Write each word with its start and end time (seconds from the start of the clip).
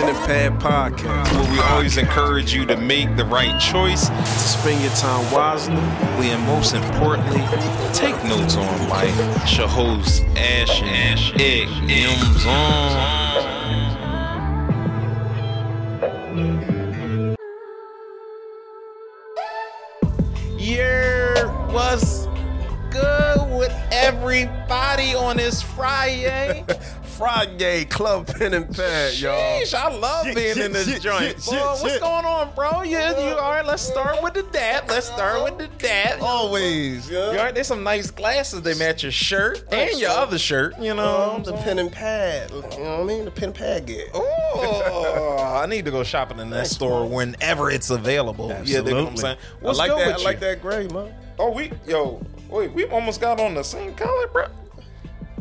Pen 0.00 0.16
and 0.16 0.60
Pad 0.60 0.96
Podcast. 0.98 1.30
where 1.34 1.52
we 1.52 1.58
always 1.60 1.98
encourage 1.98 2.54
you 2.54 2.64
to 2.64 2.74
make 2.74 3.14
the 3.16 3.24
right 3.26 3.60
choice 3.60 4.08
To 4.08 4.24
spend 4.24 4.80
your 4.82 4.92
time 4.92 5.30
wisely. 5.30 5.74
and 5.74 6.42
most 6.46 6.74
importantly, 6.74 7.42
take 7.92 8.14
notes 8.24 8.56
on 8.56 8.88
life. 8.88 9.14
It's 9.42 9.58
your 9.58 9.68
host, 9.68 10.22
Ash 10.36 10.80
Ash 10.82 11.34
Egg 11.38 11.68
M's 11.90 12.46
on. 12.46 14.00
Yeah, 20.58 21.44
what's 21.72 22.26
good 22.90 23.58
with 23.58 23.72
everybody 23.92 25.14
on 25.14 25.36
this 25.36 25.62
Friday? 25.62 26.64
Friday 27.20 27.84
Club 27.84 28.26
Pen 28.28 28.54
and 28.54 28.74
Pad, 28.74 29.12
y'all. 29.18 29.34
Sheesh, 29.34 29.74
I 29.74 29.94
love 29.94 30.24
Shit, 30.24 30.34
being 30.34 30.54
shit, 30.54 30.64
in 30.64 30.72
this 30.72 30.88
shit, 30.88 31.02
joint. 31.02 31.36
Boy, 31.44 31.52
what's 31.54 31.98
going 31.98 32.24
on, 32.24 32.54
bro? 32.54 32.80
Yeah, 32.80 33.10
you 33.10 33.36
all 33.36 33.50
right? 33.50 33.62
Let's 33.62 33.82
start 33.82 34.22
with 34.22 34.32
the 34.32 34.42
dad. 34.44 34.88
Let's 34.88 35.08
start 35.08 35.44
with 35.44 35.58
the 35.58 35.68
dad. 35.76 36.20
Always, 36.22 37.10
You 37.10 37.18
all 37.18 37.52
There's 37.52 37.66
some 37.66 37.82
nice 37.82 38.10
glasses. 38.10 38.62
They 38.62 38.72
match 38.72 39.02
your 39.02 39.12
shirt 39.12 39.64
and 39.70 40.00
your 40.00 40.12
other 40.12 40.38
shirt. 40.38 40.78
You 40.80 40.94
know. 40.94 41.32
Um, 41.34 41.42
the 41.42 41.52
Pen 41.52 41.78
and 41.78 41.92
Pad. 41.92 42.52
You 42.52 42.56
know 42.56 42.64
what 42.64 43.00
I 43.00 43.04
mean? 43.04 43.26
The 43.26 43.30
Pen 43.30 43.50
and 43.50 43.54
Pad 43.54 43.84
get. 43.84 44.08
Oh, 44.14 45.36
I 45.62 45.66
need 45.66 45.84
to 45.84 45.90
go 45.90 46.02
shopping 46.02 46.38
in 46.38 46.48
that 46.48 46.68
store 46.68 47.06
whenever 47.06 47.70
it's 47.70 47.90
available. 47.90 48.48
Yeah, 48.64 48.80
dig 48.80 48.94
what 48.94 49.08
I'm 49.08 49.16
saying. 49.18 49.36
What's 49.60 49.78
I 49.78 49.88
like 49.88 49.98
that. 49.98 50.14
I 50.14 50.18
you? 50.18 50.24
like 50.24 50.40
that 50.40 50.62
gray, 50.62 50.88
man. 50.88 51.12
Oh, 51.38 51.50
we 51.50 51.70
yo, 51.86 52.24
wait, 52.48 52.72
we 52.72 52.86
almost 52.86 53.20
got 53.20 53.40
on 53.40 53.52
the 53.52 53.62
same 53.62 53.94
color, 53.94 54.26
bro. 54.28 54.46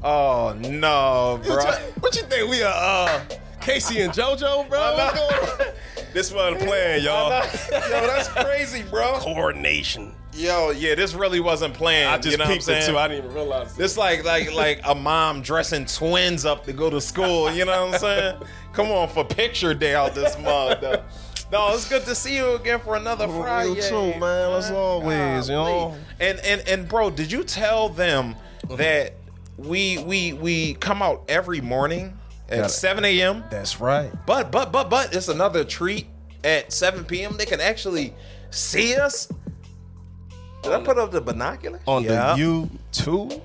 Oh 0.03 0.55
no, 0.59 1.41
bro. 1.45 1.65
What 1.99 2.15
you 2.15 2.23
think? 2.23 2.49
We 2.49 2.63
are 2.63 2.73
uh, 2.73 3.21
K-Ci 3.61 3.99
and 4.01 4.13
JoJo, 4.13 4.69
bro? 4.69 4.95
What's 4.95 5.19
going 5.19 5.67
on? 5.69 5.73
This 6.11 6.31
one 6.33 6.57
playing, 6.57 7.03
y'all. 7.03 7.29
Yo, 7.31 7.47
that's 7.71 8.29
crazy, 8.29 8.81
bro. 8.81 9.19
Coordination. 9.19 10.11
Yo, 10.33 10.71
yeah, 10.71 10.95
this 10.95 11.13
really 11.13 11.39
wasn't 11.39 11.75
planned. 11.75 12.09
I 12.09 12.17
just 12.17 12.31
you 12.31 12.37
know 12.37 12.45
what 12.45 12.51
I'm 12.51 12.57
peeped 12.57 12.67
it 12.67 12.85
too. 12.87 12.97
I 12.97 13.07
didn't 13.07 13.25
even 13.25 13.35
realize. 13.35 13.75
This 13.75 13.95
like 13.95 14.23
like 14.23 14.51
like 14.51 14.81
a 14.85 14.95
mom 14.95 15.43
dressing 15.43 15.85
twins 15.85 16.45
up 16.45 16.65
to 16.65 16.73
go 16.73 16.89
to 16.89 16.99
school. 16.99 17.51
You 17.51 17.65
know 17.65 17.85
what 17.85 17.93
I'm 17.93 17.99
saying? 17.99 18.41
Come 18.73 18.87
on 18.87 19.07
for 19.09 19.23
picture 19.23 19.75
day 19.75 19.93
out 19.93 20.15
this 20.15 20.35
mug. 20.39 20.81
though. 20.81 21.03
No, 21.51 21.73
it's 21.73 21.87
good 21.87 22.05
to 22.05 22.15
see 22.15 22.35
you 22.37 22.53
again 22.53 22.79
for 22.79 22.95
another 22.95 23.27
You 23.27 23.41
Friday. 23.41 23.75
You 23.75 23.81
too, 23.81 24.19
man. 24.19 24.51
As 24.53 24.71
always, 24.71 25.47
you 25.47 25.55
know. 25.55 25.95
And 26.19 26.39
and 26.39 26.67
and 26.67 26.87
bro, 26.87 27.11
did 27.11 27.31
you 27.31 27.43
tell 27.43 27.89
them 27.89 28.35
that 28.69 29.13
we 29.59 29.97
we 29.99 30.33
we 30.33 30.73
come 30.75 31.01
out 31.01 31.23
every 31.27 31.61
morning 31.61 32.17
Got 32.49 32.59
at 32.59 32.71
7 32.71 33.05
a.m. 33.05 33.43
That's 33.49 33.79
right. 33.79 34.11
But 34.25 34.51
but 34.51 34.71
but 34.71 34.89
but 34.89 35.13
it's 35.15 35.27
another 35.27 35.63
treat 35.63 36.07
at 36.43 36.71
7 36.73 37.03
p.m. 37.05 37.35
They 37.37 37.45
can 37.45 37.59
actually 37.61 38.13
see 38.49 38.95
us. 38.95 39.27
Did 40.63 40.73
I 40.73 40.81
put 40.83 40.97
up 40.97 41.11
the 41.11 41.21
binocular? 41.21 41.79
On 41.85 42.03
Yeah. 42.03 42.35
the 42.35 42.41
YouTube 42.41 43.41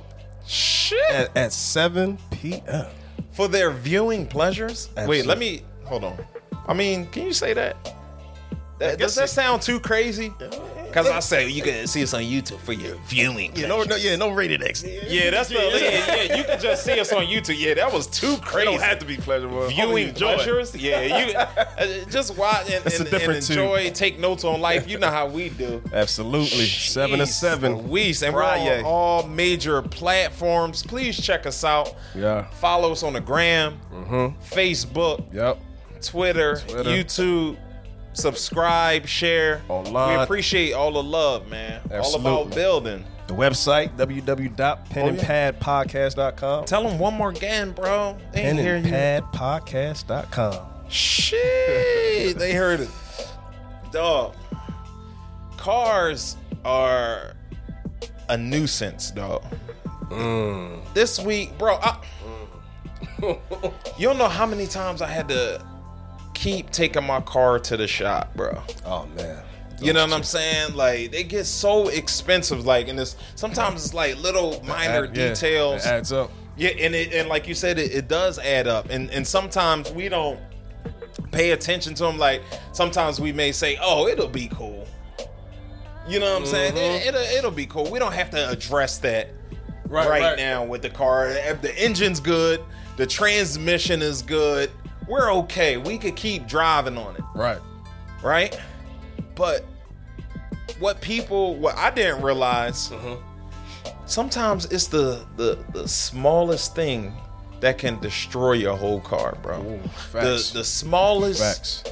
Shit. 0.46 0.98
at, 1.10 1.36
at 1.36 1.52
7 1.52 2.18
p.m. 2.30 2.86
for 3.32 3.46
their 3.48 3.70
viewing 3.70 4.26
pleasures. 4.26 4.88
Wait, 5.06 5.26
let 5.26 5.38
me 5.38 5.62
hold 5.84 6.04
on. 6.04 6.18
I 6.66 6.74
mean, 6.74 7.06
can 7.06 7.24
you 7.24 7.32
say 7.32 7.52
that? 7.52 7.76
That- 8.78 8.98
does 8.98 9.14
that 9.16 9.30
sound 9.30 9.62
too 9.62 9.78
crazy? 9.80 10.32
Because 10.94 11.10
I 11.10 11.18
say 11.18 11.48
you 11.48 11.60
can 11.60 11.88
see 11.88 12.04
us 12.04 12.14
on 12.14 12.22
YouTube 12.22 12.58
for 12.58 12.72
your 12.72 12.94
viewing. 13.06 13.50
Yeah, 13.56 13.66
no, 13.66 13.82
no, 13.82 13.96
yeah, 13.96 14.14
no 14.14 14.30
rated 14.30 14.62
X. 14.62 14.84
Yeah, 14.84 15.30
that's 15.30 15.48
the 15.48 15.56
yeah, 15.56 16.22
yeah. 16.24 16.36
You 16.36 16.44
can 16.44 16.60
just 16.60 16.84
see 16.84 17.00
us 17.00 17.12
on 17.12 17.24
YouTube. 17.24 17.58
Yeah, 17.58 17.74
that 17.74 17.92
was 17.92 18.06
too 18.06 18.36
They 18.36 18.40
crazy. 18.42 18.64
don't 18.70 18.80
have 18.80 19.00
to 19.00 19.04
be 19.04 19.16
pleasurable. 19.16 19.66
Viewing 19.66 19.88
Only 19.88 20.02
enjoy. 20.10 20.34
pleasures, 20.34 20.76
yeah. 20.76 21.00
You 21.26 21.34
uh, 21.36 22.04
just 22.10 22.38
watch 22.38 22.70
and, 22.70 22.86
It's 22.86 23.00
a 23.00 23.02
and, 23.02 23.10
different 23.10 23.38
and 23.38 23.46
tune. 23.46 23.58
enjoy. 23.58 23.90
Take 23.90 24.20
notes 24.20 24.44
on 24.44 24.60
life. 24.60 24.88
You 24.88 24.98
know 24.98 25.10
how 25.10 25.26
we 25.26 25.48
do. 25.48 25.82
Absolutely. 25.92 26.66
Seven 26.66 27.18
to 27.18 27.26
seven. 27.26 27.88
Louise, 27.88 28.22
and 28.22 28.32
we're 28.32 28.44
on 28.44 28.84
all 28.84 29.26
major 29.26 29.82
platforms. 29.82 30.84
Please 30.84 31.20
check 31.20 31.44
us 31.44 31.64
out. 31.64 31.92
Yeah. 32.14 32.44
Follow 32.60 32.92
us 32.92 33.02
on 33.02 33.14
the 33.14 33.20
gram, 33.20 33.80
Facebook, 34.52 35.24
Yep. 35.34 35.58
Twitter, 36.02 36.56
Twitter. 36.68 36.90
YouTube. 36.90 37.56
Subscribe, 38.14 39.06
share. 39.06 39.62
Online. 39.68 40.18
We 40.18 40.22
appreciate 40.22 40.72
all 40.72 40.92
the 40.92 41.02
love, 41.02 41.48
man. 41.48 41.80
All 41.92 42.14
about 42.14 42.54
building. 42.54 43.04
The 43.26 43.34
website 43.34 43.96
www.penandpadpodcast.com. 43.96 46.64
Tell 46.66 46.88
them 46.88 46.98
one 46.98 47.14
more 47.14 47.30
again, 47.30 47.72
bro. 47.72 48.18
They 48.32 48.42
ain't 48.42 48.58
hear 48.58 48.76
you. 48.76 48.84
Penandpadpodcast.com. 48.84 50.66
Shit, 50.88 52.38
they 52.38 52.52
heard 52.52 52.80
it. 52.80 52.90
Dog. 53.90 54.36
Cars 55.56 56.36
are 56.64 57.32
a 58.28 58.36
nuisance, 58.36 59.10
dog. 59.10 59.42
Mm. 60.10 60.82
This 60.92 61.18
week, 61.18 61.56
bro, 61.58 61.78
I, 61.80 61.96
you 63.22 63.38
don't 64.00 64.18
know 64.18 64.28
how 64.28 64.44
many 64.46 64.66
times 64.66 65.00
I 65.00 65.08
had 65.08 65.28
to 65.28 65.64
keep 66.34 66.70
taking 66.70 67.04
my 67.06 67.20
car 67.20 67.58
to 67.60 67.76
the 67.76 67.86
shop, 67.86 68.34
bro. 68.34 68.60
Oh 68.84 69.06
man. 69.16 69.42
You 69.80 69.92
know 69.92 70.04
what 70.04 70.12
I'm 70.14 70.22
saying? 70.22 70.74
Like 70.74 71.10
they 71.10 71.24
get 71.24 71.44
so 71.44 71.88
expensive. 71.88 72.64
Like, 72.64 72.88
and 72.88 72.98
it's 72.98 73.16
sometimes 73.34 73.84
it's 73.84 73.94
like 73.94 74.16
little 74.22 74.62
minor 74.64 75.04
Add- 75.06 75.16
yeah, 75.16 75.28
details. 75.30 75.84
it 75.84 75.88
adds 75.88 76.12
up. 76.12 76.30
Yeah, 76.56 76.70
and 76.70 76.94
it, 76.94 77.12
and 77.12 77.28
like 77.28 77.48
you 77.48 77.54
said, 77.54 77.78
it, 77.78 77.92
it 77.92 78.08
does 78.08 78.38
add 78.38 78.68
up, 78.68 78.88
and 78.90 79.10
and 79.10 79.26
sometimes 79.26 79.90
we 79.90 80.08
don't 80.08 80.38
pay 81.32 81.50
attention 81.50 81.94
to 81.94 82.04
them. 82.04 82.16
Like 82.18 82.42
sometimes 82.72 83.20
we 83.20 83.32
may 83.32 83.50
say, 83.50 83.76
"Oh, 83.82 84.06
it'll 84.06 84.28
be 84.28 84.46
cool," 84.48 84.86
you 86.08 86.20
know 86.20 86.32
what 86.34 86.42
I'm 86.42 86.46
saying? 86.46 86.72
Mm-hmm. 86.74 86.78
It, 86.78 87.06
it'll 87.08 87.20
it'll 87.38 87.50
be 87.50 87.66
cool. 87.66 87.90
We 87.90 87.98
don't 87.98 88.14
have 88.14 88.30
to 88.30 88.48
address 88.50 88.98
that 88.98 89.30
right, 89.88 90.08
Right, 90.08 90.22
right. 90.22 90.36
now 90.38 90.64
with 90.64 90.82
the 90.82 90.90
car. 90.90 91.28
The 91.60 91.74
engine's 91.76 92.20
good, 92.20 92.62
the 92.96 93.06
transmission 93.06 94.00
is 94.00 94.22
good. 94.22 94.70
We're 95.08 95.32
okay. 95.34 95.76
We 95.76 95.98
could 95.98 96.16
keep 96.16 96.46
driving 96.46 96.96
on 96.96 97.14
it, 97.16 97.22
Right. 97.34 97.58
right? 98.22 98.58
But 99.34 99.64
what 100.78 101.00
people, 101.00 101.56
what 101.56 101.76
I 101.76 101.90
didn't 101.90 102.22
realize 102.22 102.88
Mm-hmm. 102.90 103.20
sometimes 104.06 104.66
it's 104.66 104.86
the 104.88 105.24
the 105.36 105.58
the 105.72 105.86
smallest 105.88 106.74
thing 106.74 107.12
that 107.60 107.78
can 107.78 107.98
destroy 108.00 108.52
your 108.52 108.76
whole 108.76 109.00
car, 109.00 109.36
bro. 109.42 109.60
Ooh, 109.60 109.80
the 109.82 109.88
facts. 109.88 110.50
the 110.50 110.64
smallest 110.64 111.40
Facts. 111.42 111.84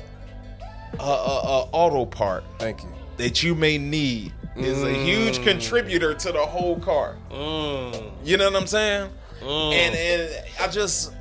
uh, 0.99 1.03
uh, 1.03 1.41
uh, 1.63 1.69
auto 1.73 2.05
part 2.05 2.45
Thank 2.59 2.83
you. 2.83 2.89
that 3.17 3.43
you 3.43 3.55
may 3.55 3.79
need 3.79 4.33
is 4.57 4.83
a 4.83 4.93
huge 4.93 5.39
Mm. 5.39 5.45
contributor 5.45 6.13
to 6.15 6.33
the 6.33 6.45
whole 6.45 6.79
car. 6.79 7.17
You 7.31 8.37
know 8.37 8.51
what 8.51 8.57
I'm 8.61 8.67
saying? 8.67 9.09
Mm. 9.41 9.73
And 9.73 9.95
and 9.97 10.45
I 10.61 10.69
just 10.69 11.13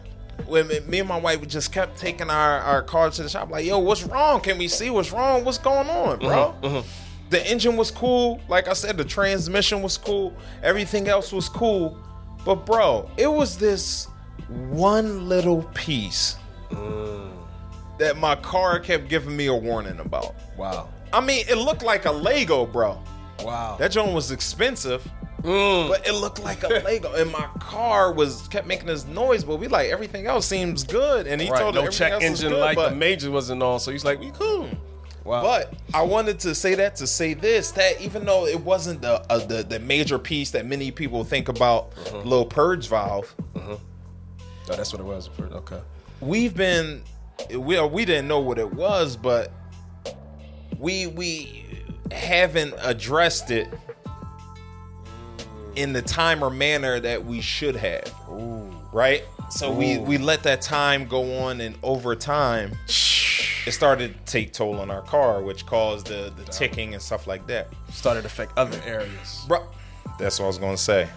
when 0.47 0.67
me- 0.89 0.99
and 0.99 1.07
my 1.09 1.19
wife 1.19 1.45
just 1.47 1.71
kept 1.71 1.97
taking 1.97 2.29
our 2.29 2.59
our 2.59 2.81
car 2.81 3.09
to 3.09 3.23
the 3.23 3.29
shop, 3.29 3.49
like, 3.49 3.65
yo, 3.65 3.79
what's 3.79 4.03
wrong? 4.03 4.41
Can 4.41 4.57
we 4.57 4.67
see 4.67 4.89
what's 4.89 5.11
wrong? 5.11 5.43
What's 5.45 5.57
going 5.57 5.89
on, 5.89 6.19
bro? 6.19 6.55
Mm-hmm, 6.61 6.87
The 7.29 7.49
engine 7.49 7.77
was 7.77 7.91
cool, 7.91 8.41
like 8.49 8.67
I 8.67 8.73
said, 8.73 8.97
the 8.97 9.05
transmission 9.05 9.81
was 9.81 9.97
cool, 9.97 10.33
everything 10.63 11.07
else 11.07 11.31
was 11.31 11.47
cool, 11.49 11.97
but 12.45 12.65
bro, 12.65 13.09
it 13.17 13.31
was 13.31 13.57
this 13.57 14.07
one 14.49 15.27
little 15.29 15.63
piece 15.73 16.35
Mm. 16.71 17.31
that 17.99 18.17
my 18.17 18.35
car 18.35 18.79
kept 18.79 19.09
giving 19.09 19.35
me 19.35 19.47
a 19.47 19.53
warning 19.53 19.99
about. 19.99 20.33
Wow. 20.57 20.87
I 21.13 21.19
mean, 21.19 21.45
it 21.49 21.55
looked 21.57 21.83
like 21.83 22.05
a 22.05 22.11
Lego, 22.11 22.65
bro. 22.65 22.97
Wow. 23.43 23.75
That 23.77 23.91
joint 23.91 24.13
was 24.13 24.31
expensive, 24.31 25.05
Mm. 25.41 25.89
but 25.89 26.07
it 26.07 26.13
looked 26.13 26.43
like 26.43 26.63
a 26.63 26.67
Lego. 26.67 27.13
And 27.13 27.31
my 27.31 27.47
car 27.59 28.13
was 28.13 28.47
kept 28.49 28.67
making 28.67 28.87
this 28.87 29.05
noise, 29.05 29.43
but 29.43 29.57
we 29.57 29.67
like 29.67 29.89
everything 29.89 30.27
else 30.27 30.45
seems 30.45 30.83
good. 30.83 31.27
And 31.27 31.41
he 31.41 31.49
right. 31.49 31.59
told 31.59 31.75
No 31.75 31.87
check 31.87 32.21
engine 32.21 32.49
good, 32.49 32.59
like 32.59 32.75
but, 32.75 32.91
the 32.91 32.95
major 32.95 33.31
wasn't 33.31 33.63
on, 33.63 33.79
so 33.79 33.91
he's 33.91 34.05
like, 34.05 34.19
we 34.19 34.31
cool. 34.31 34.69
Wow. 35.23 35.43
but 35.43 35.75
I 35.93 36.01
wanted 36.01 36.39
to 36.39 36.55
say 36.55 36.73
that 36.75 36.95
to 36.95 37.05
say 37.05 37.35
this 37.35 37.71
that 37.73 38.01
even 38.01 38.25
though 38.25 38.47
it 38.47 38.59
wasn't 38.59 39.03
the 39.03 39.21
uh, 39.31 39.45
the, 39.45 39.61
the 39.61 39.79
major 39.79 40.17
piece 40.17 40.49
that 40.51 40.65
many 40.65 40.89
people 40.89 41.23
think 41.23 41.47
about, 41.47 41.93
the 42.05 42.17
little 42.17 42.45
purge 42.45 42.87
valve, 42.87 43.35
oh, 43.55 43.79
that's 44.67 44.91
what 44.91 44.99
it 44.99 45.05
was. 45.05 45.29
Okay. 45.39 45.79
we've 46.21 46.55
been 46.55 47.03
we 47.55 47.79
we 47.81 48.03
didn't 48.03 48.27
know 48.27 48.39
what 48.39 48.57
it 48.57 48.73
was, 48.73 49.15
but 49.15 49.51
we 50.79 51.05
we 51.05 51.65
haven't 52.11 52.73
addressed 52.81 53.51
it 53.51 53.67
in 55.75 55.93
the 55.93 56.01
time 56.01 56.43
or 56.43 56.49
manner 56.49 56.99
that 56.99 57.25
we 57.25 57.41
should 57.41 57.75
have. 57.75 58.13
Right? 58.93 59.23
So 59.49 59.71
we 59.71 59.97
we 59.97 60.17
let 60.17 60.43
that 60.43 60.61
time 60.61 61.05
go 61.05 61.43
on 61.43 61.61
and 61.61 61.77
over 61.83 62.15
time 62.15 62.71
it 62.87 63.71
started 63.71 64.13
to 64.13 64.31
take 64.31 64.53
toll 64.53 64.79
on 64.79 64.89
our 64.89 65.01
car, 65.01 65.41
which 65.41 65.65
caused 65.65 66.07
the 66.07 66.33
the 66.35 66.43
ticking 66.45 66.93
and 66.93 67.01
stuff 67.01 67.27
like 67.27 67.47
that. 67.47 67.69
Started 67.91 68.21
to 68.21 68.27
affect 68.27 68.57
other 68.57 68.79
areas. 68.85 69.43
Bro, 69.47 69.67
that's 70.19 70.39
what 70.39 70.45
I 70.45 70.47
was 70.47 70.57
gonna 70.57 70.77
say. 70.77 71.09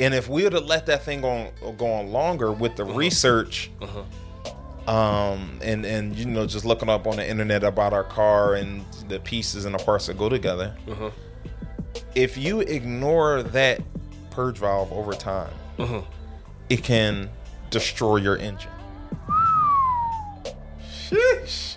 And 0.00 0.12
if 0.12 0.28
we 0.28 0.42
would 0.42 0.54
have 0.54 0.64
let 0.64 0.86
that 0.86 1.04
thing 1.04 1.20
go 1.20 1.30
on, 1.30 1.76
go 1.76 1.86
on 1.86 2.08
longer 2.10 2.50
with 2.50 2.76
the 2.76 2.84
research 2.84 3.70
um, 4.86 5.58
and 5.62 5.84
and 5.86 6.16
you 6.16 6.26
know 6.26 6.46
just 6.46 6.64
looking 6.64 6.88
up 6.88 7.06
on 7.06 7.16
the 7.16 7.28
internet 7.28 7.64
about 7.64 7.92
our 7.92 8.04
car 8.04 8.54
and 8.54 8.84
the 9.08 9.18
pieces 9.20 9.64
and 9.64 9.74
the 9.74 9.78
parts 9.82 10.06
that 10.06 10.18
go 10.18 10.28
together. 10.28 10.76
Mm-hmm. 10.86 11.08
If 12.14 12.36
you 12.36 12.60
ignore 12.60 13.42
that 13.42 13.80
purge 14.30 14.58
valve 14.58 14.92
over 14.92 15.12
time, 15.14 15.52
Mm-hmm. 15.78 16.08
it 16.68 16.84
can 16.84 17.28
destroy 17.70 18.16
your 18.16 18.36
engine. 18.36 18.70
Sheesh. 21.08 21.76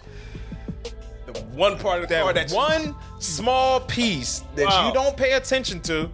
The 1.25 1.33
one 1.53 1.77
part 1.77 2.01
of 2.03 2.07
the 2.09 2.15
car 2.15 2.33
That 2.33 2.49
that 2.49 2.55
one 2.55 2.95
small 3.19 3.79
piece 3.81 4.43
that 4.55 4.67
Wow. 4.67 4.87
you 4.87 4.93
don't 4.93 5.17
pay 5.17 5.33
attention 5.33 5.79
to. 5.81 6.09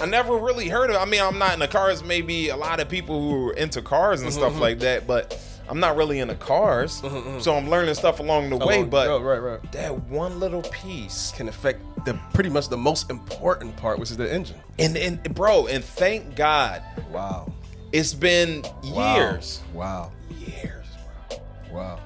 I 0.00 0.06
never 0.06 0.36
really 0.36 0.68
heard 0.68 0.90
of. 0.90 0.96
I 0.96 1.04
mean, 1.06 1.22
I'm 1.22 1.38
not 1.38 1.54
in 1.54 1.60
the 1.60 1.68
cars. 1.68 2.04
Maybe 2.04 2.50
a 2.50 2.56
lot 2.56 2.80
of 2.80 2.88
people 2.88 3.20
who 3.20 3.48
are 3.48 3.52
into 3.54 3.80
cars 3.82 4.20
and 4.22 4.30
Mm-hmm, 4.30 4.38
stuff 4.38 4.60
like 4.60 4.78
that, 4.80 5.06
but 5.06 5.38
I'm 5.68 5.80
not 5.80 5.96
really 5.96 6.20
into 6.20 6.34
cars. 6.34 7.02
So 7.40 7.54
I'm 7.56 7.68
learning 7.70 7.94
stuff 7.94 8.20
along 8.20 8.50
the 8.50 8.56
way. 8.58 8.84
But 8.84 9.08
oh, 9.08 9.20
right, 9.20 9.38
right. 9.38 9.72
that 9.72 9.98
one 10.04 10.38
little 10.38 10.62
piece, 10.62 11.32
can 11.34 11.48
affect 11.48 11.80
the 12.06 12.14
pretty 12.32 12.48
much 12.48 12.68
the 12.68 12.76
most 12.76 13.10
important 13.10 13.76
part, 13.76 13.98
which 13.98 14.10
is 14.10 14.16
the 14.16 14.32
engine. 14.32 14.56
and 14.78 14.96
and 14.96 15.22
bro, 15.34 15.66
and 15.66 15.84
thank 15.84 16.34
God, 16.34 16.82
Wow. 17.12 17.52
it's 17.92 18.14
been 18.14 18.64
Wow. 18.84 19.16
years, 19.16 19.60
Wow. 19.74 20.12
years, 20.30 20.86
bro. 21.28 21.38
Wow. 21.80 21.98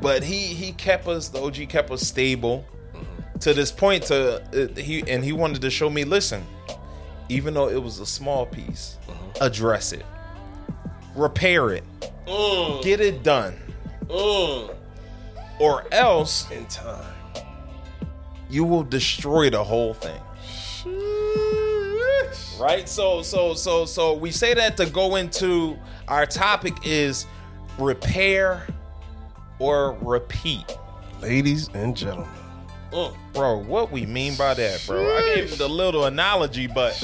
But 0.00 0.24
he 0.24 0.38
he 0.38 0.72
kept 0.72 1.06
us. 1.06 1.28
The 1.28 1.40
OG 1.40 1.66
kept 1.66 1.90
us 1.92 2.02
stable 2.02 2.64
to 3.40 3.54
this 3.54 3.70
point. 3.70 4.04
To 4.04 4.42
uh, 4.42 4.80
he 4.80 5.04
and 5.06 5.22
he 5.24 5.32
wanted 5.32 5.62
to 5.62 5.70
show 5.70 5.88
me. 5.88 6.04
Listen, 6.04 6.44
even 7.28 7.54
though 7.54 7.68
it 7.68 7.80
was 7.82 8.00
a 8.00 8.06
small 8.06 8.46
piece, 8.46 8.98
mm-hmm. 9.06 9.44
address 9.44 9.92
it, 9.92 10.04
repair 11.14 11.70
it, 11.70 11.84
mm. 12.26 12.82
get 12.82 13.00
it 13.00 13.22
done, 13.22 13.54
mm. 14.06 14.74
or 15.60 15.84
else 15.92 16.50
In 16.50 16.66
time. 16.66 17.13
You 18.54 18.64
will 18.64 18.84
destroy 18.84 19.50
the 19.50 19.62
whole 19.64 19.94
thing. 19.94 20.20
Right? 22.60 22.88
So 22.88 23.22
so 23.22 23.54
so 23.54 23.84
so 23.84 24.14
we 24.14 24.30
say 24.30 24.54
that 24.54 24.76
to 24.76 24.86
go 24.86 25.16
into 25.16 25.76
our 26.08 26.24
topic 26.24 26.74
is 26.84 27.26
repair 27.78 28.66
or 29.58 29.98
repeat. 30.00 30.64
Ladies 31.20 31.68
and 31.74 31.96
gentlemen. 31.96 32.28
Bro, 33.32 33.64
what 33.64 33.90
we 33.90 34.06
mean 34.06 34.36
by 34.36 34.54
that, 34.54 34.84
bro? 34.86 35.16
I 35.16 35.34
gave 35.34 35.58
the 35.58 35.68
little 35.68 36.04
analogy, 36.04 36.68
but 36.68 36.94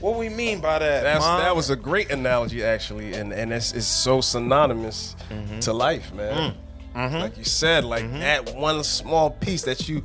what 0.00 0.18
we 0.18 0.30
mean 0.30 0.60
by 0.62 0.78
that? 0.78 1.02
That 1.02 1.54
was 1.54 1.68
a 1.68 1.76
great 1.76 2.10
analogy 2.10 2.64
actually, 2.64 3.12
and 3.12 3.34
and 3.34 3.52
it's, 3.52 3.72
it's 3.74 3.86
so 3.86 4.22
synonymous 4.22 5.14
Mm-hmm. 5.30 5.58
to 5.60 5.72
life, 5.74 6.12
man. 6.14 6.54
Like 6.94 7.36
you 7.36 7.44
said, 7.44 7.84
like 7.84 8.04
Mm-hmm. 8.04 8.20
that 8.20 8.54
one 8.56 8.82
small 8.82 9.30
piece 9.30 9.62
that 9.64 9.88
you 9.90 10.02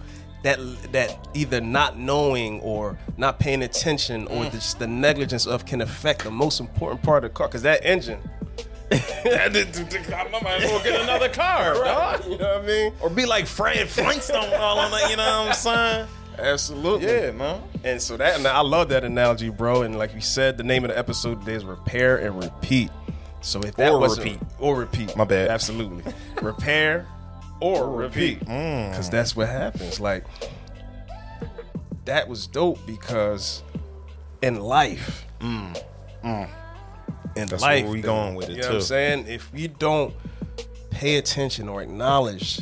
that 0.48 0.92
that 0.94 1.28
either 1.34 1.60
not 1.62 1.98
knowing 2.00 2.60
or 2.62 2.98
not 3.18 3.40
paying 3.40 3.62
attention 3.64 4.26
or 4.28 4.46
Mm. 4.46 4.52
just 4.52 4.80
the 4.80 4.88
negligence 4.88 5.46
of 5.46 5.66
can 5.66 5.82
affect 5.82 6.24
the 6.24 6.32
most 6.32 6.60
important 6.60 7.02
part 7.04 7.24
of 7.24 7.32
the 7.32 7.36
car 7.36 7.48
because 7.48 7.62
that 7.64 7.86
engine. 7.86 8.20
I 8.90 10.30
might 10.42 10.64
as 10.64 10.72
well 10.72 10.84
get 10.84 11.02
another 11.02 11.30
car, 11.30 11.74
dog. 11.84 12.24
You 12.26 12.38
know 12.38 12.54
what 12.56 12.64
I 12.64 12.68
mean? 12.68 12.94
Or 13.02 13.10
be 13.10 13.26
like 13.26 13.46
Fred 13.46 13.90
Flintstone, 13.90 14.54
all 14.60 14.80
on 14.80 14.92
that. 14.92 15.10
You 15.10 15.18
know 15.18 15.40
what 15.42 15.48
I'm 15.50 15.54
saying? 15.54 16.08
Absolutely. 16.40 17.08
Yeah, 17.08 17.32
man. 17.32 17.62
And 17.84 18.02
so 18.02 18.16
that, 18.18 18.38
and 18.38 18.48
I 18.48 18.62
love 18.62 18.90
that 18.90 19.04
analogy, 19.04 19.50
bro. 19.50 19.82
And 19.82 19.98
like 19.98 20.14
you 20.14 20.22
said, 20.22 20.58
the 20.58 20.64
name 20.64 20.84
of 20.86 20.90
the 20.92 20.98
episode 20.98 21.40
today 21.42 21.56
is 21.56 21.66
repair 21.66 22.18
and 22.18 22.42
repeat. 22.42 22.90
So 23.42 23.60
if 23.62 23.76
that 23.76 23.92
Or 23.92 24.00
was 24.00 24.18
repeat. 24.20 24.40
or 24.60 24.76
repeat, 24.76 25.16
My 25.18 25.26
bad. 25.26 25.50
Absolutely, 25.50 26.04
repair 26.42 27.08
or 27.60 27.90
repeat, 27.90 28.40
Mm. 28.46 28.90
because 28.92 29.10
that's 29.10 29.36
what 29.36 29.48
happens. 29.50 30.00
Like 30.00 30.24
that 32.06 32.28
was 32.28 32.48
dope 32.48 32.80
because 32.86 33.64
in 34.42 34.60
life, 34.62 35.26
in 35.42 35.76
Mm. 36.24 36.50
That's 37.36 37.62
life, 37.62 37.84
where 37.84 37.92
we 37.94 38.02
going 38.02 38.36
with 38.36 38.50
it, 38.50 38.56
You 38.58 38.62
know 38.64 38.68
what 38.68 38.74
I'm 38.76 38.80
too. 38.82 38.86
saying? 38.86 39.28
If 39.28 39.50
you 39.54 39.68
don't 39.68 40.14
pay 40.90 41.18
attention 41.18 41.70
or 41.70 41.82
acknowledge, 41.84 42.62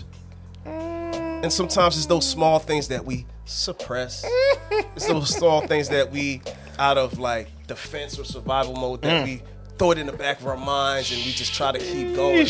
and 0.65 1.51
sometimes 1.51 1.95
it's 1.97 2.05
those 2.07 2.27
small 2.27 2.59
things 2.59 2.89
that 2.89 3.05
we 3.05 3.25
suppress. 3.45 4.25
it's 4.95 5.07
those 5.07 5.29
small 5.35 5.61
things 5.61 5.89
that 5.89 6.11
we, 6.11 6.41
out 6.77 6.97
of 6.97 7.19
like 7.19 7.47
defense 7.67 8.19
or 8.19 8.25
survival 8.25 8.75
mode, 8.75 9.01
that 9.03 9.21
Mm. 9.21 9.25
we 9.25 9.41
throw 9.77 9.91
it 9.91 9.97
in 9.97 10.07
the 10.07 10.11
back 10.13 10.39
of 10.41 10.47
our 10.47 10.57
minds 10.57 11.11
and 11.11 11.23
we 11.23 11.31
just 11.31 11.53
try 11.53 11.71
to 11.71 11.79
keep 11.79 12.15
going. 12.15 12.45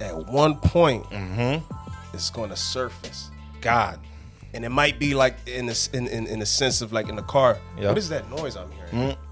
At 0.00 0.14
one 0.26 0.56
point, 0.56 1.04
Mm-hmm. 1.10 1.64
it's 2.14 2.30
going 2.30 2.50
to 2.50 2.56
surface. 2.56 3.30
God. 3.60 3.98
And 4.54 4.64
it 4.64 4.70
might 4.70 4.98
be 4.98 5.14
like 5.14 5.36
in 5.46 5.66
the 5.66 5.88
in, 5.92 6.06
in, 6.08 6.26
in 6.26 6.38
the 6.38 6.46
sense 6.46 6.80
of 6.80 6.92
like 6.92 7.08
in 7.08 7.16
the 7.16 7.22
car. 7.22 7.58
Yeah. 7.78 7.88
What 7.88 7.98
is 7.98 8.08
that 8.10 8.30
noise 8.30 8.56
I'm 8.56 8.70
hearing? 8.72 9.16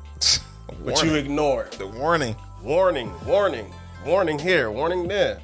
But 0.85 1.03
you 1.05 1.15
ignore 1.15 1.69
the 1.79 1.87
warning. 1.87 2.35
warning, 2.63 3.13
warning, 3.25 3.73
warning 4.05 4.39
here, 4.39 4.71
warning 4.71 5.07
there. 5.09 5.41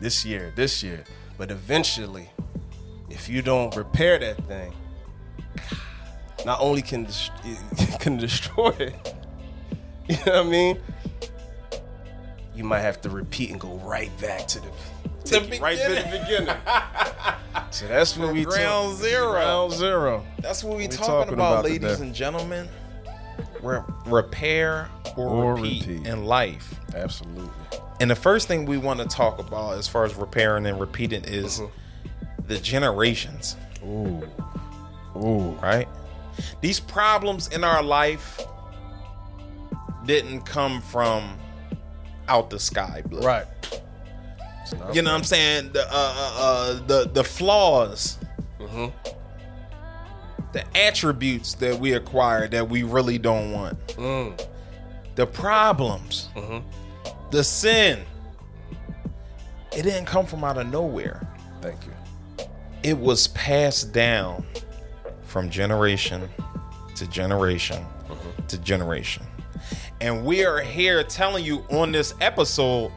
This 0.00 0.24
year, 0.24 0.52
this 0.56 0.82
year. 0.82 1.04
But 1.38 1.50
eventually, 1.50 2.28
if 3.08 3.28
you 3.28 3.40
don't 3.40 3.74
repair 3.76 4.18
that 4.18 4.36
thing, 4.48 4.72
not 6.46 6.60
only 6.60 6.82
can 6.82 7.06
it 7.44 8.00
can 8.00 8.16
destroy 8.16 8.70
it, 8.78 9.14
you 10.08 10.16
know 10.26 10.32
what 10.38 10.46
I 10.46 10.50
mean? 10.50 10.80
You 12.54 12.64
might 12.64 12.80
have 12.80 13.00
to 13.02 13.10
repeat 13.10 13.50
and 13.50 13.60
go 13.60 13.74
right 13.78 14.10
back 14.20 14.46
to 14.48 14.60
the, 14.60 14.68
take 15.24 15.60
right 15.60 15.78
to 15.78 15.88
the 15.88 16.18
beginning. 16.20 16.56
so 17.70 17.88
that's 17.88 18.16
when 18.16 18.32
we 18.32 18.44
ground 18.44 18.92
talk- 18.96 19.02
zero. 19.02 19.32
Ground 19.32 19.72
zero. 19.72 20.24
That's 20.40 20.62
what 20.62 20.76
we 20.76 20.84
We 20.84 20.88
talking, 20.88 21.06
talking 21.06 21.34
about, 21.34 21.52
about 21.60 21.64
ladies 21.64 22.00
and 22.00 22.14
gentlemen. 22.14 22.68
Re- 23.62 23.80
repair 24.06 24.88
or, 25.16 25.28
Or 25.28 25.54
repeat, 25.54 25.86
repeat. 25.86 26.06
in 26.06 26.24
life. 26.26 26.74
Absolutely. 26.94 27.50
And 28.00 28.10
the 28.10 28.14
first 28.16 28.46
thing 28.46 28.66
we 28.66 28.76
want 28.76 29.00
to 29.00 29.06
talk 29.06 29.38
about 29.38 29.78
as 29.78 29.88
far 29.88 30.04
as 30.04 30.14
repairing 30.14 30.66
and 30.66 30.78
repeating 30.78 31.24
is 31.24 31.60
mm-hmm. 31.60 32.46
the 32.46 32.58
generations, 32.58 33.56
Ooh. 33.84 34.22
Ooh. 35.16 35.52
right? 35.62 35.88
These 36.60 36.80
problems 36.80 37.48
in 37.48 37.64
our 37.64 37.82
life 37.82 38.40
didn't 40.04 40.42
come 40.42 40.82
from 40.82 41.38
out 42.28 42.50
the 42.50 42.58
sky, 42.58 43.02
blood. 43.06 43.24
Right. 43.24 43.46
You 44.92 45.02
know 45.02 45.12
what 45.12 45.18
I'm 45.18 45.24
saying? 45.24 45.72
The 45.72 45.82
uh, 45.82 45.90
uh, 45.92 46.34
uh, 46.38 46.86
the 46.86 47.08
the 47.12 47.24
flaws, 47.24 48.18
Mm-hmm. 48.58 48.86
the 50.52 50.64
attributes 50.76 51.54
that 51.54 51.78
we 51.78 51.92
acquire 51.92 52.48
that 52.48 52.68
we 52.68 52.82
really 52.82 53.18
don't 53.18 53.52
want, 53.52 53.86
Mm. 53.88 54.40
the 55.16 55.26
problems, 55.26 56.28
Mm-hmm. 56.34 56.66
the 57.30 57.44
sin. 57.44 58.00
It 59.76 59.82
didn't 59.82 60.06
come 60.06 60.24
from 60.24 60.44
out 60.44 60.56
of 60.56 60.68
nowhere. 60.68 61.26
Thank 61.60 61.80
you. 61.84 61.92
It 62.82 62.96
was 62.98 63.28
passed 63.28 63.92
down 63.92 64.46
from 65.24 65.50
generation 65.50 66.28
to 66.96 67.06
generation 67.08 67.84
to 68.48 68.58
generation. 68.58 69.24
And 70.04 70.22
we 70.22 70.44
are 70.44 70.60
here 70.60 71.02
telling 71.02 71.46
you 71.46 71.64
on 71.70 71.90
this 71.90 72.12
episode 72.20 72.92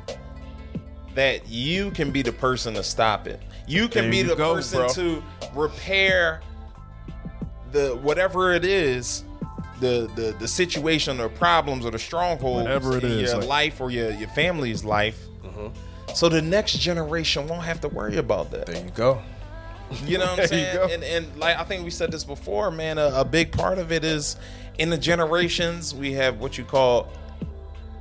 that 1.15 1.47
you 1.47 1.89
can 1.91 2.11
be 2.11 2.21
the 2.21 2.33
person 2.33 2.73
to 2.73 2.83
stop 2.83 3.27
it. 3.27 3.41
You 3.65 3.87
can 3.87 4.03
There 4.03 4.11
be 4.11 4.17
you 4.17 4.23
the 4.25 4.35
go, 4.35 4.55
person 4.55 4.79
bro. 4.79 4.89
to 4.89 5.23
repair 5.55 6.41
the 7.71 7.95
whatever 8.01 8.51
it 8.51 8.65
is, 8.65 9.23
the 9.79 10.11
the 10.17 10.35
the 10.37 10.49
situation 10.49 11.21
or 11.21 11.29
problems 11.29 11.85
or 11.85 11.91
the 11.91 11.99
strongholds 11.99 12.63
Whatever 12.63 12.97
it 12.97 13.05
in 13.05 13.11
is, 13.11 13.31
your 13.31 13.39
like- 13.39 13.47
life 13.47 13.79
or 13.79 13.89
your 13.89 14.11
your 14.11 14.27
family's 14.29 14.83
life. 14.83 15.17
Mm-hmm. 15.45 16.13
So 16.13 16.27
the 16.27 16.41
next 16.41 16.73
generation 16.77 17.47
won't 17.47 17.63
have 17.63 17.79
to 17.81 17.87
worry 17.87 18.17
about 18.17 18.51
that. 18.51 18.65
There 18.65 18.83
you 18.83 18.91
go. 18.91 19.21
You 20.05 20.17
know 20.17 20.25
what 20.25 20.39
I'm 20.41 20.47
saying? 20.47 20.91
And, 20.91 21.03
and 21.03 21.37
like 21.37 21.57
I 21.57 21.63
think 21.63 21.83
we 21.83 21.89
said 21.91 22.11
this 22.11 22.23
before, 22.23 22.71
man. 22.71 22.97
A, 22.97 23.11
a 23.21 23.25
big 23.25 23.51
part 23.51 23.77
of 23.79 23.91
it 23.91 24.03
is 24.03 24.35
in 24.77 24.89
the 24.89 24.97
generations 24.97 25.93
we 25.95 26.13
have 26.13 26.39
what 26.39 26.57
you 26.57 26.63
call, 26.63 27.09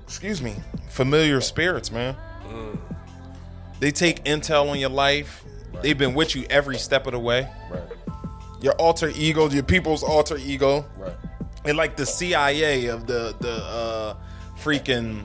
excuse 0.02 0.42
me, 0.42 0.56
familiar 0.88 1.40
spirits, 1.40 1.90
man. 1.90 2.16
Mm. 2.48 2.78
They 3.80 3.90
take 3.90 4.24
intel 4.24 4.70
on 4.70 4.78
your 4.78 4.90
life. 4.90 5.44
They've 5.82 5.96
been 5.98 6.14
with 6.14 6.34
you 6.34 6.46
every 6.48 6.78
step 6.78 7.06
of 7.06 7.12
the 7.12 7.18
way. 7.18 7.48
Right. 7.70 7.82
Your 8.62 8.72
alter 8.74 9.12
ego, 9.14 9.48
your 9.50 9.62
people's 9.62 10.02
alter 10.02 10.38
ego, 10.38 10.86
Right. 10.96 11.12
and 11.66 11.76
like 11.76 11.96
the 11.96 12.06
CIA 12.06 12.86
of 12.86 13.06
the 13.06 13.36
the 13.40 13.52
uh, 13.52 14.16
freaking 14.58 15.24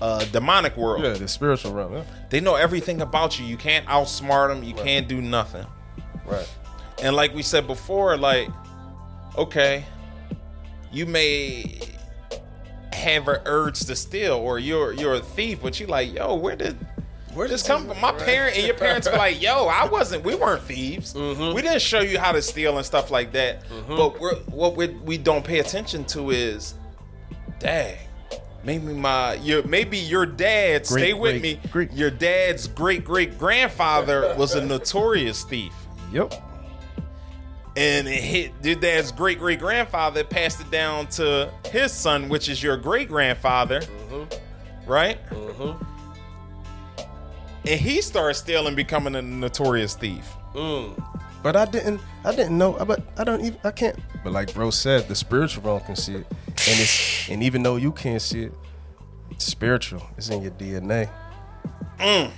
uh, 0.00 0.24
demonic 0.26 0.76
world. 0.78 1.04
Yeah, 1.04 1.12
the 1.12 1.28
spiritual 1.28 1.72
realm. 1.74 1.92
Yeah. 1.92 2.04
They 2.30 2.40
know 2.40 2.54
everything 2.54 3.02
about 3.02 3.38
you. 3.38 3.44
You 3.44 3.58
can't 3.58 3.84
outsmart 3.86 4.48
them. 4.48 4.64
You 4.64 4.74
can't 4.74 5.06
do 5.06 5.20
nothing. 5.20 5.66
Right. 6.30 6.48
And 7.02 7.16
like 7.16 7.34
we 7.34 7.42
said 7.42 7.66
before, 7.66 8.16
like, 8.16 8.48
okay, 9.36 9.84
you 10.92 11.06
may 11.06 11.80
have 12.92 13.28
an 13.28 13.40
urge 13.46 13.80
to 13.80 13.96
steal, 13.96 14.34
or 14.34 14.58
you're 14.58 14.92
you're 14.92 15.14
a 15.14 15.20
thief, 15.20 15.60
but 15.62 15.80
you 15.80 15.86
like, 15.86 16.12
yo, 16.14 16.34
where 16.34 16.56
did 16.56 16.76
where 17.34 17.46
did 17.46 17.54
this 17.54 17.66
come 17.66 17.86
from? 17.86 18.00
My 18.00 18.12
parent 18.12 18.56
and 18.56 18.66
your 18.66 18.76
parents 18.76 19.08
be 19.08 19.16
like, 19.16 19.40
yo, 19.40 19.66
I 19.66 19.86
wasn't. 19.86 20.24
We 20.24 20.34
weren't 20.34 20.62
thieves. 20.62 21.14
Mm-hmm. 21.14 21.54
We 21.54 21.62
didn't 21.62 21.82
show 21.82 22.00
you 22.00 22.18
how 22.18 22.32
to 22.32 22.42
steal 22.42 22.76
and 22.76 22.84
stuff 22.84 23.10
like 23.10 23.32
that. 23.32 23.64
Mm-hmm. 23.68 23.96
But 23.96 24.20
we're, 24.20 24.34
what 24.46 24.76
we 24.76 24.88
we 24.88 25.16
don't 25.16 25.44
pay 25.44 25.60
attention 25.60 26.04
to 26.06 26.30
is, 26.30 26.74
dang. 27.58 27.96
Maybe 28.62 28.92
my 28.92 29.34
your 29.34 29.62
maybe 29.62 29.96
your 29.96 30.26
dad 30.26 30.86
great, 30.86 31.00
stay 31.00 31.12
with 31.14 31.40
great, 31.40 31.42
me. 31.42 31.70
Great. 31.70 31.92
Your 31.92 32.10
dad's 32.10 32.66
great 32.66 33.04
great 33.04 33.38
grandfather 33.38 34.34
was 34.36 34.54
a 34.54 34.64
notorious 34.66 35.44
thief. 35.44 35.72
Yep 36.12 36.34
and 37.76 38.08
it 38.08 38.20
hit 38.20 38.52
your 38.62 38.74
dad's 38.74 39.12
great 39.12 39.38
great 39.38 39.58
grandfather 39.58 40.24
passed 40.24 40.60
it 40.60 40.70
down 40.70 41.06
to 41.06 41.50
his 41.70 41.92
son, 41.92 42.28
which 42.28 42.48
is 42.48 42.62
your 42.62 42.76
great 42.76 43.08
grandfather, 43.08 43.80
mm-hmm. 43.80 44.90
right? 44.90 45.18
Mm-hmm. 45.30 45.84
And 47.66 47.80
he 47.80 48.00
started 48.00 48.34
stealing, 48.34 48.74
becoming 48.74 49.14
a 49.14 49.22
notorious 49.22 49.94
thief. 49.94 50.26
Mm. 50.54 51.00
But 51.42 51.56
I 51.56 51.66
didn't, 51.66 52.00
I 52.24 52.34
didn't 52.34 52.58
know. 52.58 52.72
But 52.84 53.02
I 53.16 53.24
don't 53.24 53.40
even, 53.42 53.58
I 53.64 53.70
can't. 53.70 53.98
But 54.24 54.32
like 54.32 54.52
bro 54.52 54.70
said, 54.70 55.08
the 55.08 55.14
spiritual 55.14 55.62
realm 55.62 55.80
can 55.80 55.96
see 55.96 56.14
it, 56.14 56.26
and 56.28 56.80
it's, 56.80 57.28
and 57.28 57.42
even 57.42 57.62
though 57.62 57.76
you 57.76 57.92
can't 57.92 58.20
see 58.20 58.44
it, 58.44 58.54
it's 59.30 59.44
spiritual. 59.44 60.02
It's 60.16 60.28
in 60.28 60.42
your 60.42 60.52
DNA. 60.52 61.08
Mm. 61.98 62.30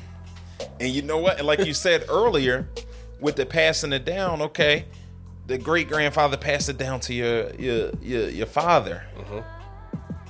And 0.78 0.92
you 0.92 1.02
know 1.02 1.18
what? 1.18 1.42
Like 1.44 1.64
you 1.64 1.74
said 1.74 2.04
earlier, 2.08 2.68
with 3.22 3.36
the 3.36 3.46
passing 3.46 3.94
it 3.94 4.04
down, 4.04 4.42
okay 4.42 4.84
the 5.46 5.58
great 5.58 5.88
grandfather 5.88 6.36
passed 6.36 6.68
it 6.68 6.78
down 6.78 7.00
to 7.00 7.14
your 7.14 7.54
your 7.54 7.90
your, 8.00 8.28
your 8.28 8.46
father. 8.46 9.04
Mm-hmm. 9.16 9.40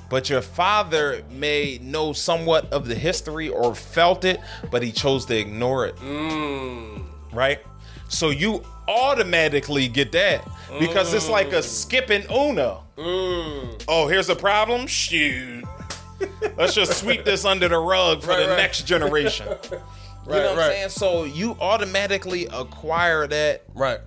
But 0.08 0.28
your 0.28 0.42
father 0.42 1.22
may 1.30 1.78
know 1.80 2.12
somewhat 2.12 2.70
of 2.70 2.86
the 2.86 2.94
history 2.94 3.48
or 3.48 3.74
felt 3.74 4.26
it, 4.26 4.40
but 4.70 4.82
he 4.82 4.92
chose 4.92 5.24
to 5.26 5.38
ignore 5.38 5.86
it. 5.86 5.96
Mm. 5.96 7.04
Right? 7.32 7.60
So 8.08 8.28
you 8.28 8.62
automatically 8.88 9.88
get 9.88 10.12
that 10.12 10.46
because 10.78 11.12
mm. 11.12 11.14
it's 11.14 11.30
like 11.30 11.52
a 11.52 11.60
mm. 11.60 11.62
skipping 11.62 12.30
Uno. 12.30 12.84
Mm. 12.98 13.84
Oh, 13.88 14.06
here's 14.06 14.28
a 14.28 14.36
problem? 14.36 14.86
Shoot. 14.86 15.64
Let's 16.58 16.74
just 16.74 17.00
sweep 17.00 17.24
this 17.24 17.46
under 17.46 17.68
the 17.68 17.78
rug 17.78 18.20
for 18.20 18.30
right, 18.30 18.40
the 18.40 18.48
right. 18.48 18.56
next 18.58 18.82
generation. 18.82 19.48
right, 20.26 20.36
you 20.36 20.42
know 20.42 20.50
what 20.50 20.58
I'm 20.60 20.70
saying? 20.70 20.88
So 20.90 21.24
you 21.24 21.56
automatically 21.60 22.46
acquire 22.46 23.26
that 23.26 23.62
right 23.74 24.00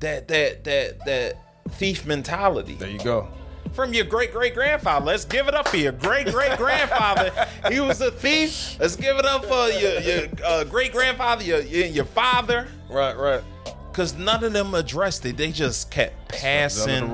that 0.00 0.28
that 0.28 0.64
that 0.64 1.04
that 1.04 1.36
thief 1.70 2.06
mentality. 2.06 2.74
There 2.74 2.88
you 2.88 2.98
go. 2.98 3.28
From 3.72 3.92
your 3.92 4.04
great 4.04 4.32
great 4.32 4.54
grandfather. 4.54 5.06
Let's 5.06 5.24
give 5.24 5.48
it 5.48 5.54
up 5.54 5.68
for 5.68 5.76
your 5.76 5.92
great 5.92 6.26
great 6.32 6.56
grandfather. 6.56 7.32
he 7.70 7.80
was 7.80 8.00
a 8.00 8.10
thief. 8.10 8.78
Let's 8.80 8.96
give 8.96 9.16
it 9.18 9.24
up 9.24 9.44
for 9.44 9.68
your 9.68 10.00
your 10.00 10.26
uh, 10.44 10.64
great 10.64 10.92
grandfather, 10.92 11.44
your, 11.44 11.60
your 11.60 11.86
your 11.86 12.04
father. 12.04 12.68
Right, 12.90 13.16
right. 13.16 13.42
Because 13.90 14.16
none 14.16 14.44
of 14.44 14.52
them 14.52 14.74
addressed 14.74 15.26
it. 15.26 15.36
They 15.36 15.50
just 15.50 15.90
kept 15.90 16.28
passing 16.28 17.10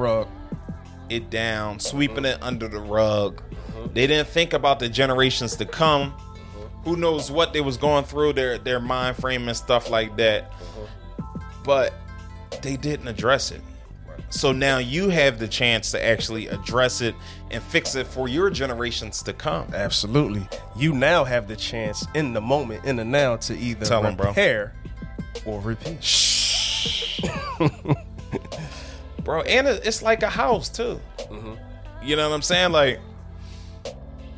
it 1.08 1.30
down, 1.30 1.80
sweeping 1.80 2.24
it 2.24 2.38
under 2.42 2.68
the 2.68 2.80
rug. 2.80 3.42
They 3.92 4.06
didn't 4.06 4.28
think 4.28 4.52
about 4.52 4.78
the 4.78 4.88
generations 4.88 5.56
to 5.56 5.66
come. 5.66 6.14
Who 6.84 6.96
knows 6.96 7.30
what 7.30 7.52
they 7.52 7.60
was 7.60 7.76
going 7.76 8.04
through 8.04 8.34
their 8.34 8.58
their 8.58 8.80
mind 8.80 9.16
frame 9.16 9.48
and 9.48 9.56
stuff 9.56 9.90
like 9.90 10.16
that. 10.16 10.50
Mm-hmm. 10.52 11.62
But 11.64 11.94
they 12.62 12.76
didn't 12.76 13.08
address 13.08 13.50
it. 13.50 13.60
So 14.30 14.52
now 14.52 14.78
you 14.78 15.10
have 15.10 15.38
the 15.38 15.46
chance 15.46 15.92
to 15.92 16.04
actually 16.04 16.48
address 16.48 17.00
it 17.00 17.14
and 17.50 17.62
fix 17.62 17.94
it 17.94 18.06
for 18.06 18.28
your 18.28 18.50
generations 18.50 19.22
to 19.22 19.32
come. 19.32 19.72
Absolutely. 19.72 20.48
You 20.76 20.92
now 20.92 21.24
have 21.24 21.46
the 21.46 21.56
chance 21.56 22.04
in 22.14 22.32
the 22.32 22.40
moment, 22.40 22.84
in 22.84 22.96
the 22.96 23.04
now, 23.04 23.36
to 23.36 23.56
either 23.56 23.86
Tell 23.86 24.02
repair 24.02 24.74
or 25.44 25.60
repeat. 25.60 26.02
Shh. 26.02 27.20
bro, 29.24 29.42
and 29.42 29.66
it's 29.68 30.02
like 30.02 30.22
a 30.22 30.30
house 30.30 30.68
too. 30.68 31.00
Mm-hmm. 31.18 31.54
You 32.02 32.16
know 32.16 32.28
what 32.28 32.34
I'm 32.34 32.42
saying? 32.42 32.72
Like 32.72 33.00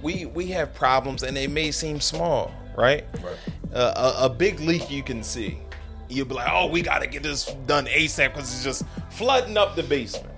we 0.02 0.26
we 0.26 0.46
have 0.48 0.74
problems 0.74 1.22
and 1.22 1.36
they 1.36 1.46
may 1.46 1.70
seem 1.70 2.00
small, 2.00 2.52
right? 2.76 3.04
right. 3.22 3.36
Uh, 3.72 4.14
a, 4.18 4.24
a 4.26 4.28
big 4.30 4.60
leak 4.60 4.90
you 4.90 5.02
can 5.02 5.22
see 5.22 5.58
you'll 6.08 6.26
be 6.26 6.34
like, 6.34 6.48
oh, 6.50 6.66
we 6.66 6.82
got 6.82 7.00
to 7.00 7.06
get 7.06 7.22
this 7.22 7.46
done 7.66 7.86
ASAP 7.86 8.32
because 8.32 8.52
it's 8.52 8.64
just 8.64 8.84
flooding 9.10 9.56
up 9.56 9.76
the 9.76 9.82
basement. 9.82 10.32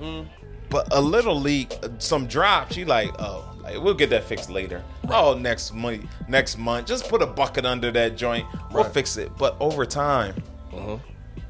Mm-hmm. 0.00 0.28
But 0.68 0.88
a 0.92 1.00
little 1.00 1.38
leak, 1.38 1.74
some 1.98 2.26
drops, 2.26 2.76
you 2.76 2.86
like, 2.86 3.10
oh, 3.18 3.48
like, 3.62 3.80
we'll 3.80 3.94
get 3.94 4.10
that 4.10 4.24
fixed 4.24 4.50
later. 4.50 4.82
Oh, 5.08 5.34
next 5.34 5.72
month, 5.72 6.06
next 6.28 6.58
month, 6.58 6.86
just 6.86 7.08
put 7.08 7.22
a 7.22 7.26
bucket 7.26 7.64
under 7.64 7.90
that 7.92 8.16
joint. 8.16 8.46
We'll 8.72 8.84
right. 8.84 8.92
fix 8.92 9.16
it. 9.16 9.30
But 9.36 9.56
over 9.60 9.86
time, 9.86 10.34
mm-hmm. 10.72 10.96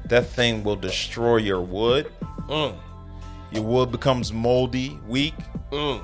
that 0.05 0.27
thing 0.27 0.63
will 0.63 0.75
destroy 0.75 1.37
your 1.37 1.61
wood. 1.61 2.11
Mm. 2.47 2.75
Your 3.51 3.63
wood 3.63 3.91
becomes 3.91 4.31
moldy, 4.31 4.99
weak. 5.07 5.35
Mm. 5.71 6.01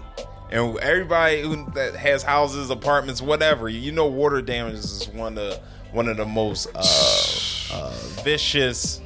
And 0.53 0.77
everybody 0.77 1.41
who, 1.41 1.65
that 1.71 1.95
has 1.95 2.21
houses, 2.21 2.69
apartments, 2.69 3.23
whatever, 3.23 3.67
you 3.67 3.91
know, 3.91 4.05
water 4.05 4.39
damage 4.39 4.75
is 4.75 5.09
one 5.09 5.35
of 5.39 5.59
one 5.91 6.07
of 6.07 6.17
the 6.17 6.25
most 6.25 6.67
uh, 6.75 7.75
uh, 7.75 7.91
vicious. 8.23 9.01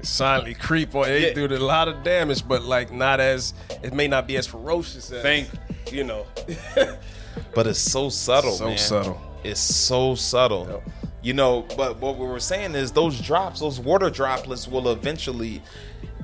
Silently 0.00 0.54
creep 0.54 0.94
on 0.96 1.08
it 1.08 1.36
yeah. 1.36 1.46
do 1.46 1.54
a 1.54 1.58
lot 1.58 1.88
of 1.88 2.02
damage, 2.02 2.48
but 2.48 2.62
like 2.62 2.90
not 2.90 3.20
as 3.20 3.52
it 3.82 3.92
may 3.92 4.08
not 4.08 4.26
be 4.26 4.36
as 4.38 4.46
ferocious 4.46 5.12
as 5.12 5.22
Thank 5.22 5.48
you 5.92 6.04
know. 6.04 6.26
but 7.54 7.66
it's 7.66 7.78
so 7.78 8.08
subtle, 8.08 8.52
so 8.52 8.68
man. 8.68 8.78
subtle. 8.78 9.20
It's 9.44 9.60
so 9.60 10.14
subtle. 10.14 10.66
Yep. 10.68 10.90
You 11.22 11.34
know, 11.34 11.66
but 11.76 11.98
what 11.98 12.16
we 12.16 12.26
were 12.26 12.40
saying 12.40 12.74
is 12.74 12.92
those 12.92 13.20
drops, 13.20 13.60
those 13.60 13.78
water 13.78 14.08
droplets 14.08 14.66
will 14.66 14.88
eventually 14.88 15.62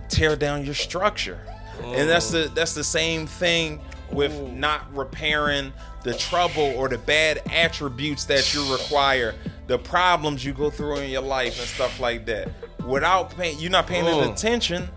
tear 0.08 0.36
down 0.36 0.64
your 0.64 0.74
structure. 0.74 1.38
Mm. 1.80 1.98
And 1.98 2.08
that's 2.08 2.30
the 2.30 2.50
that's 2.54 2.74
the 2.74 2.82
same 2.82 3.26
thing 3.26 3.80
with 4.12 4.32
Ooh. 4.34 4.48
not 4.52 4.94
repairing 4.94 5.72
the 6.02 6.14
trouble 6.14 6.72
or 6.76 6.88
the 6.88 6.98
bad 6.98 7.42
attributes 7.50 8.24
that 8.26 8.54
you 8.54 8.72
require 8.72 9.34
the 9.66 9.78
problems 9.78 10.44
you 10.44 10.52
go 10.52 10.70
through 10.70 10.96
in 10.96 11.10
your 11.10 11.22
life 11.22 11.58
and 11.58 11.68
stuff 11.68 12.00
like 12.00 12.26
that. 12.26 12.50
Without 12.86 13.36
paying, 13.36 13.58
you're 13.58 13.70
not 13.70 13.86
paying 13.86 14.04
mm. 14.04 14.32
attention. 14.32 14.88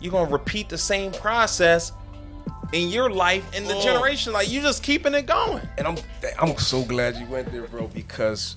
You're 0.00 0.12
gonna 0.12 0.30
repeat 0.30 0.68
the 0.68 0.78
same 0.78 1.12
process 1.12 1.92
in 2.72 2.88
your 2.88 3.10
life 3.10 3.54
in 3.54 3.64
the 3.64 3.74
mm. 3.74 3.82
generation. 3.82 4.32
Like 4.32 4.50
you 4.50 4.60
just 4.60 4.82
keeping 4.82 5.14
it 5.14 5.26
going. 5.26 5.66
And 5.78 5.86
I'm 5.86 5.96
I'm 6.40 6.56
so 6.56 6.82
glad 6.82 7.16
you 7.16 7.26
went 7.26 7.52
there, 7.52 7.66
bro, 7.68 7.86
because 7.88 8.56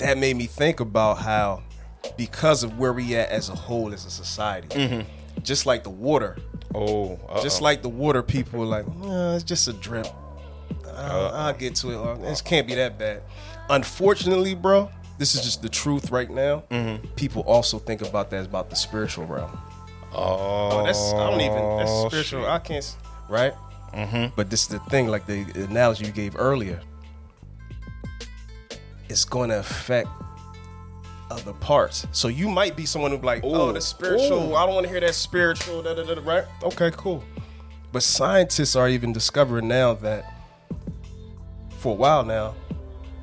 that 0.00 0.18
made 0.18 0.36
me 0.36 0.46
think 0.46 0.80
about 0.80 1.18
how 1.18 1.62
because 2.16 2.62
of 2.62 2.78
where 2.78 2.92
we 2.92 3.14
at 3.16 3.30
as 3.30 3.48
a 3.48 3.54
whole 3.54 3.92
as 3.92 4.04
a 4.04 4.10
society, 4.10 4.68
mm-hmm. 4.68 5.42
just 5.42 5.66
like 5.66 5.84
the 5.84 5.90
water. 5.90 6.36
Oh, 6.76 7.18
uh-oh. 7.28 7.42
just 7.42 7.62
like 7.62 7.82
the 7.82 7.88
water, 7.88 8.22
people 8.22 8.64
like, 8.64 8.84
it's 9.34 9.44
just 9.44 9.66
a 9.68 9.72
drip. 9.72 10.06
I'll, 10.94 11.28
I'll 11.28 11.52
get 11.54 11.74
to 11.76 11.90
it. 11.90 12.22
This 12.22 12.42
can't 12.42 12.66
be 12.66 12.74
that 12.74 12.98
bad 12.98 13.22
unfortunately, 13.68 14.54
bro, 14.54 14.90
this 15.18 15.34
is 15.34 15.42
just 15.42 15.62
the 15.62 15.68
truth 15.68 16.10
right 16.10 16.30
now. 16.30 16.64
Mm-hmm. 16.70 17.06
People 17.14 17.42
also 17.42 17.78
think 17.78 18.02
about 18.02 18.30
that 18.30 18.36
as 18.36 18.46
about 18.46 18.70
the 18.70 18.76
spiritual 18.76 19.26
realm. 19.26 19.58
Oh, 20.12 20.70
oh 20.72 20.84
that's 20.84 21.12
I 21.12 21.30
don't 21.30 21.40
even 21.40 21.76
that's 21.78 22.06
spiritual. 22.06 22.42
Shit. 22.42 22.50
I 22.50 22.58
can't 22.58 22.96
right. 23.28 23.54
Mm-hmm. 23.92 24.34
But 24.36 24.50
this 24.50 24.62
is 24.62 24.68
the 24.68 24.78
thing, 24.90 25.08
like 25.08 25.26
the 25.26 25.42
analogy 25.64 26.04
you 26.04 26.12
gave 26.12 26.36
earlier. 26.38 26.80
It's 29.08 29.24
going 29.24 29.50
to 29.50 29.60
affect 29.60 30.08
other 31.30 31.52
parts. 31.54 32.06
So 32.12 32.28
you 32.28 32.48
might 32.48 32.76
be 32.76 32.86
someone 32.86 33.10
who's 33.10 33.22
like, 33.22 33.42
oh, 33.44 33.72
the 33.72 33.80
spiritual. 33.80 34.52
Ooh. 34.52 34.54
I 34.54 34.66
don't 34.66 34.74
want 34.74 34.86
to 34.86 34.90
hear 34.90 35.00
that 35.00 35.14
spiritual. 35.14 35.82
Da, 35.82 35.94
da, 35.94 36.02
da, 36.02 36.20
right? 36.24 36.44
Okay, 36.62 36.90
cool. 36.96 37.22
But 37.92 38.02
scientists 38.02 38.76
are 38.76 38.88
even 38.88 39.12
discovering 39.12 39.68
now 39.68 39.94
that 39.94 40.32
for 41.78 41.92
a 41.92 41.96
while 41.96 42.24
now, 42.24 42.54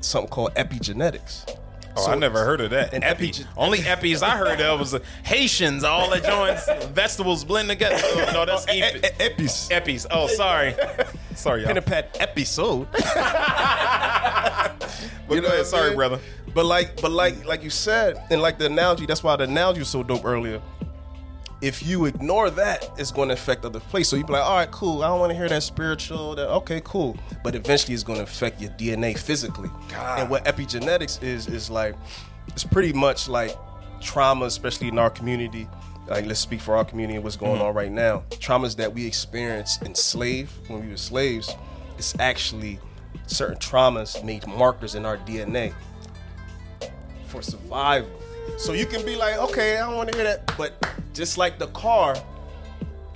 something 0.01 0.29
called 0.29 0.53
epigenetics. 0.55 1.57
Oh, 1.95 2.05
so 2.05 2.11
I 2.11 2.15
never 2.15 2.43
heard 2.43 2.61
of 2.61 2.71
that. 2.71 2.93
An 2.93 3.03
epi. 3.03 3.29
epi 3.29 3.45
Only 3.55 3.79
epis 3.79 4.23
I 4.23 4.37
heard 4.37 4.59
of 4.61 4.79
was 4.79 4.95
Haitians, 5.23 5.83
all 5.83 6.09
the 6.09 6.19
joints, 6.19 6.67
vegetables 6.87 7.43
blend 7.43 7.69
together. 7.69 8.01
Oh, 8.03 8.31
no, 8.33 8.45
that's 8.45 8.65
oh, 8.67 8.71
epi. 8.71 8.99
epis. 8.99 9.69
Epis. 9.69 10.05
Oh, 10.09 10.27
sorry. 10.27 10.75
sorry, 11.35 11.61
y'all. 11.61 11.67
Pen 11.67 11.77
and 11.77 11.85
Pad 11.85 12.09
episode. 12.19 12.87
but 12.91 13.05
you 15.29 15.41
know, 15.41 15.47
ahead, 15.47 15.65
sorry, 15.65 15.93
brother. 15.93 16.19
But 16.53 16.65
like, 16.65 17.01
but 17.01 17.11
like, 17.11 17.45
like 17.45 17.63
you 17.63 17.69
said, 17.69 18.23
and 18.29 18.41
like 18.41 18.57
the 18.57 18.65
analogy. 18.67 19.05
That's 19.05 19.23
why 19.23 19.35
the 19.35 19.43
analogy 19.43 19.79
was 19.79 19.89
so 19.89 20.03
dope 20.03 20.25
earlier 20.25 20.61
if 21.63 21.81
you 21.81 22.05
ignore 22.05 22.49
that, 22.49 22.89
it's 22.97 23.09
going 23.11 23.29
to 23.29 23.33
affect 23.35 23.63
other 23.63 23.79
places. 23.79 24.09
So 24.09 24.15
you 24.17 24.25
be 24.25 24.33
like, 24.33 24.43
all 24.43 24.57
right, 24.57 24.69
cool. 24.69 25.01
I 25.01 25.07
don't 25.07 25.19
want 25.21 25.31
to 25.31 25.35
hear 25.37 25.47
that 25.47 25.63
spiritual. 25.63 26.35
That 26.35 26.49
okay, 26.49 26.81
cool. 26.83 27.15
But 27.43 27.55
eventually, 27.55 27.93
it's 27.93 28.03
going 28.03 28.17
to 28.17 28.23
affect 28.23 28.61
your 28.61 28.71
DNA 28.71 29.17
physically. 29.17 29.69
God. 29.89 30.19
And 30.19 30.29
what 30.29 30.43
epigenetics 30.45 31.23
is 31.23 31.47
is 31.47 31.69
like, 31.69 31.95
it's 32.49 32.65
pretty 32.65 32.91
much 32.91 33.29
like 33.29 33.55
trauma, 34.01 34.45
especially 34.45 34.89
in 34.89 34.99
our 34.99 35.09
community. 35.09 35.67
like 36.07 36.25
let's 36.25 36.41
speak 36.41 36.59
for 36.59 36.75
our 36.75 36.83
community 36.83 37.15
and 37.15 37.23
what's 37.23 37.37
going 37.37 37.53
Mm-hmm. 37.59 37.67
on 37.67 37.73
right 37.73 37.91
now. 37.91 38.23
Traumas 38.31 38.75
that 38.75 38.93
we 38.93 39.07
experienced 39.07 39.83
enslaved 39.83 40.51
when 40.67 40.81
we 40.83 40.89
were 40.91 40.97
slaves, 40.97 41.49
it's 41.97 42.13
actually 42.19 42.77
certain 43.27 43.57
traumas 43.57 44.21
made 44.21 44.45
markers 44.45 44.95
in 44.95 45.05
our 45.05 45.17
DNA 45.19 45.73
for 47.27 47.41
survival. 47.41 48.09
So 48.57 48.73
you 48.73 48.85
can 48.85 49.05
be 49.05 49.15
like, 49.15 49.37
okay, 49.37 49.77
I 49.77 49.87
don't 49.87 49.95
want 49.95 50.11
to 50.11 50.17
hear 50.17 50.25
that, 50.25 50.51
but 50.57 50.73
just 51.13 51.37
like 51.37 51.59
the 51.59 51.67
car 51.67 52.15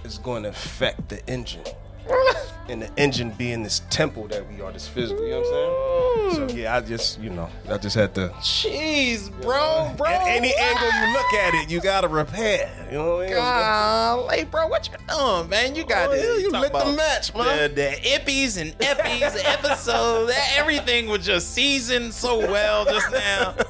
is 0.03 0.17
going 0.19 0.43
to 0.43 0.49
affect 0.49 1.09
the 1.09 1.25
engine. 1.27 1.63
and 2.69 2.81
the 2.81 2.89
engine 2.97 3.31
being 3.31 3.63
this 3.63 3.81
temple 3.89 4.27
that 4.29 4.49
we 4.49 4.61
are, 4.61 4.71
this 4.71 4.87
physical, 4.87 5.23
you 5.25 5.31
know 5.31 5.41
what 5.41 6.23
I'm 6.23 6.31
saying? 6.35 6.49
So 6.49 6.55
yeah, 6.55 6.75
I 6.77 6.79
just, 6.81 7.19
you 7.19 7.29
know, 7.29 7.49
I 7.69 7.77
just 7.77 7.95
had 7.97 8.15
to 8.15 8.29
Jeez, 8.39 9.29
bro, 9.41 9.93
bro. 9.97 10.07
at 10.07 10.25
any 10.27 10.53
angle 10.55 10.85
you 10.87 11.13
look 11.13 11.33
at 11.33 11.53
it, 11.55 11.69
you 11.69 11.81
gotta 11.81 12.07
repair. 12.07 12.71
You 12.89 12.97
know 12.97 13.15
what 13.17 13.23
I 13.23 13.27
mean? 13.27 13.35
Golly, 13.35 14.43
bro, 14.45 14.67
what 14.67 14.87
you 14.89 14.93
doing, 15.13 15.49
man? 15.49 15.75
You 15.75 15.85
got 15.85 16.09
Oh, 16.09 16.11
this. 16.13 16.23
yeah, 16.23 16.47
you 16.47 16.49
lit 16.51 16.71
the 16.71 16.93
match, 16.95 17.35
man. 17.35 17.69
The, 17.75 17.75
the 17.75 18.09
ippies 18.09 18.57
and 18.61 18.77
eppies, 18.79 19.37
episodes, 19.43 20.31
everything 20.55 21.07
was 21.07 21.25
just 21.25 21.53
seasoned 21.53 22.13
so 22.13 22.39
well 22.39 22.85
just 22.85 23.11
now. 23.11 23.53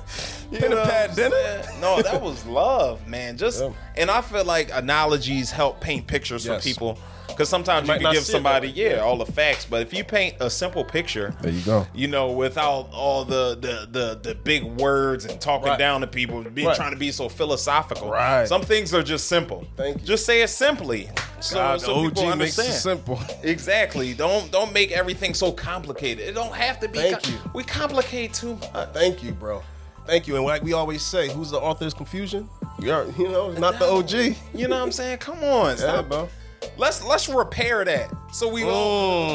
You 0.52 0.60
Pen 0.60 0.72
and 0.72 0.76
know 0.76 0.84
pad 0.86 1.10
what 1.10 1.20
I'm 1.20 1.32
dinner? 1.32 1.64
No, 1.82 2.02
that 2.02 2.22
was 2.22 2.46
love, 2.46 3.06
man. 3.08 3.38
Just 3.38 3.62
Yeah. 3.62 3.72
and 3.98 4.10
I 4.10 4.22
feel 4.22 4.46
like 4.46 4.70
analogies 4.74 5.52
help 5.52 5.82
paint 5.82 6.08
pictures 6.08 6.46
Yes. 6.46 6.62
for 6.64 6.68
people. 6.70 7.00
Because 7.28 7.50
sometimes 7.50 7.88
you 7.88 7.94
Might 7.94 8.02
can 8.02 8.14
give 8.14 8.26
somebody, 8.26 8.72
that 8.72 8.78
way. 8.78 8.96
yeah, 8.96 9.02
all 9.04 9.18
the 9.18 9.26
facts, 9.32 9.66
but 9.70 9.82
if 9.84 9.94
you 9.94 10.04
paint 10.04 10.36
a 10.40 10.50
simple 10.50 10.84
picture, 10.84 11.36
There 11.42 11.52
you 11.52 11.62
go. 11.62 11.86
you 11.94 12.08
know, 12.08 12.32
without 12.32 12.90
all 12.94 13.26
the 13.26 13.56
the 13.60 13.88
the, 13.92 14.20
the 14.24 14.34
big 14.36 14.64
words 14.64 15.26
and 15.26 15.40
talking 15.40 15.68
Right. 15.68 15.78
down 15.78 16.02
to 16.02 16.08
people, 16.08 16.42
be 16.42 16.66
Right. 16.66 16.76
trying 16.76 16.92
to 16.94 16.98
be 16.98 17.12
so 17.12 17.28
philosophical. 17.30 18.10
Right. 18.10 18.48
Some 18.48 18.62
things 18.64 18.92
are 18.94 19.04
just 19.04 19.28
simple. 19.28 19.66
Thank 19.76 20.00
you. 20.02 20.08
Just 20.08 20.26
say 20.26 20.42
it 20.42 20.48
simply, 20.50 21.10
so, 21.42 21.56
God, 21.58 21.82
so 21.82 21.88
the 22.04 22.10
people 22.10 22.24
OG 22.30 22.38
makes 22.40 22.58
understand. 22.58 22.70
it 22.70 22.80
simple. 22.80 23.20
Exactly. 23.44 24.14
Don't 24.14 24.50
don't 24.52 24.74
make 24.74 24.92
everything 24.92 25.34
so 25.36 25.52
complicated. 25.52 26.28
It 26.28 26.34
don't 26.34 26.56
have 26.56 26.80
to 26.80 26.88
be. 26.88 26.98
Thank 27.00 27.28
you. 27.28 27.36
We 27.54 27.64
complicate 27.66 28.34
too 28.34 28.56
much. 28.74 28.90
Thank 28.94 29.22
you, 29.22 29.34
bro. 29.34 29.62
Thank 30.08 30.28
you. 30.28 30.36
And 30.38 30.46
like 30.46 30.64
we 30.64 30.74
always 30.74 31.02
say, 31.04 31.30
who's 31.30 31.52
the 31.52 31.60
author 31.60 31.86
of 31.86 31.96
confusion? 31.96 32.50
You're, 32.80 33.10
you 33.18 33.28
know, 33.30 33.52
not 33.52 33.78
the 33.78 33.86
OG. 33.86 34.36
You 34.54 34.68
know 34.68 34.78
what 34.78 34.84
I'm 34.84 34.92
saying? 34.92 35.18
Come 35.20 35.44
on, 35.44 35.72
Yeah, 35.72 35.76
stop. 35.76 36.08
bro. 36.10 36.30
Let's 36.78 37.04
let's 37.04 37.30
repair 37.30 37.86
that 37.86 38.12
so 38.32 38.48
we 38.48 38.62
don't 38.62 38.72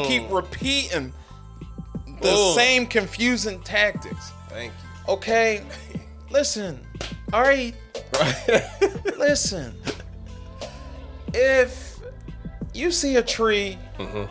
Mm. 0.03 0.07
keep 0.07 0.31
repeating 0.31 1.13
the 2.21 2.27
Mm. 2.29 2.55
same 2.55 2.87
confusing 2.87 3.61
tactics. 3.61 4.31
Thank 4.49 4.71
you. 4.73 5.13
Okay, 5.13 5.61
listen. 6.29 6.85
All 7.31 7.41
right, 7.41 7.73
you. 8.47 8.59
listen. 9.17 9.73
If 11.33 11.99
you 12.73 12.91
see 12.91 13.15
a 13.17 13.21
tree, 13.23 13.77
Mm-hmm. 13.97 14.25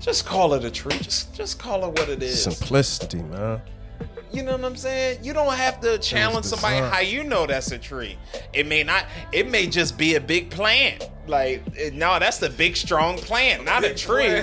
just 0.00 0.26
call 0.26 0.54
it 0.54 0.64
a 0.64 0.70
tree. 0.70 0.96
Just 0.98 1.34
just 1.34 1.58
call 1.58 1.84
it 1.84 1.98
what 1.98 2.08
it 2.08 2.22
is. 2.22 2.42
Simplicity, 2.42 3.22
man. 3.22 3.60
You 4.32 4.42
know 4.42 4.52
what 4.52 4.64
I'm 4.64 4.76
saying? 4.76 5.18
You 5.22 5.34
don't 5.34 5.52
have 5.54 5.80
to 5.82 5.98
challenge 5.98 6.46
somebody 6.46 6.76
how 6.78 7.00
you 7.00 7.22
know 7.22 7.46
that's 7.46 7.70
a 7.70 7.78
tree. 7.78 8.16
It 8.54 8.66
may 8.66 8.82
not. 8.82 9.04
It 9.30 9.50
may 9.50 9.66
just 9.66 9.98
be 9.98 10.14
a 10.14 10.20
big 10.20 10.50
plant. 10.50 11.08
Like 11.26 11.62
it- 11.76 11.92
no, 11.94 12.18
that's 12.18 12.38
the 12.38 12.48
big 12.50 12.76
strong 12.76 13.18
plant, 13.18 13.64
not 13.64 13.84
a 13.84 13.94
tree. 13.94 14.42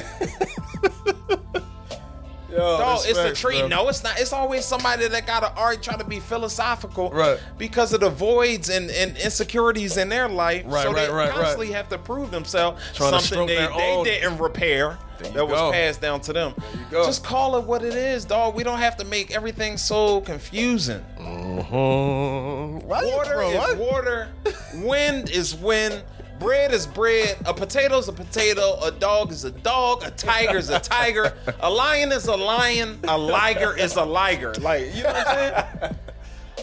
Yo, 2.60 2.78
No, 2.80 3.00
it's 3.04 3.18
a 3.18 3.34
tree. 3.34 3.60
bro. 3.60 3.68
No, 3.68 3.90
it's 3.90 4.04
not. 4.04 4.20
It's 4.20 4.34
always 4.34 4.66
somebody 4.66 5.08
that 5.08 5.26
got 5.28 5.40
to 5.42 5.52
art 5.60 5.82
try 5.82 5.96
to 5.98 6.04
be 6.04 6.20
philosophical, 6.20 7.10
Right. 7.12 7.40
Because 7.58 7.94
of 7.94 8.02
the 8.02 8.10
voids 8.10 8.70
and, 8.70 8.90
and 8.92 9.18
insecurities 9.18 9.98
in 9.98 10.10
their 10.10 10.28
life, 10.28 10.64
Right, 10.66 10.84
so 10.84 10.94
they 10.94 11.02
right, 11.08 11.12
right, 11.12 11.30
constantly 11.32 11.68
right. 11.68 11.76
have 11.76 11.90
to 11.90 11.98
prove 11.98 12.32
themselves. 12.32 12.82
Trying 12.94 13.20
something 13.20 13.48
they, 13.48 13.56
they 13.68 14.02
didn't 14.04 14.38
repair 14.40 14.98
that 15.20 15.46
was 15.48 15.74
passed 15.74 16.00
down 16.02 16.22
to 16.22 16.32
them. 16.34 16.54
go. 16.92 17.06
Just 17.06 17.24
call 17.26 17.58
it 17.58 17.64
what 17.66 17.84
it 17.84 17.94
is, 17.96 18.24
dog. 18.26 18.56
We 18.56 18.64
don't 18.64 18.80
have 18.80 18.96
to 18.98 19.06
make 19.06 19.32
everything 19.36 19.78
so 19.78 20.22
confusing. 20.22 21.04
Mhm. 21.20 22.82
You- 22.82 22.88
Water 22.88 23.34
bro, 23.36 23.50
is 23.50 23.76
water. 23.78 24.30
Wind 24.76 25.30
is 25.30 25.56
wind. 25.56 26.04
Bread 26.40 26.74
is 26.74 26.88
bread. 26.88 27.38
A 27.46 27.54
potato 27.54 27.98
is 27.98 28.08
a 28.08 28.14
potato. 28.14 28.80
A 28.82 28.92
dog 28.92 29.32
is 29.32 29.44
a 29.44 29.52
dog. 29.52 30.04
A 30.06 30.12
tiger 30.12 30.58
is 30.58 30.70
a 30.70 30.80
tiger. 30.98 31.34
A 31.60 31.70
lion 31.70 32.12
is 32.12 32.28
a 32.28 32.36
lion. 32.36 33.00
A 33.08 33.18
liger 33.18 33.78
is 33.78 33.96
a 33.98 34.04
liger. 34.06 34.54
Like, 34.56 34.96
you 34.96 35.04
know 35.04 35.10
what 35.14 35.28
I'm 35.28 35.36
saying? 35.80 35.96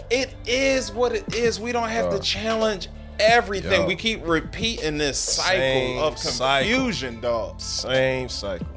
It 0.08 0.34
is 0.46 0.92
what 0.92 1.12
it 1.16 1.34
is. 1.34 1.58
We 1.58 1.72
don't 1.72 1.88
have 1.88 2.10
to 2.10 2.16
Uh, 2.18 2.20
challenge 2.20 2.88
everything. 3.18 3.80
yo. 3.82 3.86
We 3.88 3.96
keep 3.96 4.24
repeating 4.24 4.98
this 4.98 5.18
cycle 5.18 6.00
of 6.04 6.16
cycle. 6.16 6.68
confusion, 6.70 7.20
dog. 7.20 7.60
Same 7.60 8.28
cycle. 8.28 8.68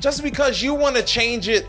Just 0.00 0.22
because 0.22 0.60
you 0.60 0.74
want 0.74 0.96
to 0.96 1.02
change 1.02 1.48
it, 1.48 1.66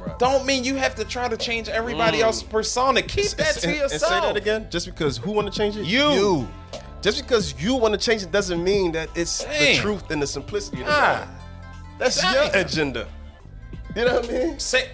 Right. 0.00 0.18
don't 0.18 0.44
mean 0.46 0.64
you 0.64 0.74
have 0.76 0.96
to 0.96 1.04
try 1.04 1.28
to 1.28 1.36
change 1.36 1.68
everybody 1.68 2.20
else's 2.20 2.42
persona. 2.42 3.02
Keep 3.02 3.30
that 3.36 3.54
to 3.58 3.68
And- 3.68 3.76
yourself. 3.76 3.92
And 4.12 4.22
say 4.22 4.28
that 4.32 4.36
again. 4.36 4.66
Just 4.68 4.86
because 4.86 5.18
who 5.18 5.30
want 5.30 5.52
to 5.52 5.56
change 5.56 5.76
it? 5.76 5.84
You. 5.84 6.10
You. 6.10 6.48
Just 7.02 7.22
because 7.22 7.54
you 7.62 7.74
want 7.76 7.94
to 7.94 7.98
change 8.00 8.22
it 8.22 8.32
doesn't 8.32 8.62
mean 8.62 8.92
that 8.92 9.08
it's 9.14 9.44
Dang. 9.44 9.76
the 9.76 9.82
truth 9.82 10.10
and 10.10 10.20
the 10.20 10.26
simplicity 10.26 10.82
of 10.82 10.88
Ah. 10.88 11.28
That's 11.98 12.20
Dang. 12.20 12.34
your 12.34 12.50
agenda. 12.62 13.08
You 13.96 14.04
know 14.04 14.14
what 14.20 14.28
I 14.28 14.32
mean? 14.32 14.58
Say, 14.58 14.88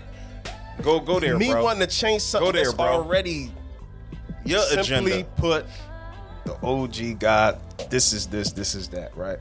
go 0.82 1.00
go 1.00 1.18
there, 1.20 1.30
bro 1.30 1.38
Me 1.38 1.50
bro. 1.50 1.64
wanting 1.64 1.86
to 1.88 1.94
change 1.94 2.22
something 2.22 2.52
there, 2.52 2.64
that's 2.64 2.74
bro. 2.74 2.86
already 2.86 3.52
Your 4.44 4.60
simply 4.62 5.12
agenda. 5.12 5.24
put 5.36 5.66
the 6.44 6.54
OG 6.62 7.18
God, 7.18 7.58
this 7.90 8.12
is 8.12 8.26
this, 8.26 8.52
this 8.52 8.74
is 8.74 8.88
that, 8.88 9.16
right? 9.16 9.38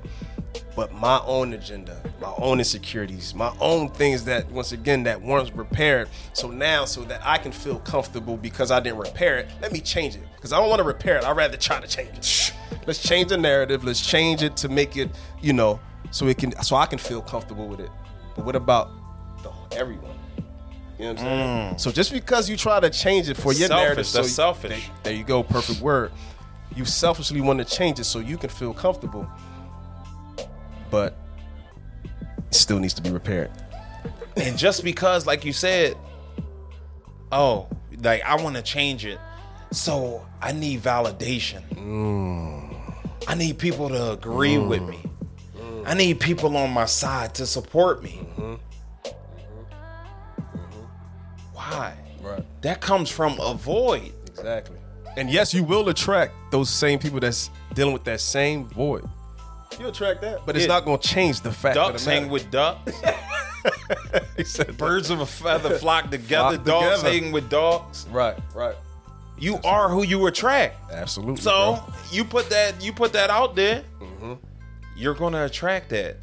But 0.76 0.92
my 0.94 1.20
own 1.26 1.54
agenda, 1.54 2.02
my 2.22 2.34
own 2.38 2.60
insecurities, 2.60 3.34
my 3.36 3.54
own 3.60 3.90
things 3.90 4.26
that 4.26 4.50
once 4.52 4.72
again 4.72 5.04
that 5.04 5.22
weren't 5.22 5.54
repaired. 5.56 6.10
So 6.34 6.50
now, 6.50 6.86
so 6.86 7.04
that 7.06 7.22
I 7.24 7.38
can 7.38 7.52
feel 7.52 7.80
comfortable 7.80 8.38
because 8.38 8.72
I 8.72 8.80
didn't 8.80 9.00
repair 9.00 9.38
it, 9.38 9.48
let 9.62 9.72
me 9.72 9.80
change 9.80 10.16
it. 10.16 10.24
Because 10.36 10.52
I 10.54 10.60
don't 10.60 10.70
want 10.70 10.80
to 10.80 10.84
repair 10.84 11.18
it. 11.18 11.24
I'd 11.24 11.36
rather 11.38 11.58
try 11.58 11.80
to 11.80 11.88
change 11.88 12.18
it. 12.18 12.54
Let's 12.88 13.02
change 13.02 13.30
the 13.30 13.38
narrative. 13.38 13.84
Let's 13.84 14.06
change 14.06 14.44
it 14.44 14.58
to 14.58 14.70
make 14.70 14.98
it, 14.98 15.10
you 15.42 15.54
know, 15.54 15.80
so 16.12 16.28
it 16.28 16.38
can 16.38 16.52
so 16.64 16.76
I 16.76 16.86
can 16.86 17.00
feel 17.00 17.22
comfortable 17.22 17.68
with 17.68 17.80
it. 17.80 17.90
But 18.36 18.46
what 18.46 18.56
about 18.56 18.90
the, 19.44 19.52
everyone? 19.78 20.12
You 21.00 21.06
know 21.06 21.14
what 21.14 21.20
I'm 21.22 21.26
saying? 21.70 21.78
So 21.80 21.92
just 21.92 22.12
because 22.12 22.50
you 22.50 22.58
try 22.58 22.80
to 22.80 22.90
change 22.90 23.30
it 23.30 23.36
for 23.38 23.54
your 23.54 23.68
Mm. 23.70 23.72
Selfish, 23.72 23.84
narrative, 23.84 24.08
so 24.08 24.22
you- 24.22 24.28
selfish. 24.28 24.70
There, 24.72 24.96
there 25.04 25.14
you 25.14 25.24
go, 25.24 25.44
perfect 25.44 25.82
word. 25.82 26.12
You 26.76 26.86
selfishly 26.86 27.42
want 27.42 27.60
to 27.60 27.66
change 27.66 28.00
it 28.00 28.04
so 28.06 28.20
you 28.20 28.38
can 28.38 28.50
feel 28.50 28.74
comfortable, 28.74 29.28
but 30.94 31.16
it 32.52 32.54
still 32.54 32.78
needs 32.78 32.94
to 32.94 33.02
be 33.02 33.10
repaired. 33.10 33.50
and 34.38 34.56
just 34.56 34.84
because, 34.84 35.26
like 35.26 35.44
you 35.44 35.52
said, 35.52 35.98
oh, 37.32 37.68
like 38.04 38.22
I 38.24 38.36
want 38.36 38.58
to 38.58 38.62
change 38.62 39.04
it, 39.04 39.20
so 39.72 40.24
I 40.40 40.52
need 40.52 40.84
validation. 40.84 41.64
Mm. 41.70 42.96
I 43.28 43.34
need 43.34 43.58
people 43.58 43.90
to 43.90 44.12
agree 44.12 44.54
mm. 44.54 44.68
with 44.68 44.84
me. 44.84 45.00
I 45.84 45.96
need 45.96 46.20
people 46.20 46.56
on 46.56 46.70
my 46.70 46.86
side 46.86 47.34
to 47.36 47.48
support 47.48 48.04
me. 48.04 48.22
Mm-hmm. 48.38 48.54
Mm-hmm. 50.54 50.84
Why? 51.54 51.96
Right. 52.22 52.62
That 52.62 52.82
comes 52.82 53.10
from 53.10 53.40
a 53.40 53.56
void. 53.56 54.14
Exactly. 54.28 54.78
And 55.18 55.30
yes, 55.32 55.56
you 55.56 55.64
will 55.64 55.90
attract 55.90 56.34
those 56.52 56.70
same 56.70 57.00
people 57.00 57.20
that's 57.20 57.50
dealing 57.74 57.94
with 57.94 58.04
that 58.04 58.22
same 58.22 58.66
void. 58.66 59.10
You 59.80 59.88
attract 59.88 60.22
that, 60.22 60.46
but 60.46 60.56
it's 60.56 60.64
Yeah. 60.66 60.74
not 60.74 60.86
going 60.86 61.00
to 61.00 61.08
change 61.08 61.42
the 61.42 61.52
fact. 61.52 61.76
That. 61.76 61.88
Ducks 61.88 62.06
of 62.08 62.14
hang 62.14 62.30
with 62.30 62.50
ducks. 62.52 62.94
He 64.36 64.44
said 64.44 64.78
Birds 64.78 65.10
of 65.10 65.22
a 65.22 65.26
feather 65.26 65.78
flock 65.80 66.12
together. 66.12 66.56
Flock 66.58 66.66
dogs 66.66 67.00
together. 67.02 67.10
hang 67.22 67.32
with 67.32 67.50
dogs. 67.50 68.06
Right, 68.12 68.38
right. 68.54 68.76
You 69.40 69.58
are 69.64 69.88
who 69.90 70.04
you 70.04 70.26
attract. 70.28 70.92
Absolutely. 70.92 71.42
So 71.42 71.76
bro. 71.86 71.94
you 72.12 72.26
put 72.26 72.50
that 72.50 72.84
you 72.84 72.92
put 72.92 73.14
that 73.14 73.30
out 73.30 73.56
there, 73.56 73.84
Mm-hmm. 74.02 74.34
you're 74.98 75.14
gonna 75.14 75.46
attract 75.46 75.90
that, 75.90 76.18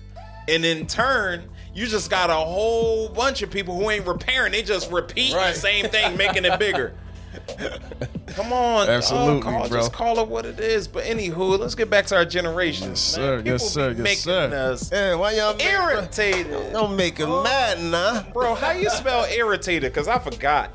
and 0.48 0.64
in 0.66 0.86
turn, 0.86 1.44
you 1.74 1.86
just 1.86 2.10
got 2.10 2.28
a 2.30 2.34
whole 2.34 3.08
bunch 3.08 3.40
of 3.42 3.50
people 3.50 3.74
who 3.74 3.88
ain't 3.90 4.06
repairing. 4.06 4.52
They 4.52 4.62
just 4.62 4.90
repeat 4.92 5.34
Right. 5.34 5.54
the 5.54 5.58
same 5.60 5.86
thing, 5.88 6.16
making 6.18 6.44
it 6.44 6.58
bigger. 6.58 6.92
Come 8.28 8.52
on, 8.52 8.88
Absolutely, 8.88 9.40
dog, 9.40 9.42
call, 9.42 9.68
bro. 9.68 9.78
Just 9.80 9.92
call 9.92 10.18
it 10.20 10.28
what 10.28 10.46
it 10.46 10.60
is. 10.60 10.86
But 10.88 11.04
anywho, 11.04 11.58
let's 11.58 11.74
get 11.74 11.90
back 11.90 12.06
to 12.06 12.16
our 12.16 12.24
generation. 12.24 12.90
Yes, 12.90 13.00
sir. 13.00 13.42
Yes, 13.44 13.68
sir. 13.70 13.90
Yes, 13.98 14.20
sir. 14.20 14.54
Us 14.72 14.90
Yeah, 14.92 15.16
why 15.16 15.32
y'all 15.32 15.54
make- 15.56 15.66
irritated, 15.66 16.72
Don't 16.72 16.96
make 16.96 17.18
it 17.20 17.26
mad, 17.26 17.82
nah. 17.82 18.22
bro. 18.32 18.54
How 18.54 18.70
you 18.70 18.88
spell 18.90 19.24
irritated? 19.24 19.92
Cause 19.92 20.06
I 20.08 20.18
forgot. 20.18 20.70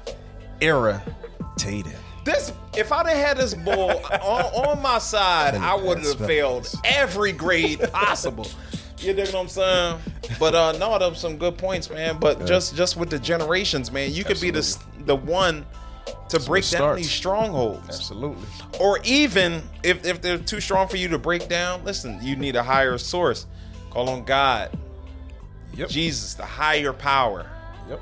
Irritated. 0.60 1.96
This, 2.24 2.52
if 2.76 2.92
I'd 2.92 3.08
have 3.08 3.18
had 3.18 3.38
this 3.38 3.54
bull 3.54 3.92
on, 3.92 4.46
on 4.68 4.82
my 4.82 4.98
side, 4.98 5.56
I 5.56 5.76
would 5.76 6.00
have 6.00 6.18
failed 6.18 6.64
this. 6.64 6.76
every 6.84 7.32
grade 7.32 7.80
possible. 7.92 8.48
You 8.98 9.14
dig 9.14 9.28
what 9.28 9.36
I'm 9.36 9.48
saying? 9.48 10.00
But 10.40 10.56
uh, 10.56 10.72
no, 10.80 10.98
those 10.98 11.20
some 11.20 11.38
good 11.38 11.58
points, 11.58 11.90
man. 11.90 12.18
But 12.20 12.46
just 12.46 12.76
just 12.76 12.98
with 12.98 13.10
the 13.12 13.20
generations, 13.20 13.92
man, 13.92 14.12
you 14.12 14.24
could 14.24 14.42
be 14.42 14.50
the 14.50 14.78
the 15.06 15.16
one 15.16 15.66
to 16.30 16.40
break 16.40 16.64
down 16.64 16.80
starts. 16.80 17.02
these 17.02 17.12
strongholds. 17.12 17.88
Absolutely. 17.88 18.48
Or 18.80 19.00
even 19.04 19.62
if, 19.84 20.06
if 20.06 20.22
they're 20.22 20.38
too 20.38 20.60
strong 20.60 20.88
for 20.88 20.98
you 20.98 21.08
to 21.10 21.18
break 21.20 21.48
down, 21.48 21.84
listen, 21.84 22.20
you 22.22 22.36
need 22.36 22.56
a 22.56 22.64
higher 22.64 22.98
source. 22.98 23.46
Call 23.92 24.10
on 24.10 24.24
God, 24.26 24.78
Yep. 25.76 25.90
Jesus, 25.90 26.34
the 26.36 26.46
higher 26.46 26.94
power 26.94 27.50
Yep. 27.90 28.02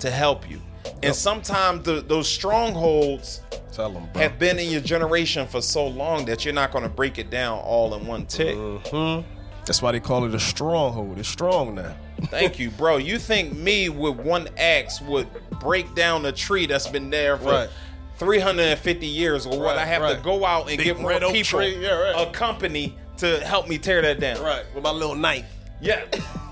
to 0.00 0.10
help 0.10 0.48
you. 0.50 0.60
And 1.02 1.14
sometimes 1.14 1.84
the, 1.84 2.00
those 2.00 2.28
strongholds 2.28 3.40
Tell 3.72 3.90
them, 3.90 4.08
have 4.14 4.38
been 4.38 4.58
in 4.58 4.70
your 4.70 4.80
generation 4.80 5.46
for 5.46 5.60
so 5.62 5.86
long 5.86 6.24
that 6.26 6.44
you're 6.44 6.54
not 6.54 6.72
going 6.72 6.84
to 6.84 6.90
break 6.90 7.18
it 7.18 7.30
down 7.30 7.58
all 7.60 7.94
in 7.94 8.06
one 8.06 8.26
tick. 8.26 8.56
hmm 8.56 9.20
That's 9.66 9.82
why 9.82 9.92
they 9.92 10.00
call 10.00 10.24
it 10.24 10.34
a 10.34 10.40
stronghold. 10.40 11.18
It's 11.18 11.28
strong 11.28 11.74
now. 11.74 11.94
Thank 12.24 12.58
you, 12.58 12.70
bro. 12.70 12.96
You 12.96 13.18
think 13.18 13.56
me 13.56 13.88
with 13.88 14.16
one 14.16 14.48
axe 14.56 15.00
would 15.00 15.28
break 15.60 15.94
down 15.94 16.26
a 16.26 16.32
tree 16.32 16.66
that's 16.66 16.88
been 16.88 17.10
there 17.10 17.36
for 17.36 17.44
Right. 17.50 17.70
350 18.18 19.06
years, 19.06 19.46
or 19.46 19.62
Right, 19.64 19.78
I 19.78 19.84
have 19.86 20.16
to 20.16 20.20
go 20.22 20.44
out 20.44 20.68
and 20.68 20.76
Big 20.76 20.84
get 20.86 21.00
more 21.00 21.18
people, 21.32 21.62
yeah, 21.62 21.90
right. 21.92 22.28
a 22.28 22.30
company 22.32 22.94
to 23.18 23.40
help 23.40 23.68
me 23.68 23.78
tear 23.78 24.02
that 24.02 24.20
down? 24.20 24.42
Right. 24.42 24.64
With 24.74 24.84
my 24.84 24.90
little 24.90 25.14
knife. 25.14 25.46
Yeah. 25.80 26.02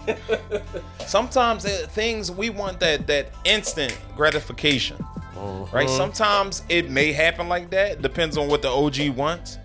Sometimes 1.07 1.65
uh, 1.65 1.87
things 1.91 2.31
we 2.31 2.51
want 2.51 2.81
that 2.81 3.07
that 3.07 3.31
instant 3.45 3.99
gratification, 4.17 4.97
right? 5.73 5.89
Sometimes 5.89 6.63
it 6.69 6.91
may 6.91 7.13
happen 7.13 7.49
like 7.49 7.71
that. 7.71 8.01
Depends 8.03 8.37
on 8.37 8.49
what 8.49 8.63
the 8.63 8.69
OG 8.69 9.11
wants. 9.17 9.59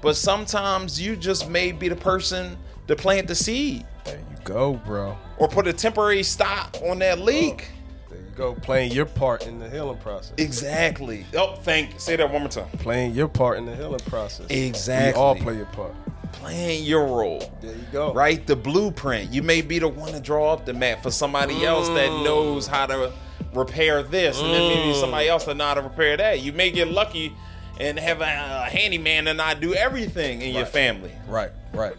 But 0.00 0.16
sometimes 0.16 1.00
you 1.00 1.14
just 1.14 1.48
may 1.48 1.70
be 1.70 1.88
the 1.88 1.94
person 1.96 2.56
to 2.88 2.96
plant 2.96 3.28
the 3.28 3.34
seed 3.34 3.86
There 4.04 4.16
you 4.18 4.36
go, 4.44 4.74
bro. 4.74 5.16
or 5.38 5.48
put 5.48 5.66
a 5.66 5.72
temporary 5.72 6.22
stop 6.22 6.76
on 6.82 6.98
that 7.00 7.18
leak. 7.20 7.68
There 8.10 8.18
you 8.18 8.26
go. 8.36 8.54
Playing 8.54 8.92
your 8.92 9.06
part 9.06 9.46
in 9.46 9.58
the 9.58 9.68
healing 9.70 9.98
process. 9.98 10.34
Exactly. 10.38 11.24
Oh, 11.36 11.54
thank. 11.56 11.98
Say 12.00 12.16
that 12.16 12.30
one 12.30 12.42
more 12.42 12.50
time. 12.50 12.68
Playing 12.78 13.14
your 13.14 13.28
part 13.28 13.58
in 13.58 13.66
the 13.66 13.74
healing 13.76 14.00
process. 14.00 14.46
Exactly. 14.50 15.18
We 15.18 15.24
all 15.24 15.34
play 15.36 15.56
your 15.56 15.66
part. 15.66 15.94
Playing 16.32 16.84
your 16.84 17.04
role. 17.06 17.52
There 17.60 17.70
you 17.72 17.84
go. 17.92 18.12
Right, 18.12 18.44
the 18.46 18.56
blueprint. 18.56 19.32
You 19.32 19.42
may 19.42 19.60
be 19.62 19.78
the 19.78 19.88
one 19.88 20.12
to 20.12 20.20
draw 20.20 20.52
up 20.52 20.64
the 20.66 20.72
map 20.72 21.02
for 21.02 21.10
somebody 21.10 21.64
else 21.64 21.88
that 21.88 22.08
Mm. 22.10 22.24
knows 22.24 22.66
how 22.66 22.86
to 22.86 23.12
repair 23.54 24.02
this, 24.02 24.40
and 24.40 24.52
then 24.52 24.68
maybe 24.74 24.98
somebody 24.98 25.28
else 25.28 25.44
that 25.44 25.56
know 25.56 25.66
how 25.66 25.74
to 25.74 25.82
repair 25.82 26.16
that. 26.16 26.40
You 26.40 26.52
may 26.54 26.70
get 26.70 26.88
lucky 26.88 27.34
and 27.78 27.98
have 27.98 28.20
a, 28.22 28.24
a 28.24 28.70
handyman 28.70 29.26
and 29.28 29.36
not 29.36 29.60
do 29.60 29.74
everything 29.74 30.40
in 30.42 30.54
your 30.54 30.64
family. 30.66 31.12
Right. 31.28 31.50
Right. 31.74 31.94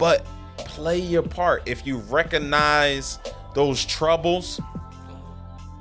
But 0.00 0.26
play 0.56 0.98
your 0.98 1.22
part. 1.22 1.62
If 1.66 1.86
you 1.86 1.98
recognize 1.98 3.18
those 3.54 3.84
troubles 3.84 4.58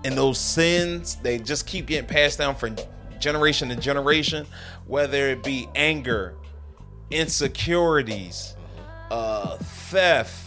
and 0.03 0.15
those 0.15 0.37
sins, 0.37 1.15
they 1.23 1.39
just 1.39 1.65
keep 1.65 1.87
getting 1.87 2.07
passed 2.07 2.37
down 2.37 2.55
from 2.55 2.75
generation 3.19 3.69
to 3.69 3.75
generation, 3.77 4.45
whether 4.85 5.29
it 5.29 5.41
be 5.43 5.67
anger, 5.73 6.35
insecurities, 7.09 8.55
uh, 9.11 9.57
theft, 9.57 10.45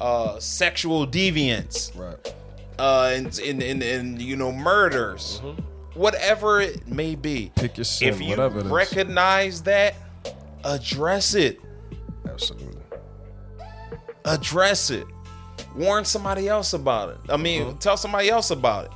uh, 0.00 0.38
sexual 0.38 1.06
deviance, 1.06 1.96
Right. 1.98 2.34
uh, 2.78 3.12
and, 3.14 3.38
and, 3.38 3.62
and, 3.62 3.82
and 3.82 4.22
you 4.22 4.36
know, 4.36 4.52
murders, 4.52 5.40
whatever 5.94 6.60
it 6.60 6.86
may 6.86 7.14
be. 7.14 7.52
Pick 7.54 7.76
your 7.76 7.84
sin, 7.84 8.08
if 8.08 8.20
you 8.20 8.28
whatever 8.30 8.60
it 8.60 8.66
is. 8.66 8.72
recognize 8.72 9.62
that, 9.62 9.94
address 10.64 11.34
it 11.34 11.60
Absolutely. 12.28 12.79
Address 14.24 14.90
it. 14.90 15.06
Warn 15.76 16.04
somebody 16.04 16.48
else 16.48 16.72
about 16.72 17.10
it. 17.10 17.18
I 17.28 17.36
mean, 17.36 17.62
Uh-huh. 17.62 17.72
tell 17.80 17.96
somebody 17.96 18.30
else 18.30 18.50
about 18.50 18.86
it. 18.86 18.90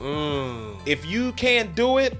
Mm. 0.00 0.76
If 0.86 1.04
you 1.06 1.32
can't 1.32 1.74
do 1.74 1.98
it, 1.98 2.16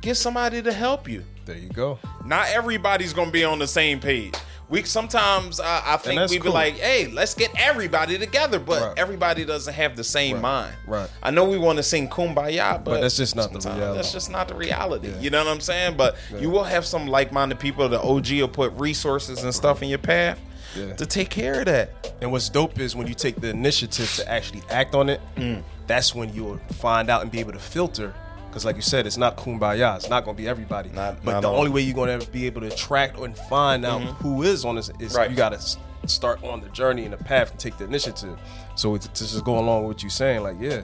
get 0.00 0.16
somebody 0.16 0.62
to 0.62 0.72
help 0.72 1.08
you. 1.08 1.24
There 1.44 1.56
you 1.56 1.68
go. 1.68 1.98
Not 2.24 2.48
everybody's 2.48 3.12
gonna 3.12 3.30
be 3.30 3.44
on 3.44 3.58
the 3.58 3.66
same 3.66 3.98
page. 4.00 4.34
We 4.68 4.84
sometimes 4.84 5.60
uh, 5.60 5.82
I 5.84 5.96
think 5.98 6.30
we 6.30 6.38
be 6.38 6.48
like, 6.48 6.78
"Hey, 6.78 7.08
let's 7.08 7.34
get 7.34 7.50
everybody 7.58 8.16
together," 8.16 8.58
but 8.58 8.80
Right. 8.80 8.92
everybody 8.98 9.44
doesn't 9.44 9.74
have 9.74 9.96
the 9.96 10.04
same 10.04 10.40
mind. 10.40 10.72
right. 10.86 11.10
I 11.22 11.30
know 11.30 11.44
we 11.44 11.58
want 11.58 11.76
to 11.78 11.82
sing 11.82 12.08
"Kumbaya," 12.08 12.82
but, 12.82 13.00
that's 13.00 13.16
just 13.16 13.34
not 13.36 13.52
the 13.52 13.58
reality. 13.58 13.96
That's 13.96 14.12
just 14.12 14.30
not 14.30 14.48
the 14.48 14.54
reality. 14.54 15.08
Yeah. 15.08 15.20
You 15.20 15.30
know 15.30 15.44
what 15.44 15.50
I'm 15.50 15.60
saying? 15.60 15.96
But 15.96 16.16
you 16.38 16.48
will 16.48 16.64
have 16.64 16.86
some 16.86 17.06
like-minded 17.06 17.58
people. 17.58 17.86
The 17.88 18.00
OG 18.00 18.40
will 18.40 18.48
put 18.48 18.72
resources 18.78 19.42
and 19.42 19.54
stuff 19.54 19.82
in 19.82 19.88
your 19.90 19.98
path 19.98 20.38
Yeah. 20.76 20.94
to 20.94 21.06
take 21.06 21.28
care 21.30 21.60
of 21.60 21.66
that. 21.66 22.14
And 22.20 22.32
what's 22.32 22.48
dope 22.48 22.78
is 22.80 22.94
when 22.96 23.06
you 23.06 23.14
take 23.14 23.36
the 23.40 23.50
initiative 23.50 24.12
to 24.16 24.30
actually 24.30 24.62
act 24.70 24.94
on 24.94 25.08
it, 25.08 25.20
Mm. 25.36 25.62
that's 25.86 26.14
when 26.14 26.32
you'll 26.34 26.58
find 26.74 27.10
out 27.10 27.22
and 27.22 27.30
be 27.30 27.40
able 27.40 27.52
to 27.52 27.58
filter. 27.58 28.14
Because, 28.48 28.64
like 28.66 28.76
you 28.76 28.82
said, 28.82 29.06
it's 29.06 29.16
not 29.16 29.36
kumbaya. 29.38 29.96
It's 29.96 30.10
not 30.10 30.24
going 30.24 30.36
to 30.36 30.42
be 30.42 30.46
everybody. 30.48 30.90
Not- 30.90 31.24
but 31.24 31.32
not 31.32 31.42
the 31.42 31.48
only 31.50 31.70
way 31.70 31.80
you're 31.80 31.94
going 31.94 32.20
to 32.20 32.30
be 32.30 32.46
able 32.46 32.60
to 32.62 32.66
attract 32.68 33.18
and 33.18 33.36
find 33.36 33.84
out 33.86 34.00
who 34.02 34.42
is 34.42 34.64
on 34.64 34.76
this 34.76 34.88
is 34.88 34.94
Mm-hmm. 35.12 35.16
Right. 35.16 35.30
you 35.30 35.36
got 35.36 35.58
to 35.58 36.08
start 36.08 36.42
on 36.44 36.60
the 36.60 36.68
journey 36.68 37.04
and 37.04 37.12
the 37.12 37.16
path 37.24 37.50
and 37.50 37.58
take 37.58 37.78
the 37.78 37.84
initiative. 37.84 38.38
So 38.74 38.96
to 38.96 39.08
just 39.14 39.42
go 39.44 39.58
along 39.58 39.84
with 39.84 39.96
what 39.96 40.02
you're 40.02 40.10
saying, 40.10 40.42
like, 40.42 40.56
yeah, 40.60 40.82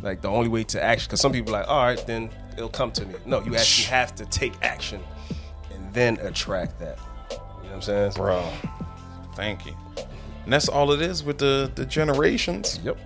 like 0.00 0.22
the 0.22 0.28
only 0.28 0.48
way 0.48 0.64
to 0.64 0.82
action. 0.82 1.06
Because 1.08 1.20
some 1.20 1.32
people 1.32 1.54
are 1.54 1.60
like, 1.60 1.68
all 1.68 1.84
right, 1.84 2.06
then 2.06 2.30
it'll 2.56 2.68
come 2.70 2.92
to 2.92 3.04
me. 3.04 3.14
No, 3.26 3.42
you 3.42 3.56
actually 3.56 3.86
have 3.88 4.14
to 4.16 4.24
take 4.26 4.54
action 4.62 5.02
and 5.74 5.92
then 5.92 6.18
attract 6.20 6.78
that. 6.80 6.98
You 7.30 7.36
know 7.36 7.42
what 7.64 7.74
I'm 7.74 7.82
saying? 7.82 8.12
bro. 8.12 8.42
Thank 9.34 9.66
you. 9.66 9.74
And 10.44 10.52
that's 10.52 10.68
all 10.68 10.92
it 10.92 11.00
is 11.00 11.22
with 11.22 11.38
the 11.38 11.70
the 11.74 11.86
generations. 11.86 12.80
Yep. 12.84 12.98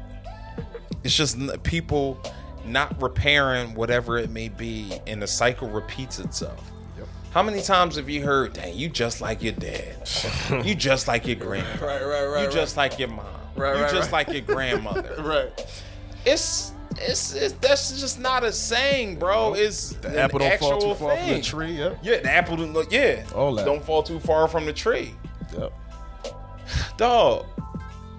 It's 1.04 1.14
just 1.16 1.38
people 1.62 2.20
not 2.64 3.00
repairing 3.00 3.74
whatever 3.74 4.18
it 4.18 4.30
may 4.30 4.48
be, 4.48 4.98
and 5.06 5.22
the 5.22 5.26
cycle 5.26 5.68
repeats 5.68 6.18
itself. 6.18 6.70
Yep. 6.98 7.06
How 7.32 7.42
many 7.42 7.62
times 7.62 7.96
have 7.96 8.08
you 8.08 8.24
heard, 8.24 8.54
"Dang, 8.54 8.74
you 8.74 8.88
just 8.88 9.20
like 9.20 9.42
your 9.42 9.52
dad. 9.52 10.08
you 10.64 10.74
just 10.74 11.06
like 11.06 11.26
your 11.26 11.36
grandma. 11.36 11.68
Right, 11.86 12.04
right, 12.04 12.26
right. 12.26 12.44
you 12.44 12.50
just 12.50 12.76
like 12.76 12.98
your 12.98 13.08
mom. 13.08 13.26
Right, 13.54 13.76
you 13.76 13.82
right, 13.82 13.92
just 13.92 14.10
right. 14.10 14.26
like 14.26 14.34
your 14.34 14.42
grandmother." 14.54 15.14
right. 15.18 15.82
It's 16.24 16.72
it's, 16.98 17.34
it's 17.34 17.52
that's 17.54 18.00
just 18.00 18.18
not 18.18 18.42
a 18.42 18.52
saying, 18.52 19.18
bro. 19.18 19.54
It's 19.54 19.90
The 19.90 20.18
apple 20.18 20.38
don't 20.38 20.58
fall 20.58 20.80
too 20.80 20.94
far 20.94 21.16
from 21.16 21.26
the 21.26 21.34
thing. 21.34 21.42
tree. 21.42 21.72
Yep. 21.72 21.98
Yeah, 22.02 22.20
the 22.20 22.32
apple 22.32 22.56
don't. 22.56 22.92
Yeah, 22.92 23.24
All 23.34 23.54
that. 23.54 23.64
don't 23.64 23.84
fall 23.84 24.02
too 24.02 24.18
far 24.20 24.48
from 24.48 24.64
the 24.66 24.72
tree. 24.72 25.14
Yep. 25.56 25.72
Dog 26.96 27.46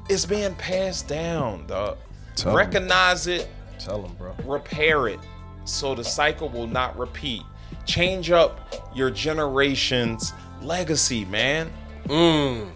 it's 0.09 0.25
being 0.25 0.55
passed 0.55 1.07
down 1.07 1.65
dog 1.67 1.97
Tell 2.35 2.51
'em. 2.51 2.57
recognize 2.57 3.27
it 3.27 3.49
Tell 3.79 4.01
them, 4.01 4.13
bro. 4.15 4.33
repair 4.45 5.07
it 5.07 5.19
so 5.65 5.93
the 5.95 6.03
cycle 6.03 6.49
will 6.49 6.67
not 6.67 6.97
repeat 6.97 7.41
change 7.85 8.31
up 8.31 8.73
your 8.95 9.09
generation's 9.09 10.33
legacy 10.61 11.25
man 11.25 11.71
Mm. 12.05 12.71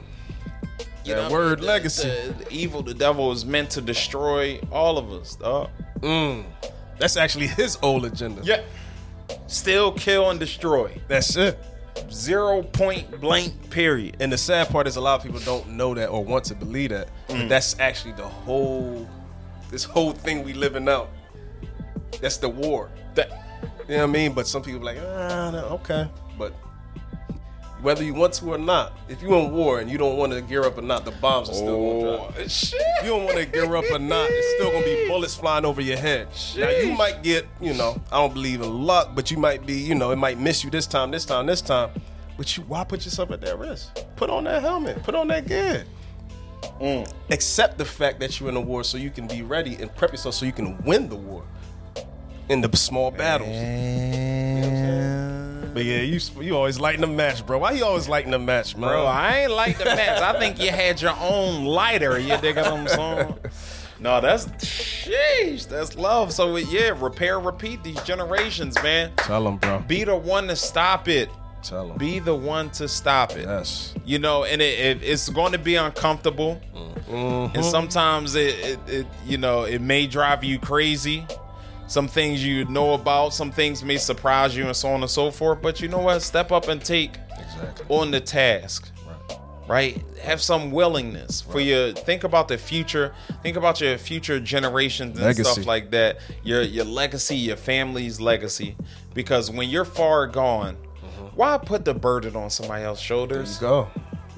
You 1.05 1.15
That 1.15 1.23
what 1.23 1.31
I 1.31 1.33
word, 1.33 1.59
The- 1.61 1.65
legacy. 1.65 2.07
the, 2.09 2.33
the 2.43 2.51
evil 2.53 2.83
the 2.83 2.93
devil 2.93 3.31
is 3.31 3.45
meant 3.45 3.69
to 3.71 3.81
destroy 3.81 4.59
all 4.71 4.97
of 4.97 5.11
us 5.11 5.35
dog 5.35 5.69
Mm. 6.01 6.43
That's 6.99 7.15
actually 7.17 7.47
his 7.47 7.77
old 7.81 8.05
agenda. 8.05 8.41
yeah 8.43 8.61
still 9.47 9.91
kill 9.93 10.29
and 10.29 10.39
destroy 10.39 10.99
That's 11.07 11.35
it. 11.37 11.57
Zero 12.09 12.61
point 12.61 13.19
blank 13.19 13.69
period 13.69 14.17
And 14.19 14.31
the 14.31 14.37
sad 14.37 14.69
part 14.69 14.87
is 14.87 14.95
a 14.95 15.01
lot 15.01 15.19
of 15.19 15.23
people 15.23 15.39
don't 15.41 15.69
know 15.69 15.93
that 15.93 16.07
or 16.09 16.23
want 16.23 16.45
to 16.45 16.55
believe 16.55 16.89
that. 16.91 17.09
Mm. 17.27 17.41
But 17.41 17.49
that's 17.49 17.79
actually 17.79 18.13
the 18.13 18.27
whole 18.27 19.07
this 19.69 19.83
whole 19.85 20.11
thing 20.11 20.43
we 20.43 20.53
living 20.53 20.89
out. 20.89 21.09
That's 22.19 22.37
the 22.37 22.49
war. 22.49 22.89
that 23.15 23.29
You 23.87 23.95
know 23.95 23.97
what 23.97 24.03
I 24.03 24.05
mean? 24.07 24.33
But 24.33 24.47
some 24.47 24.61
people 24.61 24.81
like, 24.81 24.97
ah, 24.99 25.49
no, 25.51 25.65
okay. 25.79 26.09
But 26.37 26.53
whether 27.81 28.03
you 28.03 28.13
want 28.13 28.33
to 28.33 28.53
or 28.53 28.57
not, 28.57 28.93
if 29.09 29.21
you're 29.21 29.33
in 29.39 29.51
war 29.51 29.79
and 29.79 29.89
you 29.89 29.97
don't 29.97 30.17
want 30.17 30.31
to 30.33 30.41
gear 30.41 30.63
up 30.63 30.77
or 30.77 30.81
not, 30.81 31.05
the 31.05 31.11
bombs 31.11 31.49
are 31.49 31.53
still 31.53 31.77
going 31.77 31.99
to 31.99 32.17
drop. 32.17 32.35
oh 32.37 32.47
shit 32.47 32.81
If 32.99 33.05
you 33.05 33.09
don't 33.09 33.25
want 33.25 33.37
to 33.37 33.45
gear 33.45 33.75
up 33.75 33.85
or 33.91 33.99
not, 33.99 34.27
it's 34.29 34.55
still 34.55 34.71
gonna 34.71 34.85
be 34.85 35.07
bullets 35.07 35.35
flying 35.35 35.65
over 35.65 35.81
your 35.81 35.97
head. 35.97 36.27
Now 36.57 36.69
you 36.69 36.93
might 36.93 37.23
get, 37.23 37.47
you 37.59 37.73
know, 37.73 38.01
I 38.11 38.17
don't 38.17 38.33
believe 38.33 38.61
in 38.61 38.83
luck, 38.83 39.11
but 39.15 39.31
you 39.31 39.37
might 39.37 39.65
be, 39.65 39.73
you 39.73 39.95
know, 39.95 40.11
it 40.11 40.17
might 40.17 40.37
miss 40.37 40.63
you 40.63 40.69
this 40.69 40.85
time, 40.85 41.11
this 41.11 41.25
time, 41.25 41.45
this 41.45 41.61
time. 41.61 41.89
But 42.37 42.55
you, 42.55 42.63
why 42.63 42.83
put 42.83 43.05
yourself 43.05 43.31
at 43.31 43.41
that 43.41 43.57
risk? 43.57 43.97
Put 44.15 44.29
on 44.29 44.43
that 44.45 44.61
helmet. 44.61 45.03
Put 45.03 45.15
on 45.15 45.27
that 45.29 45.47
gear. 45.47 45.85
Mm. 46.79 47.11
Accept 47.29 47.77
the 47.77 47.85
fact 47.85 48.19
that 48.19 48.39
you're 48.39 48.49
in 48.49 48.55
a 48.55 48.61
war, 48.61 48.83
so 48.83 48.97
you 48.97 49.09
can 49.09 49.27
be 49.27 49.41
ready 49.41 49.75
and 49.75 49.93
prep 49.95 50.11
yourself 50.11 50.35
so 50.35 50.45
you 50.45 50.51
can 50.51 50.77
win 50.83 51.09
the 51.09 51.15
war 51.15 51.43
in 52.49 52.61
the 52.61 52.75
small 52.75 53.11
battles. 53.11 53.49
But 55.73 55.85
yeah, 55.85 56.01
you 56.01 56.19
you 56.41 56.55
always 56.55 56.79
lighting 56.79 57.01
the 57.01 57.07
match, 57.07 57.45
bro. 57.45 57.57
Why 57.59 57.71
you 57.71 57.85
always 57.85 58.09
lighting 58.09 58.31
the 58.31 58.39
match, 58.39 58.75
man? 58.75 58.89
Bro, 58.89 59.05
I 59.05 59.37
ain't 59.43 59.51
like 59.51 59.77
the 59.77 59.85
match. 59.85 60.21
I 60.21 60.37
think 60.39 60.61
you 60.61 60.69
had 60.71 61.01
your 61.01 61.15
own 61.19 61.65
lighter. 61.65 62.19
You 62.19 62.37
dig 62.37 62.55
what 62.57 62.67
I'm 62.67 62.87
saying? 62.87 63.35
No, 64.01 64.19
that's 64.19 64.47
sheesh. 64.47 65.67
That's 65.67 65.95
love. 65.95 66.33
So 66.33 66.55
yeah, 66.55 66.91
repair, 66.99 67.39
repeat 67.39 67.83
these 67.83 68.01
generations, 68.01 68.75
man. 68.81 69.11
Tell 69.17 69.43
them, 69.43 69.57
bro. 69.57 69.77
Be 69.87 70.03
the 70.03 70.15
one 70.15 70.47
to 70.47 70.55
stop 70.55 71.07
it. 71.07 71.29
Tell 71.61 71.87
them. 71.89 71.99
Be 71.99 72.17
the 72.17 72.33
one 72.33 72.71
to 72.71 72.87
stop 72.87 73.33
it. 73.33 73.45
yes. 73.45 73.93
You 74.03 74.17
know, 74.17 74.43
and 74.43 74.59
it, 74.59 74.79
it, 74.79 75.03
it's 75.03 75.29
going 75.29 75.51
to 75.51 75.59
be 75.59 75.75
uncomfortable, 75.75 76.59
Mhm. 77.07 77.53
and 77.53 77.63
sometimes 77.63 78.33
it, 78.33 78.55
it, 78.65 78.79
it, 78.87 79.07
you 79.27 79.37
know, 79.37 79.65
it 79.65 79.81
may 79.81 80.07
drive 80.07 80.43
you 80.43 80.57
crazy. 80.57 81.27
Some 81.91 82.07
things 82.07 82.43
you 82.45 82.63
know 82.65 82.93
about, 82.93 83.33
some 83.33 83.51
things 83.51 83.83
may 83.83 83.97
surprise 83.97 84.55
you, 84.55 84.65
and 84.65 84.75
so 84.75 84.89
on 84.89 85.01
and 85.01 85.09
so 85.09 85.29
forth. 85.29 85.61
But 85.61 85.81
you 85.81 85.89
know 85.89 85.99
what? 85.99 86.21
Step 86.21 86.51
up 86.51 86.67
and 86.69 86.83
take 86.83 87.17
Exactly. 87.37 87.85
on 87.89 88.11
the 88.11 88.21
task 88.21 88.89
right 89.67 90.03
have 90.19 90.41
some 90.41 90.71
willingness 90.71 91.39
for 91.41 91.59
your 91.59 91.91
think 91.93 92.23
about 92.23 92.47
the 92.47 92.57
future 92.57 93.13
think 93.43 93.55
about 93.55 93.79
your 93.79 93.95
future 93.97 94.39
generations 94.39 95.15
and 95.17 95.25
Legacy. 95.27 95.43
stuff 95.51 95.65
like 95.67 95.91
that 95.91 96.17
your 96.43 96.63
your 96.63 96.83
legacy 96.83 97.37
your 97.37 97.55
family's 97.55 98.19
legacy 98.19 98.75
because 99.13 99.51
when 99.51 99.69
you're 99.69 99.85
far 99.85 100.25
gone 100.25 100.75
mm-hmm. 100.75 101.25
why 101.35 101.57
put 101.59 101.85
the 101.85 101.93
burden 101.93 102.35
on 102.35 102.49
somebody 102.49 102.83
else's 102.83 103.07
There 103.07 103.17
you 103.17 103.27
shoulders 103.27 103.57
go. 103.59 103.87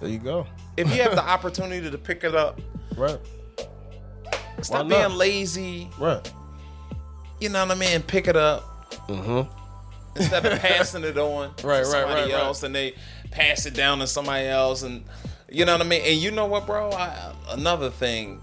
There 0.01 0.09
you 0.09 0.19
go. 0.19 0.45
if 0.75 0.93
you 0.93 1.01
have 1.01 1.15
the 1.15 1.23
opportunity 1.35 1.89
to 1.89 1.97
pick 1.97 2.25
it 2.25 2.35
up 2.35 2.59
Right. 2.97 3.17
stop 4.61 4.87
being 4.89 5.15
lazy 5.17 5.89
Right. 5.97 6.31
You 7.43 7.49
know 7.49 7.65
what 7.65 7.75
i 7.75 7.79
mean 7.79 8.01
pick 8.01 8.27
it 8.27 8.38
up. 8.38 8.89
Mm-hmm. 9.08 9.51
instead 10.15 10.45
of 10.45 10.60
passing 10.60 11.03
it 11.03 11.17
on 11.17 11.49
Right, 11.49 11.62
to 11.62 11.67
right, 11.67 11.86
somebody 11.86 12.21
right, 12.21 12.34
right. 12.34 12.43
else 12.43 12.63
and 12.63 12.73
they 12.73 12.95
pass 13.32 13.65
it 13.65 13.73
down 13.73 13.99
to 13.99 14.08
somebody 14.08 14.47
else 14.47 14.84
and 14.84 15.03
you 15.49 15.65
know 15.65 15.73
what 15.73 15.86
I 15.86 15.88
mean? 15.89 16.01
And 16.03 16.17
you 16.17 16.32
know 16.32 16.47
what 16.47 16.65
bro? 16.65 16.89
I, 16.91 17.32
another 17.49 17.91
thing 17.91 18.41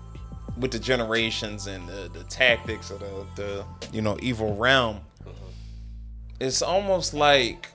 with 0.57 0.71
the 0.71 0.79
generations 0.79 1.67
and 1.67 1.89
the, 1.89 2.09
the 2.13 2.23
tactics 2.25 2.91
of 2.91 3.01
the, 3.01 3.27
the 3.35 3.65
you 3.93 4.01
know 4.01 4.17
evil 4.21 4.55
realm 4.55 5.01
it's 6.41 6.63
almost 6.63 7.15
like 7.15 7.69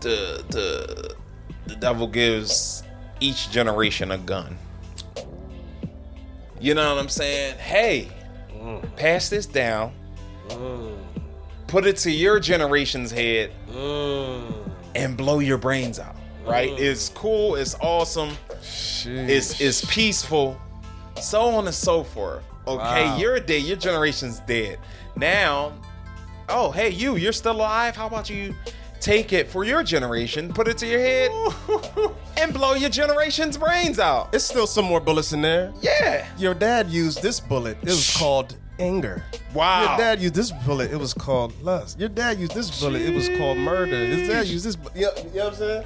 the 0.00 0.44
the 0.50 1.14
the 1.66 1.76
devil 1.76 2.06
gives 2.06 2.82
each 3.20 3.50
generation 3.50 4.10
a 4.10 4.18
gun. 4.18 4.56
You 6.60 6.74
know 6.74 6.94
what 6.94 7.00
I'm 7.00 7.08
saying? 7.08 7.58
Hey 7.58 8.10
pass 8.96 9.28
this 9.28 9.46
down 9.46 9.92
put 11.66 11.86
it 11.86 11.96
to 11.98 12.10
your 12.10 12.40
generation's 12.40 13.10
head 13.10 13.52
and 14.94 15.16
blow 15.16 15.38
your 15.38 15.58
brains 15.58 15.98
out. 15.98 16.16
Right? 16.46 16.70
Mm. 16.70 16.78
It's 16.80 17.10
cool. 17.10 17.56
It's 17.56 17.74
awesome. 17.80 18.30
It's 18.52 19.60
it's 19.60 19.84
peaceful. 19.84 20.58
So 21.20 21.42
on 21.42 21.66
and 21.66 21.74
so 21.74 22.02
forth. 22.02 22.42
Okay, 22.66 23.04
Wow. 23.04 23.16
you're 23.18 23.38
dead. 23.40 23.62
Your 23.64 23.76
generation's 23.76 24.40
dead. 24.40 24.78
Now, 25.14 25.72
oh 26.48 26.70
hey, 26.70 26.88
you, 26.90 27.16
you're 27.16 27.32
still 27.32 27.52
alive. 27.52 27.96
How 27.96 28.06
about 28.06 28.30
you 28.30 28.54
take 29.08 29.32
it 29.32 29.48
for 29.48 29.64
your 29.64 29.82
generation, 29.82 30.52
put 30.52 30.68
it 30.68 30.76
to 30.76 30.86
your 30.86 31.00
head, 31.00 31.30
and 32.36 32.52
blow 32.52 32.74
your 32.74 32.90
generation's 32.90 33.56
brains 33.56 33.98
out? 33.98 34.34
It's 34.34 34.44
still 34.44 34.66
some 34.66 34.84
more 34.84 35.00
bullets 35.00 35.32
in 35.32 35.40
there. 35.40 35.72
Yeah. 35.80 36.26
Your 36.36 36.52
dad 36.52 36.90
used 36.90 37.22
this 37.22 37.40
bullet. 37.40 37.78
It 37.80 37.86
was 37.88 38.14
called 38.18 38.58
anger. 38.78 39.24
Wow. 39.54 39.80
Your 39.88 39.96
dad 39.96 40.20
used 40.20 40.34
this 40.34 40.50
bullet. 40.50 40.92
It 40.92 40.98
was 40.98 41.14
called 41.14 41.58
lust. 41.62 41.98
Your 41.98 42.10
dad 42.10 42.38
used 42.38 42.54
this 42.54 42.78
bullet. 42.82 43.00
It 43.00 43.14
was 43.14 43.30
called 43.30 43.56
murder. 43.56 43.96
His 43.96 44.28
dad 44.28 44.46
used 44.46 44.66
this. 44.66 44.76
bu- 44.76 44.90
You 44.94 45.06
know, 45.06 45.12
you 45.16 45.22
know 45.38 45.44
what 45.46 45.52
I'm 45.54 45.58
saying? 45.58 45.84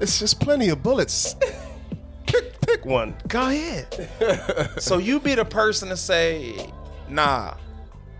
It's 0.00 0.18
just 0.18 0.40
plenty 0.40 0.70
of 0.70 0.82
bullets. 0.82 1.36
pick, 2.26 2.60
pick 2.62 2.84
one. 2.84 3.14
Go 3.28 3.42
ahead. 3.48 4.72
so 4.82 4.98
you 4.98 5.20
be 5.20 5.36
the 5.36 5.44
person 5.44 5.88
to 5.90 5.96
say, 5.96 6.68
nah, 7.08 7.54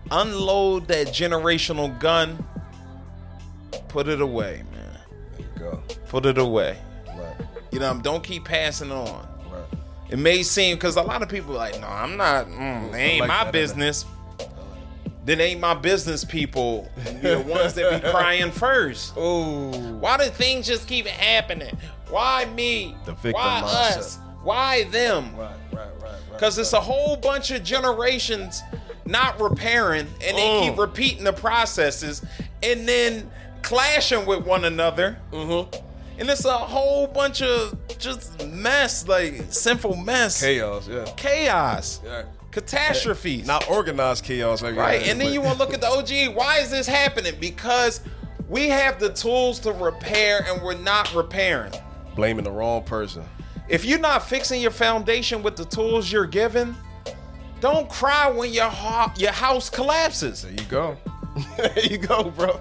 unload 0.09 0.87
that 0.87 1.07
generational 1.07 1.99
gun, 1.99 2.45
put 3.87 4.07
it 4.07 4.21
away, 4.21 4.63
man. 4.73 4.97
There 5.37 5.39
you 5.39 5.47
go. 5.59 5.83
Put 6.09 6.25
it 6.25 6.37
away. 6.37 6.77
Right. 7.07 7.35
You 7.71 7.79
know, 7.79 7.99
don't 8.01 8.23
keep 8.23 8.45
passing 8.45 8.91
on. 8.91 9.27
Right. 9.51 9.63
It 10.09 10.19
may 10.19 10.43
seem 10.43 10.75
because 10.75 10.95
a 10.97 11.01
lot 11.01 11.21
of 11.21 11.29
people 11.29 11.53
are 11.53 11.57
like, 11.57 11.79
no, 11.79 11.87
I'm 11.87 12.17
not. 12.17 12.47
Mm, 12.47 12.89
it 12.93 12.95
ain't 12.97 13.19
like 13.21 13.27
my 13.27 13.43
that, 13.45 13.53
business. 13.53 14.05
Then 15.23 15.39
ain't 15.39 15.59
my 15.59 15.75
business 15.75 16.23
people 16.25 16.89
the 17.21 17.43
ones 17.47 17.75
that 17.75 18.01
be 18.03 18.09
crying 18.11 18.51
first. 18.51 19.13
Oh. 19.15 19.69
Why 19.99 20.17
do 20.17 20.23
things 20.25 20.65
just 20.67 20.87
keep 20.87 21.05
happening? 21.05 21.77
Why 22.09 22.45
me? 22.45 22.95
The 23.05 23.13
victim 23.13 23.33
Why 23.33 23.61
mindset. 23.63 23.97
us? 23.97 24.19
Why 24.43 24.83
them? 24.85 25.35
Right, 25.37 25.55
right, 25.71 25.87
right, 26.01 26.01
right. 26.01 26.31
Because 26.31 26.57
it's 26.57 26.73
a 26.73 26.81
whole 26.81 27.15
bunch 27.15 27.51
of 27.51 27.63
generations 27.63 28.61
not 29.05 29.39
repairing 29.39 30.07
and 30.25 30.37
they 30.37 30.41
Mm. 30.41 30.69
keep 30.69 30.79
repeating 30.79 31.23
the 31.23 31.33
processes 31.33 32.23
and 32.63 32.87
then 32.89 33.29
clashing 33.61 34.25
with 34.25 34.45
one 34.45 34.65
another. 34.65 35.17
Mm-hmm. 35.31 35.75
And 36.19 36.29
it's 36.29 36.45
a 36.45 36.51
whole 36.53 37.07
bunch 37.07 37.41
of 37.41 37.75
just 37.97 38.45
mess, 38.47 39.07
like 39.07 39.43
sinful 39.49 39.95
mess, 39.95 40.39
chaos. 40.41 40.87
Yeah. 40.87 41.05
chaos, 41.17 41.99
Yeah. 42.05 42.23
catastrophes. 42.51 43.47
Not 43.47 43.67
organized 43.69 44.23
chaos. 44.23 44.61
Like 44.61 44.75
right. 44.75 45.01
And 45.07 45.19
then 45.19 45.27
but- 45.27 45.33
you 45.33 45.41
want 45.41 45.57
to 45.57 45.63
look 45.65 45.73
at 45.73 45.81
the 45.81 45.87
OG. 45.87 46.35
Why 46.35 46.59
is 46.59 46.69
this 46.69 46.85
happening? 46.87 47.33
Because 47.39 48.01
we 48.49 48.67
have 48.69 48.99
the 48.99 49.09
tools 49.13 49.59
to 49.59 49.71
repair 49.71 50.45
and 50.47 50.61
we're 50.61 50.77
not 50.77 51.13
repairing. 51.15 51.73
blaming 52.15 52.43
the 52.43 52.51
wrong 52.51 52.83
person. 52.83 53.23
If 53.69 53.85
you're 53.85 53.97
not 53.99 54.27
fixing 54.27 54.61
your 54.61 54.71
foundation 54.71 55.41
with 55.43 55.55
the 55.55 55.63
tools 55.65 56.11
you're 56.11 56.25
given, 56.27 56.75
don't 57.61 57.89
cry 57.89 58.29
when 58.29 58.51
your 58.51 58.65
ho- 58.69 59.13
your 59.15 59.31
house 59.31 59.69
collapses. 59.69 60.41
There 60.41 60.51
you 60.51 60.65
go. 60.69 60.97
there 61.57 61.79
you 61.79 61.97
go, 61.97 62.25
bro. 62.25 62.59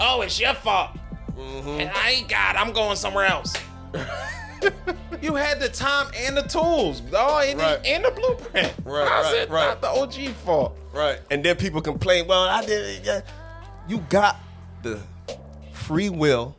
Oh, 0.00 0.22
it's 0.22 0.40
your 0.40 0.54
fault. 0.54 0.90
Mm-hmm. 1.36 1.68
And 1.68 1.90
I 1.94 2.10
ain't 2.10 2.28
got. 2.28 2.54
it. 2.56 2.58
I'm 2.60 2.72
going 2.72 2.96
somewhere 2.96 3.26
else. 3.26 3.54
you 5.22 5.34
had 5.34 5.60
the 5.60 5.68
time 5.68 6.10
and 6.16 6.36
the 6.36 6.42
tools, 6.42 7.02
oh, 7.12 7.40
and, 7.40 7.58
Right. 7.58 7.82
the, 7.82 7.88
and 7.88 8.04
the 8.04 8.10
blueprint. 8.10 8.72
Right, 8.84 9.08
How's 9.08 9.26
right, 9.32 9.42
it 9.42 9.50
right. 9.50 9.68
not 9.68 9.80
the 9.80 9.88
OG 9.88 10.34
fault? 10.36 10.76
Right. 10.92 11.18
And 11.30 11.44
then 11.44 11.56
people 11.56 11.80
complain, 11.80 12.26
well, 12.26 12.42
I 12.42 12.64
did 12.64 12.84
it. 12.84 13.04
Yeah. 13.04 13.20
You 13.88 13.98
got 14.08 14.36
the 14.82 15.00
free 15.72 16.08
will, 16.10 16.56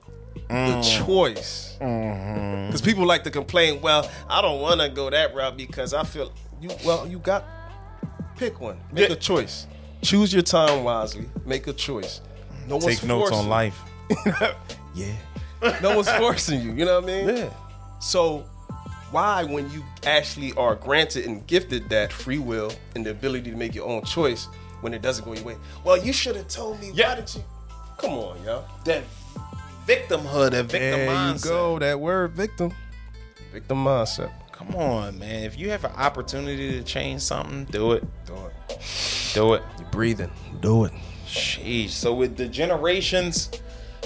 the 0.50 0.82
choice. 1.06 1.76
Because 1.80 2.82
people 2.82 3.06
like 3.06 3.24
to 3.24 3.32
complain, 3.32 3.82
well, 3.82 4.10
I 4.30 4.42
don't 4.42 4.62
want 4.62 4.82
to 4.82 4.90
go 4.90 5.10
that 5.10 5.34
route 5.36 5.58
because 5.58 5.94
I 5.94 6.04
feel 6.04 6.32
you. 6.62 6.70
Well, 6.86 7.08
you 7.08 7.20
got 7.20 7.46
pick 8.36 8.60
one, 8.60 8.80
make 8.92 9.10
Yeah. 9.10 9.16
a 9.16 9.18
choice, 9.20 9.68
choose 10.02 10.34
your 10.34 10.42
time 10.44 10.84
wisely, 10.84 11.30
make 11.46 11.68
a 11.68 11.74
choice. 11.74 12.22
No 12.68 12.78
one's 12.78 13.00
forcing- 13.00 13.50
life. 13.50 13.80
Yeah. 14.94 15.14
No 15.82 15.96
one's 15.96 16.10
forcing 16.12 16.62
you. 16.62 16.72
You 16.74 16.84
know 16.86 17.00
what 17.00 17.10
I 17.10 17.26
mean? 17.26 17.38
Yeah. 17.38 17.50
So 18.02 18.40
why, 19.12 19.44
when 19.46 19.70
you 19.72 19.84
actually 20.06 20.52
are 20.54 20.76
granted 20.76 21.26
and 21.26 21.46
gifted 21.48 21.88
that 21.90 22.12
free 22.12 22.40
will 22.40 22.74
and 22.96 23.06
the 23.06 23.12
ability 23.12 23.52
to 23.52 23.56
make 23.58 23.74
your 23.76 23.88
own 23.88 24.04
choice, 24.04 24.46
when 24.82 24.94
it 24.94 25.02
doesn't 25.02 25.24
go 25.24 25.34
your 25.34 25.44
way, 25.44 25.56
well, 25.84 25.98
you 25.98 26.12
should 26.12 26.36
have 26.36 26.48
told 26.50 26.82
me. 26.82 26.92
Yeah. 26.94 27.10
Why 27.10 27.16
did 27.22 27.36
you? 27.36 27.44
Come 27.98 28.12
on, 28.12 28.44
yo. 28.44 28.64
That 28.86 29.04
victimhood, 29.88 30.52
that 30.52 30.66
victim 30.66 30.80
There 31.00 31.08
mindset. 31.10 31.46
you 31.46 31.50
go. 31.52 31.80
That 31.80 32.00
word, 32.00 32.32
victim. 32.32 32.74
Victim 33.54 33.78
mindset. 33.84 34.32
Come 34.52 34.76
on, 34.76 35.18
man. 35.20 35.44
If 35.44 35.58
you 35.58 35.70
have 35.70 35.86
an 35.86 35.92
opportunity 35.92 36.72
to 36.74 36.84
change 36.84 37.22
something, 37.22 37.66
do 37.66 37.94
it. 37.94 38.04
Do 38.26 38.34
it. 38.36 39.32
Do 39.34 39.54
it. 39.54 39.64
You're 39.80 39.88
breathing. 39.90 40.32
Do 40.62 40.86
it. 40.86 40.92
Sheesh. 41.32 41.90
So 41.90 42.14
with 42.14 42.38
the 42.38 42.48
generations, 42.48 43.50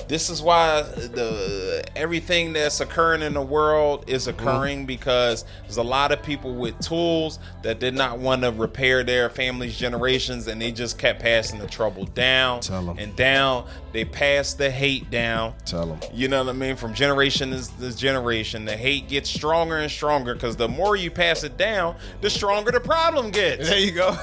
this 0.07 0.29
is 0.29 0.41
why 0.41 0.81
the 0.81 1.83
everything 1.95 2.53
that's 2.53 2.79
occurring 2.79 3.21
in 3.21 3.33
the 3.33 3.41
world 3.41 4.05
is 4.07 4.27
mm-hmm. 4.27 4.39
occurring 4.39 4.85
because 4.85 5.45
there's 5.63 5.77
a 5.77 5.83
lot 5.83 6.11
of 6.11 6.21
people 6.21 6.53
with 6.53 6.79
tools 6.79 7.39
that 7.63 7.79
did 7.79 7.95
not 7.95 8.19
want 8.19 8.43
to 8.43 8.51
repair 8.51 9.03
their 9.03 9.29
family's 9.29 9.77
generations 9.77 10.47
and 10.47 10.61
they 10.61 10.71
just 10.71 10.97
kept 10.99 11.21
passing 11.21 11.59
the 11.59 11.67
trouble 11.67 12.05
down 12.05 12.61
and 12.97 13.15
down. 13.15 13.67
They 13.93 14.05
passed 14.05 14.57
the 14.57 14.69
hate 14.69 15.09
down. 15.09 15.55
Tell 15.65 15.87
them. 15.87 15.99
You 16.13 16.27
know 16.27 16.43
what 16.43 16.49
I 16.49 16.57
mean? 16.57 16.75
From 16.75 16.93
generation 16.93 17.51
to 17.51 17.95
generation, 17.95 18.65
the 18.65 18.77
hate 18.77 19.07
gets 19.07 19.29
stronger 19.29 19.77
and 19.77 19.89
stronger 19.89 20.33
because 20.33 20.55
the 20.55 20.67
more 20.67 20.95
you 20.95 21.09
pass 21.09 21.43
it 21.43 21.57
down, 21.57 21.95
the 22.21 22.29
stronger 22.29 22.71
the 22.71 22.79
problem 22.79 23.31
gets. 23.31 23.69
There 23.69 23.79
you 23.79 23.91
go. 23.91 24.17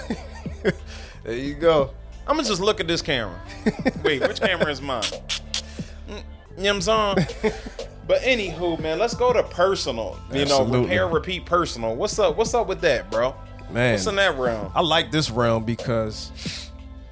there 1.25 1.37
you 1.37 1.55
go. 1.55 1.91
I'm 2.27 2.37
gonna 2.37 2.49
just 2.49 2.61
look 2.61 2.81
at 2.81 2.87
this 2.87 3.03
camera. 3.03 3.41
Wait, 4.05 4.21
which 4.23 4.41
camera 4.41 4.71
is 4.71 4.81
mine? 4.81 5.03
Mm, 5.03 6.23
You 6.57 6.63
know 6.65 6.75
what 6.75 6.89
I'm 6.89 7.27
saying? 7.43 7.55
But 8.05 8.21
anywho, 8.23 8.81
man, 8.81 8.99
let's 8.99 9.15
go 9.15 9.33
to 9.33 9.45
personal. 9.45 10.19
You 10.33 10.39
know, 10.45 10.63
Absolutely. 10.63 10.81
repair, 10.81 11.07
repeat, 11.07 11.47
personal. 11.47 11.95
What's 11.95 12.19
up? 12.19 12.37
What's 12.37 12.53
up 12.53 12.67
with 12.67 12.81
that, 12.81 13.11
bro? 13.13 13.33
Man. 13.71 13.93
What's 13.93 14.07
in 14.09 14.17
that 14.17 14.37
realm? 14.37 14.73
I 14.75 14.81
like 14.81 15.13
this 15.13 15.31
round 15.31 15.67
because 15.67 16.69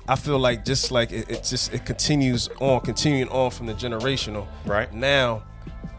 I 0.09 0.17
feel 0.17 0.39
like 0.41 0.65
just 0.65 0.91
like 0.91 1.13
it, 1.13 1.31
it 1.31 1.45
just 1.45 1.73
it 1.73 1.87
continues 1.87 2.49
on, 2.61 2.81
continuing 2.81 3.29
on 3.31 3.53
from 3.53 3.67
the 3.67 3.73
generational. 3.75 4.49
Right. 4.67 4.93
now, 4.93 5.45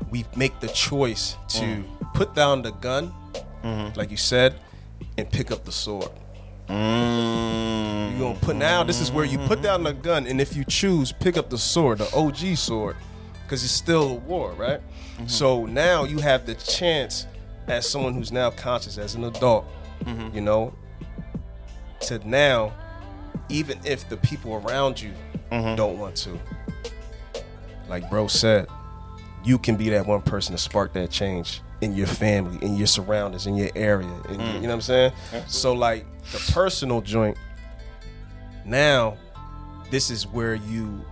we 0.09 0.25
make 0.35 0.59
the 0.59 0.67
choice 0.67 1.37
to 1.49 1.61
Mm. 1.63 2.13
put 2.13 2.35
down 2.35 2.61
the 2.61 2.71
gun, 2.71 3.13
Mm-hmm. 3.63 3.97
like 3.97 4.11
you 4.11 4.17
said, 4.17 4.55
and 5.17 5.27
pick 5.31 5.51
up 5.51 5.63
the 5.63 5.71
sword. 5.71 6.09
Mm. 6.67 8.13
You 8.13 8.19
gonna 8.19 8.39
put 8.39 8.55
now. 8.55 8.83
This 8.83 8.99
is 9.01 9.11
where 9.11 9.25
you 9.25 9.37
put 9.39 9.61
down 9.61 9.83
the 9.83 9.93
gun, 9.93 10.25
and 10.27 10.39
if 10.41 10.55
you 10.55 10.63
choose, 10.65 11.11
pick 11.11 11.37
up 11.37 11.49
the 11.49 11.57
sword, 11.57 11.97
the 11.99 12.13
OG 12.15 12.55
sword, 12.57 12.95
because 13.43 13.63
it's 13.63 13.73
still 13.73 14.09
a 14.11 14.13
war, 14.15 14.51
right? 14.53 14.79
Mm-hmm. 15.15 15.27
So 15.27 15.65
now 15.65 16.03
you 16.05 16.19
have 16.19 16.45
the 16.45 16.55
chance, 16.55 17.27
as 17.67 17.87
someone 17.89 18.13
who's 18.13 18.31
now 18.31 18.49
conscious, 18.51 18.97
as 18.97 19.15
an 19.15 19.23
adult, 19.23 19.65
Mm-hmm. 20.05 20.35
you 20.35 20.41
know, 20.41 20.73
to 22.01 22.17
now 22.27 22.73
even 23.49 23.79
if 23.85 24.09
the 24.09 24.17
people 24.17 24.55
around 24.55 24.99
you 24.99 25.11
Mm-hmm. 25.51 25.75
don't 25.75 25.99
want 25.99 26.15
to. 26.17 26.39
Like 27.89 28.09
bro 28.09 28.27
said, 28.27 28.67
you 29.43 29.57
can 29.59 29.75
be 29.75 29.89
that 29.89 30.07
one 30.07 30.21
person 30.21 30.55
to 30.55 30.57
spark 30.57 30.93
that 30.93 31.11
change 31.11 31.61
in 31.81 31.95
your 31.95 32.07
family, 32.07 32.63
in 32.63 32.77
your 32.77 32.87
surroundings, 32.87 33.47
in 33.47 33.55
your 33.55 33.69
area. 33.75 34.07
In 34.29 34.39
your- 34.39 34.53
you 34.53 34.61
know 34.61 34.67
what 34.67 34.73
I'm 34.75 34.81
saying? 34.81 35.11
Mm. 35.31 35.49
So 35.49 35.73
like 35.73 36.05
the 36.31 36.51
personal 36.53 37.01
joint. 37.01 37.37
Now, 38.65 39.17
this 39.89 40.09
is 40.09 40.27
where 40.27 40.55
you 40.55 41.03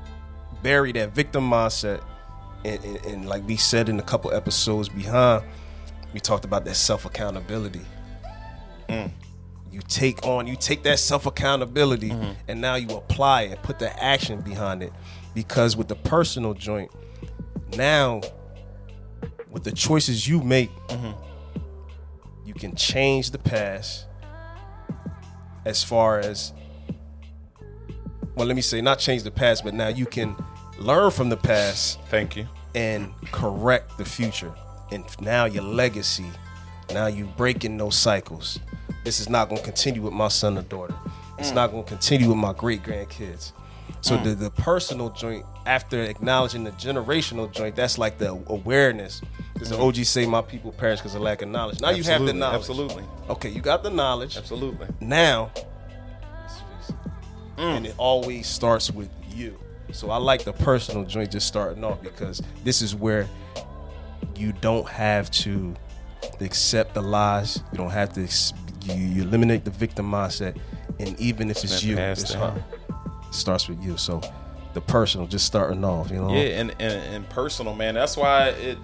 bury 0.61 0.91
that 0.93 1.13
victim 1.13 1.49
mindset, 1.49 2.01
and, 2.63 2.83
and, 2.83 3.05
and 3.05 3.29
like 3.29 3.45
we 3.47 3.57
said 3.57 3.89
in 3.89 3.99
a 3.99 4.03
couple 4.03 4.31
episodes 4.33 4.87
behind, 4.87 5.43
we 6.13 6.19
talked 6.19 6.45
about 6.45 6.65
that 6.65 6.75
self 6.75 7.05
accountability. 7.05 7.81
Mm. 8.87 9.11
You 9.71 9.81
take 9.87 10.25
on, 10.25 10.47
you 10.47 10.55
take 10.55 10.83
that 10.83 10.99
self 10.99 11.25
accountability, 11.25 12.09
mm-hmm. 12.09 12.31
and 12.47 12.61
now 12.61 12.75
you 12.75 12.89
apply 12.89 13.43
it, 13.43 13.61
put 13.63 13.79
the 13.79 14.03
action 14.03 14.41
behind 14.41 14.83
it. 14.83 14.93
Because 15.33 15.77
with 15.77 15.87
the 15.87 15.95
personal 15.95 16.53
joint, 16.53 16.91
now 17.77 18.21
with 19.49 19.63
the 19.63 19.71
choices 19.71 20.27
you 20.27 20.41
make, 20.41 20.69
mm-hmm. 20.87 21.11
you 22.45 22.53
can 22.53 22.75
change 22.75 23.31
the 23.31 23.37
past 23.37 24.05
as 25.65 25.83
far 25.83 26.19
as 26.19 26.53
well 28.35 28.47
let 28.47 28.55
me 28.55 28.61
say 28.61 28.79
not 28.79 28.97
change 28.97 29.23
the 29.23 29.31
past 29.31 29.63
but 29.63 29.73
now 29.73 29.89
you 29.89 30.05
can 30.05 30.35
learn 30.77 31.11
from 31.11 31.29
the 31.29 31.37
past 31.37 31.99
Thank 32.09 32.37
you. 32.37 32.47
and 32.73 33.13
correct 33.31 33.97
the 33.97 34.05
future. 34.05 34.53
And 34.91 35.05
now 35.19 35.45
your 35.45 35.63
legacy 35.63 36.25
now 36.91 37.05
you 37.05 37.25
breaking 37.37 37.77
those 37.77 37.95
cycles. 37.95 38.59
This 39.03 39.19
is 39.19 39.29
not 39.29 39.49
going 39.49 39.59
to 39.59 39.65
continue 39.65 40.01
with 40.01 40.13
my 40.13 40.27
son 40.27 40.57
or 40.57 40.63
daughter. 40.63 40.95
It's 41.37 41.51
mm. 41.51 41.55
not 41.55 41.71
going 41.71 41.83
to 41.83 41.89
continue 41.89 42.29
with 42.29 42.37
my 42.37 42.53
great 42.53 42.81
grandkids 42.81 43.51
so 44.01 44.17
mm. 44.17 44.23
the, 44.23 44.35
the 44.35 44.51
personal 44.51 45.09
joint 45.09 45.45
after 45.65 46.01
acknowledging 46.01 46.63
the 46.63 46.71
generational 46.71 47.51
joint 47.51 47.75
that's 47.75 47.97
like 47.97 48.17
the 48.17 48.31
awareness. 48.47 49.21
Because 49.53 49.69
the 49.69 49.75
mm-hmm. 49.75 49.83
og 49.99 50.05
say 50.05 50.25
my 50.25 50.41
people 50.41 50.71
perish 50.71 50.99
because 50.99 51.15
of 51.15 51.21
lack 51.21 51.41
of 51.41 51.49
knowledge. 51.49 51.81
Now 51.81 51.89
you 51.89 52.03
have 52.03 52.25
the 52.25 52.33
knowledge. 52.33 52.59
absolutely. 52.59 53.03
okay 53.29 53.49
you 53.49 53.61
got 53.61 53.83
the 53.83 53.89
knowledge. 53.89 54.37
Absolutely. 54.37 54.87
now 54.99 55.51
it, 55.55 56.95
and 57.57 57.85
it 57.85 57.95
always 57.97 58.47
starts 58.47 58.89
with 58.91 59.09
you. 59.33 59.57
So 59.91 60.11
i 60.11 60.17
like 60.17 60.43
the 60.43 60.53
personal 60.53 61.03
joint 61.03 61.31
just 61.31 61.47
starting 61.47 61.83
off 61.83 62.01
because 62.01 62.41
this 62.63 62.81
is 62.81 62.95
where 62.95 63.27
you 64.35 64.53
don't 64.53 64.87
have 64.87 65.29
to 65.31 65.75
accept 66.39 66.93
the 66.93 67.01
lies. 67.01 67.61
You 67.71 67.77
don't 67.77 67.91
have 67.91 68.13
to 68.13 68.27
you, 68.85 68.93
you 68.93 69.21
eliminate 69.23 69.65
the 69.65 69.71
victim 69.71 70.09
mindset. 70.09 70.57
And 70.99 71.19
even 71.19 71.49
if 71.49 71.63
it's 71.63 71.77
Step 71.77 71.89
you 71.89 71.97
it's 71.97 72.33
that. 72.33 72.61
Hard 73.29 73.35
it 73.35 73.35
starts 73.35 73.67
with 73.67 73.83
you 73.83 73.97
so 73.97 74.21
the 74.73 74.81
personal 74.81 75.27
just 75.27 75.45
starting 75.45 75.83
off 75.83 76.11
you 76.11 76.17
know 76.17 76.31
Yeah, 76.33 76.59
and, 76.59 76.71
and 76.79 77.15
and 77.15 77.29
personal, 77.29 77.73
man. 77.75 77.95
That's 77.95 78.15
why 78.17 78.49
it 78.49 78.77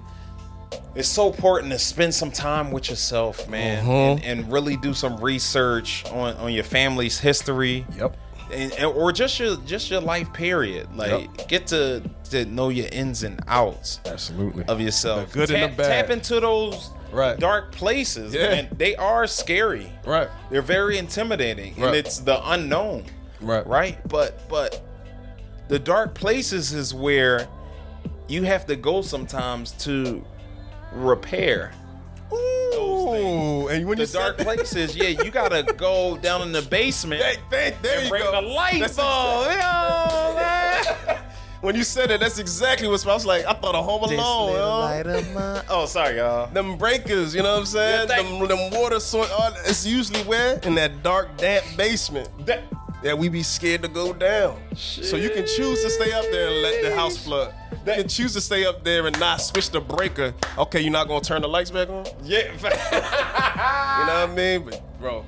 it's 0.95 1.08
so 1.08 1.27
important 1.31 1.71
to 1.71 1.79
spend 1.79 2.13
some 2.13 2.31
time 2.31 2.71
with 2.71 2.89
yourself, 2.89 3.47
man, 3.49 3.86
Mhm. 3.86 4.13
and, 4.15 4.23
and 4.23 4.51
really 4.51 4.77
do 4.77 4.93
some 4.93 5.17
research 5.17 6.03
on, 6.12 6.36
on 6.38 6.53
your 6.53 6.63
family's 6.63 7.19
history, 7.19 7.86
yep 7.97 8.17
and, 8.51 8.71
and- 8.73 8.86
or 8.86 9.12
just 9.12 9.39
your 9.39 9.58
just 9.65 9.89
your 9.91 10.01
life 10.01 10.31
period. 10.34 10.88
Like 10.95 11.29
Yep. 11.38 11.47
get 11.47 11.67
to 11.67 12.01
to 12.31 12.45
know 12.45 12.69
your 12.69 12.88
ins 12.91 13.23
and 13.23 13.39
outs 13.47 13.99
absolutely 14.05 14.65
of 14.65 14.81
yourself. 14.81 15.31
The 15.31 15.34
good 15.39 15.51
and 15.51 15.73
the 15.73 15.77
bad. 15.77 15.88
Tap 16.08 16.10
into 16.10 16.39
those 16.39 16.89
Right. 17.12 17.39
dark 17.39 17.71
places, 17.71 18.34
Yeah. 18.34 18.53
and 18.53 18.67
they 18.77 18.95
are 18.95 19.27
scary. 19.27 19.91
right 20.05 20.29
They're 20.49 20.62
very 20.63 20.97
intimidating, 20.97 21.75
Right. 21.77 21.88
and 21.88 21.95
it's 21.95 22.17
the 22.19 22.38
unknown 22.51 23.05
right 23.45 23.65
right? 23.67 23.97
But 24.08 24.47
but 24.49 24.81
the 25.67 25.79
dark 25.79 26.13
places 26.13 26.73
is 26.73 26.93
where 26.93 27.47
you 28.27 28.43
have 28.43 28.65
to 28.67 28.75
go 28.75 29.01
sometimes 29.01 29.71
to 29.84 30.23
repair. 30.93 31.71
Ooh, 32.34 33.67
and 33.69 33.88
when 33.88 33.97
The 33.97 34.03
you 34.03 34.08
said 34.08 34.19
dark 34.19 34.38
places, 34.39 34.95
yeah, 34.95 35.10
you 35.23 35.29
gotta 35.31 35.63
go 35.77 36.17
down 36.17 36.41
in 36.41 36.51
the 36.51 36.62
basement 36.63 37.21
Hey, 37.21 37.38
there, 37.49 37.73
there 37.81 37.95
and 37.97 38.03
you 38.05 38.10
bring 38.10 38.23
go. 38.23 38.31
the 38.31 38.41
light 38.41 38.79
That's 38.79 38.95
bulb. 38.97 39.51
You 39.51 39.58
know, 39.58 40.34
man. 40.36 41.19
When 41.62 41.73
you 41.73 41.84
said 41.84 42.12
it, 42.12 42.19
that's 42.19 42.38
exactly 42.38 42.88
what 42.88 43.03
I 43.08 43.13
was 43.15 43.25
like. 43.25 43.43
I 43.45 43.53
thought 43.53 43.73
of 43.73 43.84
Home 43.86 44.03
Alone. 44.03 44.51
little 44.51 44.67
yo. 44.67 44.79
light 44.81 45.08
of 45.08 45.34
mine. 45.34 45.63
Oh, 45.69 45.88
sorry, 45.88 46.17
y'all. 46.17 46.45
Them 46.53 46.77
breakers, 46.77 47.34
you 47.34 47.41
know 47.41 47.53
what 47.53 47.60
I'm 47.62 47.65
saying? 47.65 48.08
Yeah, 48.08 48.15
thank- 48.17 48.47
them, 48.47 48.47
them 48.47 48.79
water 48.79 48.99
source. 48.99 49.29
Oh, 49.31 49.51
it's 49.65 49.84
usually 49.84 50.21
where 50.25 50.60
in 50.60 50.75
that 50.75 51.01
dark, 51.01 51.36
damp 51.38 51.65
basement 51.75 52.29
That- 52.45 52.62
that 53.06 53.15
we 53.15 53.30
be 53.30 53.44
scared 53.44 53.84
to 53.84 53.88
go 53.88 54.12
down. 54.13 54.60
So 54.76 55.15
you 55.15 55.30
can 55.30 55.46
choose 55.46 55.84
to 55.84 55.91
stay 55.91 56.12
up 56.12 56.26
there 56.32 56.48
and 56.48 56.62
let 56.63 56.82
the 56.82 56.96
house 56.96 57.15
flood. 57.15 57.54
You 57.86 57.94
can 57.94 58.08
choose 58.08 58.34
to 58.34 58.41
stay 58.41 58.65
up 58.65 58.84
there 58.84 59.06
and 59.06 59.18
not 59.20 59.41
switch 59.41 59.70
the 59.70 59.80
breaker. 59.80 60.34
Okay, 60.58 60.82
you're 60.82 60.91
not 60.91 61.08
gonna 61.08 61.22
turn 61.22 61.44
the 61.44 61.48
lights 61.48 61.70
back 61.70 61.88
on. 61.88 62.08
yeah, 62.24 62.52
You 64.00 64.08
know 64.08 64.22
what 64.22 64.30
I 64.32 64.34
mean? 64.36 64.63
But 64.63 65.00
bro, 65.00 65.24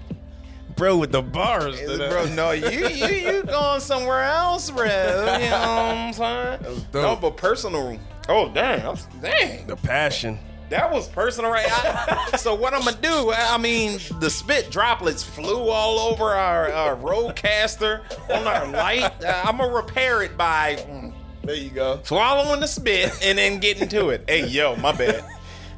bro, 0.76 0.98
with 0.98 1.12
the 1.12 1.22
bars, 1.22 1.80
bro. 1.80 2.26
No, 2.34 2.50
you 2.50 2.88
you 2.88 3.08
you 3.10 3.44
going 3.46 3.80
somewhere 3.80 4.24
else, 4.24 4.72
bro? 4.72 4.86
You 4.86 4.90
know 4.90 5.36
what 5.52 5.62
I'm 5.62 6.14
saying? 6.14 6.86
No, 6.96 7.16
but 7.16 7.38
personal. 7.38 8.00
Oh, 8.28 8.48
I'm, 8.48 8.98
dang. 9.22 9.68
the 9.68 9.76
passion. 9.76 10.40
That 10.70 10.92
was 10.92 11.08
personal, 11.08 11.50
right? 11.52 11.66
I- 11.70 12.36
so 12.38 12.54
what 12.54 12.74
I'm 12.74 12.84
gonna 12.84 12.98
do? 13.02 13.32
I 13.32 13.58
mean, 13.58 14.00
the 14.20 14.30
spit 14.30 14.70
droplets 14.70 15.24
flew 15.24 15.70
all 15.70 15.98
over 16.00 16.26
our, 16.26 16.72
our 16.72 16.96
RODECaster 16.98 18.02
on 18.30 18.46
our 18.48 18.68
light. 18.68 19.24
Uh, 19.24 19.44
I'm 19.46 19.58
gonna 19.58 19.72
repair 19.74 20.24
it 20.24 20.38
by 20.38 20.76
mm, 20.88 21.14
There 21.44 21.56
you 21.56 21.70
go. 21.70 22.02
swallowing 22.04 22.60
the 22.60 22.68
spit 22.68 23.18
and 23.24 23.38
then 23.38 23.60
getting 23.60 23.88
to 23.90 24.10
it. 24.10 24.26
Hey, 24.28 24.48
yo, 24.48 24.76
my 24.78 24.92
bad. 24.92 25.24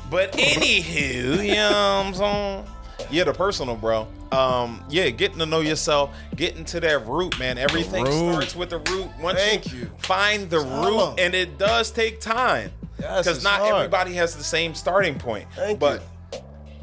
But 0.10 0.32
anywho, 0.34 1.45
you 1.45 1.54
know 1.54 1.69
what 1.69 2.06
I'm 2.08 2.13
saying? 2.15 2.65
Yeah, 3.12 3.25
the 3.25 3.34
personal, 3.34 3.75
bro. 3.75 4.08
Um, 4.32 4.84
yeah, 4.89 5.10
getting 5.10 5.38
to 5.39 5.45
know 5.45 5.60
yourself, 5.62 6.15
getting 6.36 6.65
to 6.65 6.80
that 6.80 7.06
root, 7.08 7.38
man. 7.39 7.58
Everything 7.60 8.06
root. 8.06 8.32
starts 8.34 8.56
with 8.56 8.69
the 8.71 8.80
root. 8.80 9.08
Once 9.19 9.39
Thank 9.39 9.71
you, 9.71 9.80
you. 9.82 9.91
find 9.99 10.49
the 10.49 10.63
Tell 10.63 11.12
root, 11.12 11.19
and 11.19 11.34
it 11.36 11.58
does 11.60 11.89
take 11.91 12.19
time 12.19 12.71
because 13.00 13.44
not 13.44 13.60
hard. 13.60 13.76
everybody 13.76 14.14
has 14.14 14.36
the 14.36 14.44
same 14.44 14.76
starting 14.76 15.18
point. 15.18 15.48
Thank 15.56 15.80
but 15.80 16.04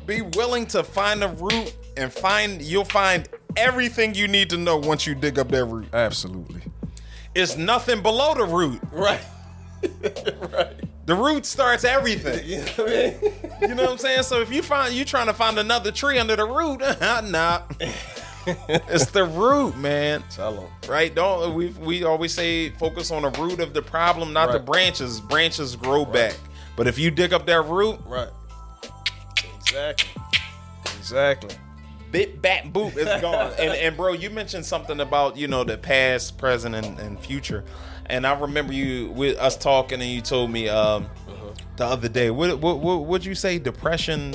be 0.06 0.22
willing 0.22 0.66
to 0.66 0.82
find 0.82 1.22
the 1.22 1.28
root 1.28 1.74
and 1.96 2.12
find 2.12 2.62
you'll 2.62 2.84
find 2.84 3.28
everything 3.56 4.14
you 4.14 4.28
need 4.28 4.50
to 4.50 4.56
know 4.56 4.76
once 4.76 5.06
you 5.06 5.14
dig 5.14 5.38
up 5.38 5.48
that 5.50 5.64
root. 5.64 5.88
Absolutely. 5.92 6.62
It's 7.34 7.56
nothing 7.56 8.02
below 8.02 8.34
the 8.34 8.44
root. 8.44 8.80
Right. 8.92 9.20
right. 10.52 10.76
The 11.06 11.14
root 11.14 11.46
starts 11.46 11.84
everything. 11.84 12.44
You 12.46 12.58
know 12.58 12.72
what 12.76 12.88
I 12.88 13.16
mean? 13.20 13.68
You 13.70 13.74
know 13.74 13.82
what 13.84 13.92
I'm 13.92 13.98
saying? 13.98 14.22
So 14.24 14.40
if 14.40 14.52
you 14.52 14.62
find 14.62 14.94
you 14.94 15.04
trying 15.04 15.26
to 15.26 15.34
find 15.34 15.58
another 15.58 15.92
tree 15.92 16.18
under 16.18 16.36
the 16.36 16.44
root, 16.46 16.80
nah. 17.00 17.62
it's 18.68 19.10
the 19.10 19.24
root, 19.24 19.76
man. 19.76 20.22
Tell 20.30 20.58
'em. 20.58 20.68
Right? 20.88 21.14
Don't 21.14 21.54
we 21.54 21.68
we 21.70 22.04
always 22.04 22.32
say 22.32 22.70
focus 22.70 23.10
on 23.10 23.22
the 23.22 23.30
root 23.30 23.60
of 23.60 23.74
the 23.74 23.82
problem, 23.82 24.32
not 24.32 24.52
the 24.52 24.60
branches. 24.60 25.20
Branches 25.20 25.76
grow 25.76 26.04
back. 26.04 26.34
But 26.76 26.86
if 26.86 26.98
you 26.98 27.10
dig 27.10 27.32
up 27.32 27.46
that 27.46 27.62
root, 27.62 27.98
Right. 28.06 28.28
Exactly. 29.60 30.22
Exactly. 30.98 31.56
bit 32.10 32.40
bat 32.40 32.72
boop 32.72 32.96
is 32.96 33.20
gone. 33.20 33.52
and 33.58 33.72
and 33.72 33.96
bro, 33.96 34.12
you 34.12 34.30
mentioned 34.30 34.64
something 34.64 35.00
about 35.00 35.36
you 35.36 35.48
know 35.48 35.64
the 35.64 35.76
past, 35.78 36.38
present, 36.38 36.74
and, 36.74 36.98
and 36.98 37.18
future. 37.20 37.64
And 38.06 38.26
I 38.26 38.38
remember 38.38 38.72
you 38.72 39.10
with 39.10 39.36
us 39.38 39.56
talking, 39.56 40.00
and 40.00 40.10
you 40.10 40.20
told 40.20 40.50
me 40.50 40.68
um, 40.68 41.04
Uh-huh. 41.28 41.50
the 41.76 41.84
other 41.86 42.08
day. 42.08 42.30
What 42.30 42.58
what 42.60 42.78
what 42.78 43.06
would 43.06 43.24
you 43.24 43.34
say? 43.34 43.58
Depression 43.58 44.34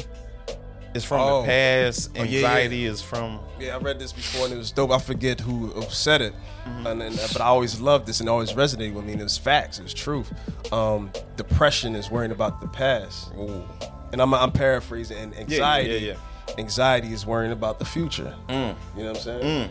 is 0.93 1.03
from 1.05 1.21
Oh. 1.21 1.41
the 1.41 1.47
past. 1.47 2.09
Oh, 2.17 2.23
yeah, 2.23 2.25
yeah. 2.25 2.37
Anxiety 2.47 2.85
is 2.85 3.01
from. 3.01 3.39
Yeah, 3.59 3.75
I 3.75 3.79
read 3.79 3.99
this 3.99 4.11
before 4.11 4.45
and 4.45 4.53
it 4.53 4.57
was 4.57 4.71
dope. 4.71 4.91
I 4.91 4.99
forget 4.99 5.39
who, 5.39 5.71
said 5.89 6.21
it, 6.21 6.33
Mm-hmm. 6.65 6.87
and, 6.87 7.01
and 7.01 7.15
but 7.15 7.41
I 7.41 7.45
always 7.45 7.79
loved 7.79 8.05
this 8.07 8.19
and 8.19 8.29
it 8.29 8.31
always 8.31 8.53
resonated 8.53 8.93
with 8.93 9.05
me. 9.05 9.13
And 9.13 9.21
it 9.21 9.23
was 9.23 9.37
facts. 9.37 9.79
It 9.79 9.83
was 9.83 9.93
truth. 9.93 10.31
Um, 10.73 11.11
depression 11.37 11.95
is 11.95 12.09
worrying 12.11 12.31
about 12.31 12.61
the 12.61 12.67
past, 12.67 13.31
and 13.33 14.21
I'm, 14.21 14.33
I'm 14.33 14.51
paraphrasing. 14.51 15.17
And 15.17 15.35
anxiety, 15.37 16.05
yeah, 16.05 16.15
anxiety 16.57 17.13
is 17.13 17.25
worrying 17.25 17.51
about 17.51 17.79
the 17.79 17.85
future. 17.85 18.35
You 18.49 18.55
know 18.55 18.75
what 18.95 19.05
I'm 19.07 19.15
saying? 19.15 19.69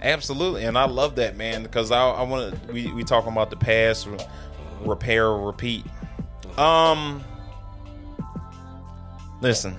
Absolutely, 0.00 0.64
and 0.64 0.76
I 0.78 0.86
love 0.86 1.14
that 1.16 1.36
man 1.36 1.62
because 1.62 1.90
I, 1.92 2.02
I 2.08 2.22
want 2.22 2.66
to. 2.66 2.72
We 2.72 2.90
we 2.92 3.04
talking 3.04 3.30
about 3.30 3.50
the 3.50 3.56
past, 3.56 4.08
repair, 4.80 5.30
repeat. 5.32 5.84
Um, 6.58 7.22
listen, 9.40 9.76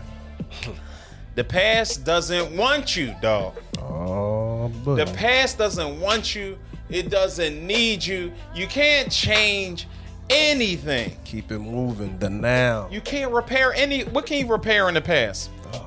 the 1.36 1.44
past 1.44 2.04
doesn't 2.04 2.56
want 2.56 2.96
you, 2.96 3.16
dog. 3.22 3.56
Oh, 3.80 4.70
The 4.86 5.06
past 5.16 5.58
doesn't 5.58 6.00
want 6.00 6.36
you. 6.36 6.58
It 6.90 7.10
doesn't 7.10 7.66
need 7.66 8.06
you. 8.06 8.32
You 8.54 8.68
can't 8.68 9.12
change 9.12 9.88
anything. 10.30 11.18
keep 11.26 11.52
it 11.52 11.60
moving. 11.60 12.18
The 12.20 12.30
now. 12.30 12.88
You 12.92 13.02
can't 13.02 13.32
repair 13.32 13.74
any. 13.74 14.04
What 14.04 14.26
can 14.26 14.38
you 14.38 14.52
repair 14.52 14.88
in 14.88 14.94
the 14.94 15.02
past? 15.02 15.50
Oh. 15.74 15.86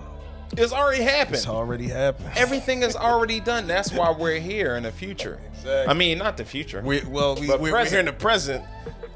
It's 0.57 0.73
already 0.73 1.03
happened. 1.03 1.37
It's 1.37 1.49
already 1.49 1.89
happened. 1.89 2.31
Everything 2.37 2.83
is 2.83 2.97
already 2.97 3.41
done. 3.41 3.67
That's 3.67 3.93
why 3.93 4.11
we're 4.11 4.41
here 4.41 4.77
in 4.77 4.85
the 4.85 4.93
future. 4.93 5.39
Exactly. 5.53 5.91
I 5.91 5.95
mean, 5.95 6.19
not 6.19 6.37
the 6.37 6.45
future. 6.45 6.81
We, 6.83 7.03
well, 7.05 7.37
we, 7.37 7.49
we're, 7.49 7.59
we're 7.59 7.85
here 7.85 8.01
in 8.01 8.07
the 8.07 8.13
present, 8.13 8.65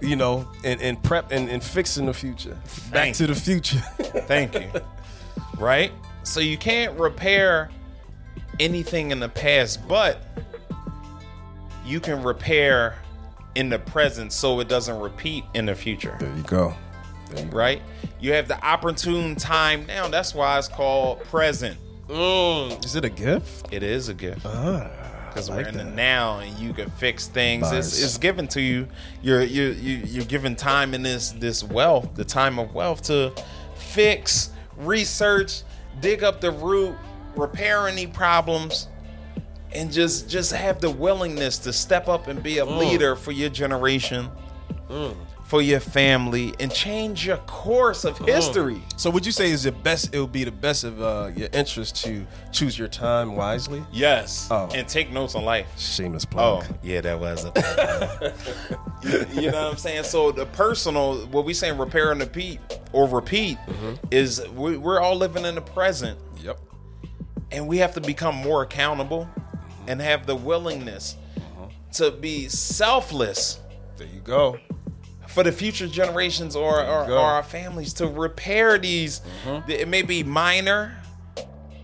you 0.00 0.16
know, 0.16 0.48
and, 0.64 0.80
and 0.80 1.02
prep 1.02 1.32
and, 1.32 1.48
and 1.48 1.62
fixing 1.62 2.06
the 2.06 2.14
future. 2.14 2.54
Back 2.54 2.92
Thank 2.92 3.16
to 3.16 3.26
the 3.26 3.34
future. 3.34 3.78
Thank 4.26 4.54
you. 4.54 4.70
Right? 5.60 5.92
So 6.22 6.40
you 6.40 6.56
can't 6.56 6.98
repair 6.98 7.70
anything 8.58 9.10
in 9.10 9.20
the 9.20 9.28
past, 9.28 9.86
but 9.86 10.22
you 11.84 12.00
can 12.00 12.22
repair 12.22 12.96
in 13.54 13.68
the 13.68 13.78
present 13.78 14.32
so 14.32 14.60
it 14.60 14.68
doesn't 14.68 14.98
repeat 15.00 15.44
in 15.54 15.66
the 15.66 15.74
future. 15.74 16.16
there 16.20 16.34
you 16.36 16.42
go. 16.42 16.74
There 17.30 17.44
you 17.44 17.50
go. 17.50 17.56
Right? 17.56 17.82
You 18.20 18.32
have 18.32 18.48
the 18.48 18.62
opportune 18.64 19.34
time 19.36 19.86
now. 19.86 20.08
That's 20.08 20.34
why 20.34 20.58
it's 20.58 20.68
called 20.68 21.22
present. 21.24 21.78
Mm, 22.08 22.84
is 22.84 22.96
it 22.96 23.04
a 23.04 23.08
gift? 23.08 23.72
It 23.72 23.82
is 23.82 24.08
a 24.08 24.14
gift. 24.14 24.44
Ah, 24.44 24.90
because 25.28 25.48
I 25.48 25.56
we're 25.56 25.62
like 25.62 25.72
in 25.72 25.78
the 25.78 25.84
now 25.84 26.40
and 26.40 26.58
you 26.58 26.72
can 26.72 26.90
fix 26.90 27.28
things. 27.28 27.70
It's, 27.70 28.02
it's 28.02 28.18
given 28.18 28.48
to 28.48 28.60
you. 28.60 28.88
You're 29.22 29.42
you 29.42 29.68
you 29.68 29.96
you're 29.98 30.24
given 30.24 30.56
time 30.56 30.92
in 30.92 31.02
this 31.02 31.30
this 31.30 31.62
wealth, 31.62 32.14
the 32.14 32.24
time 32.24 32.58
of 32.58 32.74
wealth 32.74 33.02
to 33.04 33.32
fix, 33.76 34.50
research, 34.86 35.62
dig 36.00 36.22
up 36.24 36.40
the 36.40 36.50
root, 36.50 36.94
repair 37.36 37.88
any 37.88 38.06
problems, 38.06 38.88
and 39.72 39.92
just 39.92 40.28
just 40.28 40.52
have 40.52 40.80
the 40.80 40.90
willingness 40.90 41.58
to 41.58 41.72
step 41.72 42.08
up 42.08 42.26
and 42.28 42.42
be 42.42 42.58
a 42.58 42.66
Mm. 42.66 42.78
leader 42.78 43.16
for 43.16 43.32
your 43.32 43.50
generation. 43.50 44.28
For 45.50 45.60
your 45.60 45.80
family 45.80 46.54
and 46.60 46.72
change 46.72 47.26
your 47.26 47.38
course 47.38 48.04
of 48.04 48.16
history. 48.18 48.80
So 48.96 49.10
would 49.10 49.26
you 49.26 49.32
say 49.32 49.50
is 49.50 49.66
it 49.66 49.82
best? 49.82 50.14
It 50.14 50.20
would 50.20 50.30
be 50.30 50.44
the 50.44 50.52
best 50.52 50.84
of 50.84 51.02
uh, 51.02 51.32
your 51.34 51.48
interest 51.52 51.96
to 52.04 52.24
choose 52.52 52.78
your 52.78 52.86
time 52.86 53.34
wisely. 53.34 53.82
Yes. 53.90 54.46
Oh. 54.48 54.68
And 54.72 54.86
take 54.86 55.10
notes 55.10 55.34
on 55.34 55.44
life. 55.44 55.66
Shameless 55.76 56.24
Oh, 56.36 56.62
plug. 56.62 56.66
yeah, 56.84 57.00
that 57.00 57.18
was 57.18 57.44
a. 57.46 58.32
you, 59.02 59.42
you 59.42 59.50
know 59.50 59.64
what 59.64 59.72
I'm 59.72 59.76
saying? 59.76 60.04
So 60.04 60.30
the 60.30 60.46
personal, 60.46 61.26
what 61.26 61.44
we 61.44 61.52
saying, 61.52 61.76
repair 61.78 62.12
and 62.12 62.20
repeat 62.20 62.60
or 62.92 63.08
repeat, 63.08 63.58
is 64.12 64.40
we, 64.50 64.76
we're 64.76 65.00
all 65.00 65.16
living 65.16 65.44
in 65.44 65.56
the 65.56 65.62
present, 65.62 66.16
Yep. 66.44 66.60
and 67.50 67.66
we 67.66 67.78
have 67.78 67.92
to 67.94 68.00
become 68.00 68.36
more 68.36 68.62
accountable, 68.62 69.28
and 69.88 70.00
have 70.00 70.26
the 70.26 70.36
willingness 70.36 71.16
to 71.94 72.12
be 72.12 72.46
selfless 72.48 73.58
There 73.96 74.06
you 74.06 74.20
go. 74.20 74.60
For 75.30 75.42
the 75.42 75.52
future 75.52 75.86
generations 75.88 76.54
or, 76.56 76.80
or, 76.84 77.10
or 77.10 77.18
our 77.18 77.42
families 77.42 77.92
to 77.94 78.06
repair 78.06 78.78
these. 78.78 79.20
It 79.68 79.88
may 79.88 80.02
be 80.02 80.22
minor, 80.22 80.96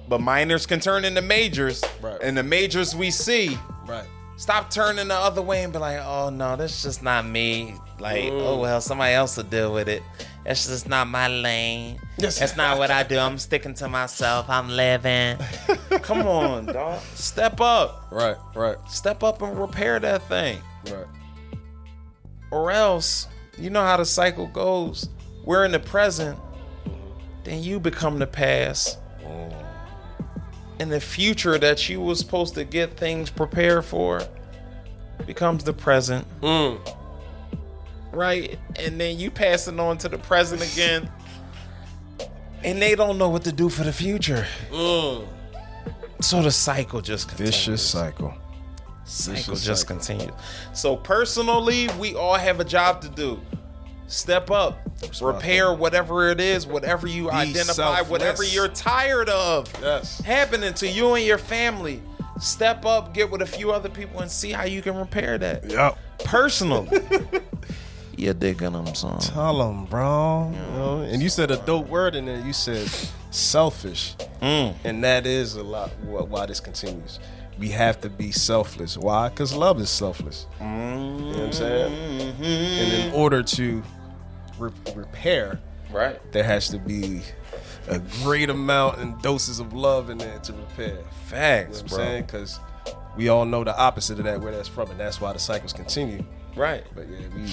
but 0.09 0.21
minors 0.21 0.67
can 0.67 0.81
turn 0.81 1.05
into 1.05 1.23
majors, 1.23 1.83
Right. 2.01 2.19
and 2.23 2.37
the 2.37 2.43
majors 2.43 2.95
we 2.95 3.11
see. 3.11 3.59
Right. 3.87 4.05
Stop 4.37 4.69
turning 4.71 5.09
the 5.09 5.15
other 5.15 5.41
way 5.43 5.63
and 5.65 5.73
be 5.73 5.79
like, 5.79 5.99
oh 6.05 6.29
no, 6.29 6.57
that's 6.57 6.83
just 6.83 7.03
not 7.03 7.25
me. 7.27 7.75
Like, 7.99 8.25
oh 8.31 8.59
well, 8.61 8.81
somebody 8.83 9.15
else 9.15 9.37
will 9.39 9.45
deal 9.45 9.73
with 9.73 9.89
it. 9.89 10.03
That's 10.45 10.67
just 10.69 10.87
not 10.89 11.09
my 11.09 11.29
lane. 11.29 11.99
Yes. 12.19 12.39
That's 12.39 12.57
not 12.57 12.77
what 12.79 12.91
I 12.91 13.03
do. 13.03 13.19
I'm 13.19 13.39
sticking 13.39 13.73
to 13.75 13.89
myself. 13.89 14.51
I'm 14.51 14.69
living. 14.69 15.39
Come 16.03 16.27
on, 16.27 16.67
dog. 16.67 17.01
Step 17.15 17.61
up. 17.61 18.09
Right. 18.13 18.37
Right. 18.55 18.77
Step 18.89 19.23
up 19.23 19.41
and 19.41 19.59
repair 19.59 19.99
that 20.01 20.23
thing. 20.29 20.59
Right. 20.91 21.07
Or 22.53 22.71
else, 22.71 23.27
you 23.59 23.71
know 23.71 23.83
how 23.83 23.97
the 23.97 24.05
cycle 24.05 24.47
goes. 24.47 25.09
We're 25.45 25.65
in 25.65 25.73
the 25.73 25.79
present, 25.81 26.39
then 27.45 27.63
you 27.63 27.81
become 27.81 28.19
the 28.19 28.27
past. 28.27 28.99
And 30.79 30.93
the 30.93 31.01
future 31.01 31.57
that 31.59 31.89
you 31.89 32.01
was 32.01 32.19
supposed 32.19 32.55
to 32.55 32.65
get 32.65 32.99
things 32.99 33.31
prepared 33.31 33.85
for 33.85 34.23
becomes 35.27 35.65
the 35.65 35.73
present. 35.73 36.27
Mm. 36.43 36.79
right? 38.13 38.59
And 38.79 39.01
then 39.01 39.19
you 39.19 39.31
pass 39.31 39.69
it 39.69 39.79
on 39.81 39.99
to 39.99 40.09
the 40.09 40.19
present 40.19 40.63
again, 40.73 41.11
and 42.63 42.81
they 42.81 42.95
don't 42.95 43.17
know 43.17 43.29
what 43.29 43.45
to 43.45 43.53
do 43.53 43.69
for 43.69 43.85
the 43.85 43.93
future. 43.93 44.47
Mm. 44.71 45.27
So 46.21 46.43
the 46.43 46.51
cycle 46.51 47.01
just 47.01 47.29
continues. 47.29 47.55
Vicious 47.55 47.83
cycle. 47.83 48.35
Cycle 49.07 49.55
just 49.57 49.83
cycle. 49.89 49.97
continues. 49.97 50.35
So 50.73 50.97
personally, 50.97 51.89
we 51.99 52.15
all 52.15 52.35
have 52.35 52.61
a 52.61 52.65
job 52.65 53.01
to 53.03 53.09
do. 53.09 53.41
Step 54.09 54.51
up, 54.53 54.79
repair 55.21 55.73
whatever 55.73 56.29
it 56.31 56.41
is, 56.41 56.65
whatever 56.67 57.09
you 57.09 57.29
identify, 57.31 58.03
whatever 58.03 58.45
you're 58.45 58.69
tired 58.69 59.29
of 59.29 59.67
Yes. 59.83 60.21
happening 60.21 60.75
to 60.75 60.87
you 60.89 61.15
and 61.15 61.25
your 61.25 61.39
family. 61.39 62.01
Step 62.39 62.85
up, 62.87 63.13
get 63.15 63.31
with 63.31 63.43
a 63.43 63.47
few 63.47 63.73
other 63.73 63.89
people, 63.89 64.21
and 64.21 64.31
see 64.31 64.53
how 64.53 64.65
you 64.65 64.81
can 64.83 64.95
repair 64.97 65.39
that. 65.39 65.69
Yep. 65.69 65.99
Personally, 66.25 67.01
you 68.17 68.33
digging 68.35 68.73
them, 68.73 68.95
son. 68.95 69.19
Tell 69.19 69.59
them, 69.59 69.87
bro. 69.87 70.53
You 70.55 70.77
know? 70.79 70.99
And 71.01 71.21
you 71.23 71.29
said 71.29 71.51
a 71.51 71.57
dope 71.57 71.89
word 71.89 72.15
in 72.15 72.27
there. 72.27 72.41
You 72.47 72.53
said 72.53 72.89
selfish, 73.31 74.15
Mm. 74.41 74.75
and 74.85 75.03
that 75.03 75.27
is 75.27 75.57
a 75.57 75.63
lot 75.63 75.91
why 76.03 76.47
this 76.47 76.61
continues. 76.61 77.19
We 77.59 77.71
have 77.71 78.01
to 78.03 78.11
be 78.11 78.33
selfless. 78.33 78.99
Why? 78.99 79.29
Because 79.31 79.55
love 79.55 79.81
is 79.81 79.89
selfless. 79.91 80.47
You 80.61 80.67
know 80.67 81.29
what 81.31 81.41
I'm 81.47 81.53
saying? 81.53 82.35
And 82.43 82.93
in 83.09 83.13
order 83.15 83.43
to 83.43 83.83
re- 84.59 84.71
repair, 84.95 85.59
Right. 85.91 86.21
there 86.33 86.45
has 86.45 86.69
to 86.69 86.79
be 86.79 87.23
a 87.89 87.99
great 88.23 88.51
amount 88.51 88.99
and 88.99 89.21
doses 89.23 89.59
of 89.61 89.73
love 89.73 90.11
in 90.11 90.19
there 90.19 90.39
to 90.41 90.53
repair. 90.53 90.99
Facts, 91.27 91.29
You 91.29 91.33
know 91.37 91.69
what 91.71 91.81
I'm 91.81 91.87
bro. 91.89 91.99
saying? 91.99 92.23
Because 92.25 92.61
we 93.17 93.29
all 93.31 93.47
know 93.47 93.65
the 93.65 93.77
opposite 93.79 94.19
of 94.19 94.25
that, 94.27 94.41
where 94.43 94.53
that's 94.53 94.69
from, 94.69 94.91
and 94.91 95.01
that's 95.01 95.21
why 95.21 95.33
the 95.33 95.39
cycles 95.39 95.73
continue. 95.73 96.23
Right. 96.55 96.85
But 96.95 97.07
yeah, 97.09 97.27
we, 97.35 97.49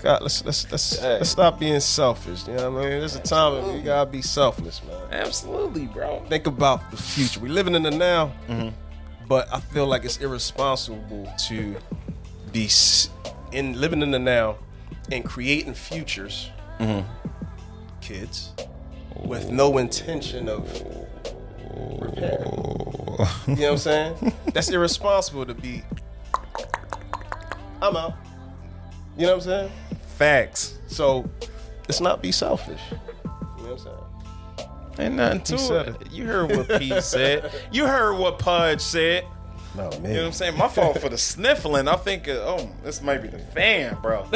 God, 0.00 0.22
let's 0.22 0.42
let's 0.44 0.70
let's 0.70 0.98
Hey. 0.98 1.14
let's 1.18 1.30
stop 1.30 1.58
being 1.58 1.80
selfish. 1.80 2.46
You 2.46 2.54
know 2.54 2.70
what 2.70 2.80
I 2.86 2.88
mean? 2.88 2.98
There's 3.00 3.16
a 3.16 3.20
time 3.20 3.52
when 3.54 3.74
we 3.76 3.82
gotta 3.82 4.08
be 4.10 4.22
selfless, 4.22 4.80
man. 4.84 4.96
Absolutely, 5.12 5.86
bro. 5.86 6.22
Think 6.28 6.46
about 6.46 6.90
the 6.90 6.96
future. 6.96 7.40
We 7.40 7.48
living 7.50 7.74
in 7.74 7.82
the 7.82 7.90
now, 7.90 8.32
Mm-hmm. 8.48 8.68
But 9.28 9.52
I 9.52 9.60
feel 9.60 9.86
like 9.86 10.04
it's 10.04 10.18
irresponsible 10.18 11.30
to 11.48 11.76
be 12.52 12.68
in 13.52 13.80
living 13.80 14.02
in 14.02 14.10
the 14.10 14.18
now 14.18 14.56
and 15.12 15.24
creating 15.24 15.74
futures, 15.74 16.50
Mm-hmm. 16.78 17.08
kids, 18.00 18.52
with 19.16 19.50
no 19.50 19.78
intention 19.78 20.48
of 20.48 20.62
repair. 22.00 22.44
You 23.48 23.54
know 23.56 23.62
what 23.62 23.70
I'm 23.72 23.78
saying? 23.78 24.32
That's 24.54 24.68
irresponsible 24.70 25.44
to 25.46 25.54
be. 25.54 25.82
I'm 27.82 27.96
out. 27.96 28.14
You 29.16 29.26
know 29.26 29.36
what 29.36 29.46
I'm 29.46 29.50
saying? 29.50 29.72
Facts. 30.16 30.78
So 30.86 31.28
let's 31.88 32.00
not 32.00 32.22
be 32.22 32.30
selfish. 32.30 32.80
You 32.90 32.96
know 33.64 33.70
what 33.70 33.70
I'm 33.72 33.78
saying? 33.78 33.96
Ain't 34.98 35.14
nothing 35.14 35.42
to 35.42 35.56
He 35.56 35.90
it. 35.90 36.12
You 36.12 36.26
heard 36.26 36.50
what 36.56 36.80
Pete 36.80 37.02
said. 37.02 37.52
You 37.70 37.86
heard 37.86 38.18
what 38.18 38.38
Pudge 38.38 38.80
said. 38.80 39.24
No 39.76 39.90
man. 39.90 40.02
You 40.02 40.08
know 40.08 40.20
what 40.22 40.26
I'm 40.26 40.32
saying? 40.32 40.56
My 40.56 40.68
fault 40.68 40.98
for 41.00 41.08
the 41.08 41.18
sniffling. 41.18 41.86
I 41.88 41.96
think, 41.96 42.26
uh, 42.26 42.32
oh, 42.32 42.70
this 42.82 43.00
might 43.00 43.18
be 43.18 43.28
the 43.28 43.38
fan, 43.38 43.96
bro. 44.02 44.26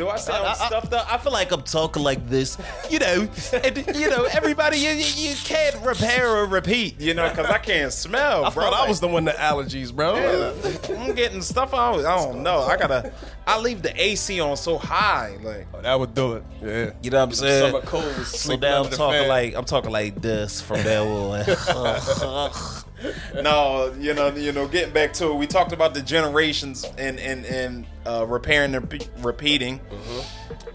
Do 0.00 0.08
I 0.08 0.16
sound 0.16 0.56
stuffed 0.56 0.94
up? 0.94 1.12
I 1.12 1.18
feel 1.18 1.30
like 1.30 1.52
I'm 1.52 1.60
talking 1.60 2.02
like 2.02 2.26
this. 2.26 2.56
You 2.88 3.00
know, 3.00 3.28
and, 3.62 3.76
you 3.94 4.08
know, 4.08 4.26
everybody, 4.32 4.78
you, 4.78 4.92
you 4.92 5.28
you 5.28 5.34
can't 5.44 5.76
repair 5.84 6.36
or 6.38 6.46
repeat, 6.46 6.98
you 6.98 7.12
know, 7.12 7.28
because 7.28 7.50
I 7.50 7.58
can't 7.58 7.92
smell, 7.92 8.46
I 8.46 8.48
bro. 8.50 8.70
thought 8.70 8.86
I 8.86 8.88
was 8.88 9.00
the 9.00 9.08
one 9.08 9.26
the 9.26 9.32
allergies, 9.32 9.94
bro. 9.94 10.54
I'm 10.98 11.14
getting 11.14 11.42
stuff 11.42 11.74
out. 11.74 12.02
I 12.06 12.16
don't 12.16 12.42
know. 12.42 12.60
I 12.60 12.78
gotta. 12.78 13.12
I 13.46 13.58
leave 13.58 13.82
the 13.82 13.92
AC 14.02 14.40
on 14.40 14.56
so 14.56 14.78
high, 14.78 15.36
like. 15.42 15.66
Oh, 15.74 15.82
that 15.82 16.00
would 16.00 16.14
do 16.14 16.32
it. 16.32 16.44
Yeah. 16.62 16.92
You 17.02 17.10
know 17.10 17.18
what 17.18 17.24
I'm 17.24 17.32
saying? 17.32 17.70
Summer 17.70 17.84
cold 17.84 18.26
So 18.26 18.56
now 18.56 18.84
I'm 18.84 18.90
talking 18.90 19.20
fan. 19.20 19.28
like 19.28 19.54
I'm 19.54 19.66
talking 19.66 19.90
like 19.90 20.22
this 20.22 20.62
from 20.62 20.82
there 20.82 21.02
on. 21.02 21.44
no, 23.42 23.94
you 23.98 24.14
know, 24.14 24.28
you 24.34 24.52
know, 24.52 24.66
getting 24.68 24.92
back 24.92 25.12
to 25.14 25.30
it, 25.30 25.34
we 25.34 25.46
talked 25.46 25.72
about 25.72 25.94
the 25.94 26.02
generations 26.02 26.84
and 26.98 27.18
and 27.18 27.44
and 27.46 27.86
uh, 28.06 28.26
repairing 28.26 28.74
and 28.74 28.88
repe- 28.88 29.08
repeating. 29.24 29.80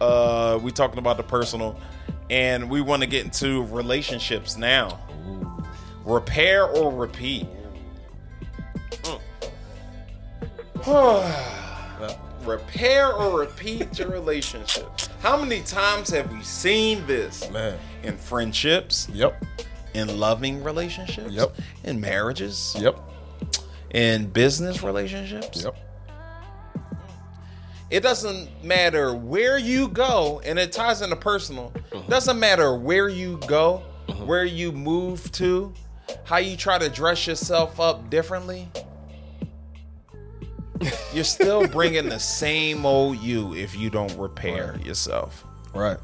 Uh, 0.02 0.60
we 0.62 0.72
talking 0.72 1.00
about 1.00 1.18
the 1.18 1.24
personal, 1.24 1.80
and 2.30 2.70
we 2.70 2.82
want 2.82 3.02
to 3.02 3.08
get 3.08 3.24
into 3.26 3.64
relationships 3.66 4.58
now. 4.58 5.00
Repair 6.04 6.66
or 6.66 6.92
repeat. 6.92 7.48
Repair 12.46 13.12
or 13.12 13.40
repeat 13.40 13.98
your 13.98 14.10
relationship. 14.10 14.88
How 15.20 15.36
many 15.42 15.62
times 15.62 16.12
have 16.12 16.32
we 16.32 16.44
seen 16.44 17.06
this 17.08 17.50
Man. 17.50 17.80
in 18.04 18.18
friendships, 18.18 19.10
Yep. 19.12 19.44
In 19.96 20.20
loving 20.20 20.64
relationships, 20.64 21.32
Yep. 21.32 21.56
in 21.84 22.00
marriages, 22.02 22.76
Yep. 22.80 23.00
in 23.92 24.28
business 24.28 24.84
relationships? 24.84 25.64
Yep. 25.64 25.76
It 27.92 28.02
doesn't 28.02 28.64
matter 28.64 29.14
where 29.14 29.58
you 29.58 29.88
go, 29.88 30.42
and 30.44 30.58
it 30.60 30.72
ties 30.72 31.02
into 31.02 31.16
personal. 31.16 31.72
Mm-hmm. 31.92 32.10
Doesn't 32.10 32.40
matter 32.40 32.76
where 32.76 33.08
you 33.08 33.40
go 33.48 33.84
where 34.24 34.46
you 34.46 34.72
move 34.72 35.32
to, 35.34 35.74
how 36.26 36.38
you 36.38 36.56
try 36.56 36.78
to 36.78 36.90
dress 36.90 37.26
yourself 37.28 37.80
up 37.80 38.10
differently, 38.10 38.68
you're 41.14 41.24
still 41.24 41.68
bringing 41.72 42.10
the 42.10 42.20
same 42.20 42.86
old 42.86 43.18
you 43.20 43.56
if 43.56 43.76
you 43.76 43.90
don't 43.90 44.16
repair 44.18 44.78
yourself. 44.84 45.44
Right. 45.74 45.98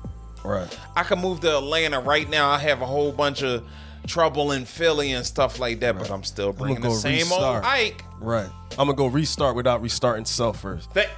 Right. 0.43 0.79
I 0.95 1.03
can 1.03 1.19
move 1.19 1.41
to 1.41 1.57
Atlanta 1.57 1.99
right 1.99 2.29
now. 2.29 2.49
I 2.49 2.57
have 2.59 2.81
a 2.81 2.85
whole 2.85 3.11
bunch 3.11 3.43
of 3.43 3.63
trouble 4.07 4.51
in 4.51 4.65
Philly 4.65 5.11
and 5.11 5.25
stuff 5.25 5.59
like 5.59 5.79
that, 5.81 5.97
but 5.97 6.09
I'm 6.09 6.23
still 6.23 6.51
bringing 6.53 6.81
the 6.81 6.89
go 6.89 6.93
same 6.95 7.19
restart. 7.19 7.63
old 7.63 7.65
Ike. 7.65 8.03
Right. 8.19 8.49
I'm 8.71 8.87
gonna 8.87 8.93
go 8.93 9.07
restart 9.07 9.55
without 9.55 9.81
restarting 9.81 10.25
self 10.25 10.61
first. 10.61 10.93
That 10.93 11.09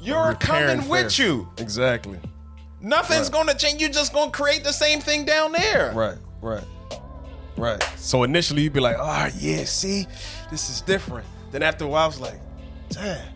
you're 0.00 0.34
coming 0.34 0.88
with 0.88 1.18
you. 1.18 1.48
Exactly. 1.58 2.18
Nothing's 2.80 3.30
gonna 3.30 3.54
change. 3.54 3.80
You're 3.80 3.90
just 3.90 4.12
gonna 4.12 4.30
create 4.30 4.64
the 4.64 4.72
same 4.72 5.00
thing 5.00 5.24
down 5.24 5.52
there. 5.52 5.92
Right. 5.94 6.18
Right. 6.40 6.64
Right. 7.56 7.82
So 7.96 8.24
initially 8.24 8.62
you'd 8.62 8.72
be 8.72 8.80
like, 8.80 8.96
oh 8.98 9.28
yeah, 9.38 9.64
see, 9.64 10.06
this 10.50 10.68
is 10.68 10.80
different. 10.80 11.26
Then 11.52 11.62
after 11.62 11.84
a 11.84 11.88
while, 11.88 12.04
I 12.04 12.06
was 12.06 12.20
like, 12.20 12.40
damn, 12.90 13.26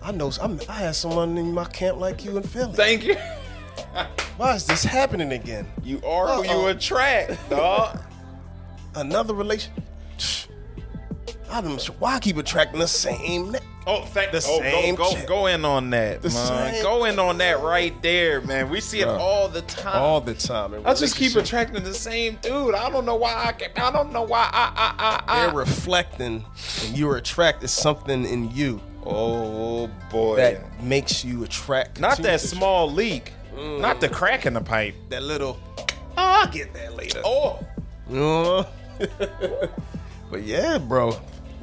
I 0.00 0.12
know 0.12 0.30
I'm, 0.40 0.60
I 0.68 0.74
had 0.74 0.94
someone 0.94 1.36
in 1.36 1.52
my 1.52 1.64
camp 1.64 1.98
like 1.98 2.24
you 2.24 2.36
in 2.36 2.44
Philly. 2.44 2.72
Thank 2.74 3.04
you. 3.04 3.16
Why 4.36 4.54
is 4.54 4.66
this 4.66 4.84
happening 4.84 5.32
again? 5.32 5.66
You 5.82 6.00
are 6.04 6.28
who 6.36 6.44
you 6.44 6.50
Uh-oh. 6.50 6.66
attract, 6.68 7.50
dog. 7.50 8.00
Another 8.94 9.34
relation. 9.34 9.72
I 11.50 11.60
don't 11.60 11.76
know 11.76 11.94
why 11.98 12.16
I 12.16 12.18
keep 12.18 12.36
attracting 12.36 12.80
the 12.80 12.88
same. 12.88 13.54
Oh, 13.86 14.02
thank 14.06 14.32
The 14.32 14.38
oh, 14.38 14.60
same 14.60 14.94
go, 14.94 15.12
go, 15.12 15.26
go 15.26 15.46
in 15.46 15.64
on 15.64 15.90
that, 15.90 16.22
The 16.22 16.30
man. 16.30 16.82
Go 16.82 17.04
in 17.04 17.18
on 17.18 17.38
that 17.38 17.60
right 17.60 18.00
there, 18.02 18.40
man. 18.40 18.70
We 18.70 18.80
see 18.80 19.00
it 19.00 19.08
all 19.08 19.48
the 19.48 19.60
time. 19.62 20.02
all 20.02 20.20
the 20.20 20.34
time. 20.34 20.74
I 20.86 20.94
just 20.94 21.16
keep 21.16 21.36
attracting 21.36 21.84
the 21.84 21.94
same 21.94 22.38
dude. 22.40 22.74
I 22.74 22.88
don't 22.90 23.04
know 23.04 23.16
why 23.16 23.44
I 23.46 23.52
can. 23.52 23.70
I 23.76 23.92
don't 23.92 24.12
know 24.12 24.22
why 24.22 24.48
I 24.52 24.72
I 24.76 25.22
I. 25.28 25.46
They're 25.46 25.54
reflecting, 25.54 26.44
and 26.86 26.98
you're 26.98 27.16
attracted 27.16 27.68
something 27.68 28.24
in 28.24 28.50
you 28.50 28.80
Oh 29.06 29.88
boy. 30.10 30.36
that 30.36 30.82
makes 30.82 31.24
you 31.24 31.44
attract. 31.44 32.00
Not 32.00 32.18
that 32.18 32.40
small 32.40 32.90
leak. 32.90 33.32
Not 33.56 34.00
the 34.00 34.08
crack 34.08 34.46
in 34.46 34.54
the 34.54 34.60
pipe. 34.60 34.94
That 35.10 35.22
little. 35.22 35.58
Oh, 35.78 35.84
I'll 36.16 36.46
get 36.48 36.72
that 36.74 36.96
later. 36.96 37.20
Oh. 37.24 37.64
Uh, 38.12 38.64
but 40.30 40.42
yeah, 40.42 40.78
bro, 40.78 41.18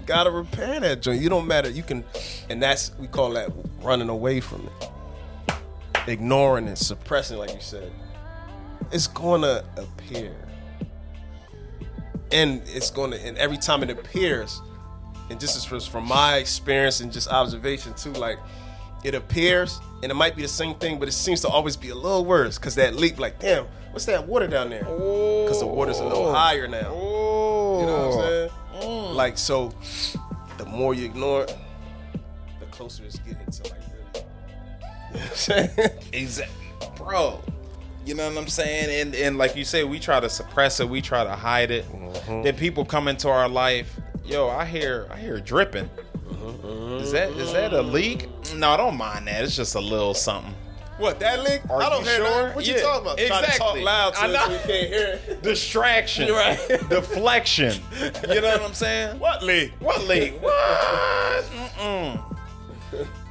gotta 0.06 0.32
repair 0.32 0.80
that 0.80 1.02
joint. 1.02 1.22
You 1.22 1.30
don't 1.30 1.48
matter. 1.48 1.70
You 1.70 1.84
can, 1.84 2.04
and 2.50 2.62
that's 2.62 2.92
we 2.98 3.08
call 3.08 3.32
that 3.32 3.52
running 3.82 4.10
away 4.10 4.40
from 4.40 4.68
it, 4.68 5.60
ignoring 6.08 6.68
it, 6.68 6.78
suppressing, 6.78 7.38
like 7.38 7.54
you 7.54 7.62
said. 7.62 7.92
It's 8.92 9.08
gonna 9.08 9.64
appear, 9.78 10.36
and 12.32 12.62
it's 12.66 12.90
gonna, 12.90 13.18
and 13.18 13.38
every 13.38 13.58
time 13.58 13.84
it 13.84 13.90
appears, 13.90 14.62
and 15.30 15.40
this 15.40 15.56
is 15.56 15.86
from 15.86 16.08
my 16.08 16.38
experience 16.38 17.00
and 17.00 17.12
just 17.12 17.30
observation 17.30 17.94
too. 17.94 18.12
Like 18.14 18.40
it 19.04 19.16
appears, 19.16 19.80
and 20.04 20.12
it 20.12 20.16
might 20.16 20.36
be 20.36 20.42
the 20.42 20.48
same 20.48 20.76
thing, 20.76 21.00
but 21.00 21.08
it 21.08 21.14
seems 21.14 21.42
to 21.42 21.48
always 21.48 21.76
be 21.76 21.90
a 21.90 21.96
little 21.96 22.26
worse 22.26 22.58
because 22.58 22.76
that 22.76 22.96
leak, 22.96 23.20
like, 23.20 23.40
damn, 23.40 23.66
what's 23.92 24.06
that 24.06 24.28
water 24.28 24.48
down 24.48 24.70
there? 24.70 24.84
Because 24.84 25.60
the 25.60 25.68
water's 25.68 26.00
a 26.00 26.04
little 26.04 26.32
higher 26.32 26.68
now. 26.68 26.92
You 26.92 27.88
know 27.88 28.08
what 28.08 28.16
I'm 28.16 28.22
saying? 28.22 28.50
Mm. 28.82 29.16
Like 29.16 29.38
so, 29.38 29.74
the 30.58 30.66
more 30.66 30.94
you 30.94 31.06
ignore 31.06 31.44
it, 31.44 31.56
the 32.60 32.66
closer 32.68 33.04
it's 33.04 33.20
getting 33.20 33.46
to 33.46 33.64
like 33.64 33.74
really. 33.74 34.26
You 35.14 35.20
know 35.20 35.20
what 35.20 35.30
I'm 35.30 35.36
saying? 35.36 35.90
Exactly, 36.14 36.66
bro. 36.96 37.42
You 38.06 38.16
know 38.16 38.28
what 38.28 38.38
I'm 38.38 38.48
saying? 38.48 38.90
And 39.02 39.16
and 39.16 39.38
like 39.38 39.56
you 39.56 39.64
said, 39.64 39.86
we 39.86 40.00
try 40.00 40.20
to 40.20 40.30
suppress 40.30 40.80
it, 40.80 40.90
we 40.90 41.02
try 41.02 41.24
to 41.24 41.36
hide 41.36 41.70
it. 41.72 41.86
Mm-hmm. 41.92 42.44
Then 42.44 42.56
people 42.56 42.86
come 42.86 43.08
into 43.08 43.30
our 43.30 43.48
life. 43.48 44.00
Yo, 44.26 44.48
I 44.50 44.66
hear 44.66 45.08
I 45.10 45.18
hear 45.18 45.40
dripping. 45.40 45.90
Is 47.00 47.12
that 47.12 47.32
is 47.32 47.54
that 47.54 47.74
a 47.74 47.82
leak? 47.82 48.28
No, 48.56 48.70
I 48.72 48.78
don't 48.78 48.98
mind 48.98 49.28
that. 49.28 49.44
It's 49.44 49.56
just 49.56 49.76
a 49.76 49.80
little 49.80 50.14
something. 50.14 50.54
what 50.98 51.20
that 51.20 51.42
leak? 51.44 51.62
Are 51.70 51.82
I 51.82 51.90
don't 51.90 52.04
you 52.04 52.10
hear 52.12 52.26
sure? 52.26 52.50
What 52.52 52.66
you 52.68 52.76
Yeah, 52.76 52.82
talking 52.82 53.02
about? 53.02 53.18
Trying 53.18 53.46
to 53.52 53.58
talk 53.58 53.78
loud 53.80 54.16
so 54.16 54.22
I 54.22 54.28
know. 54.28 54.44
you 54.54 54.60
can't 54.60 54.88
hear 54.88 55.20
it. 55.28 55.42
Distraction, 55.44 56.32
Right. 56.34 56.58
deflection. 56.90 57.82
You 58.30 58.42
know 58.42 58.50
what 58.52 58.62
I'm 58.62 58.74
saying? 58.74 59.20
What 59.20 59.44
leak? 59.44 59.74
What 59.80 60.04
leak? 60.08 60.42
What? 60.42 61.44
Mm-mm. 61.80 62.38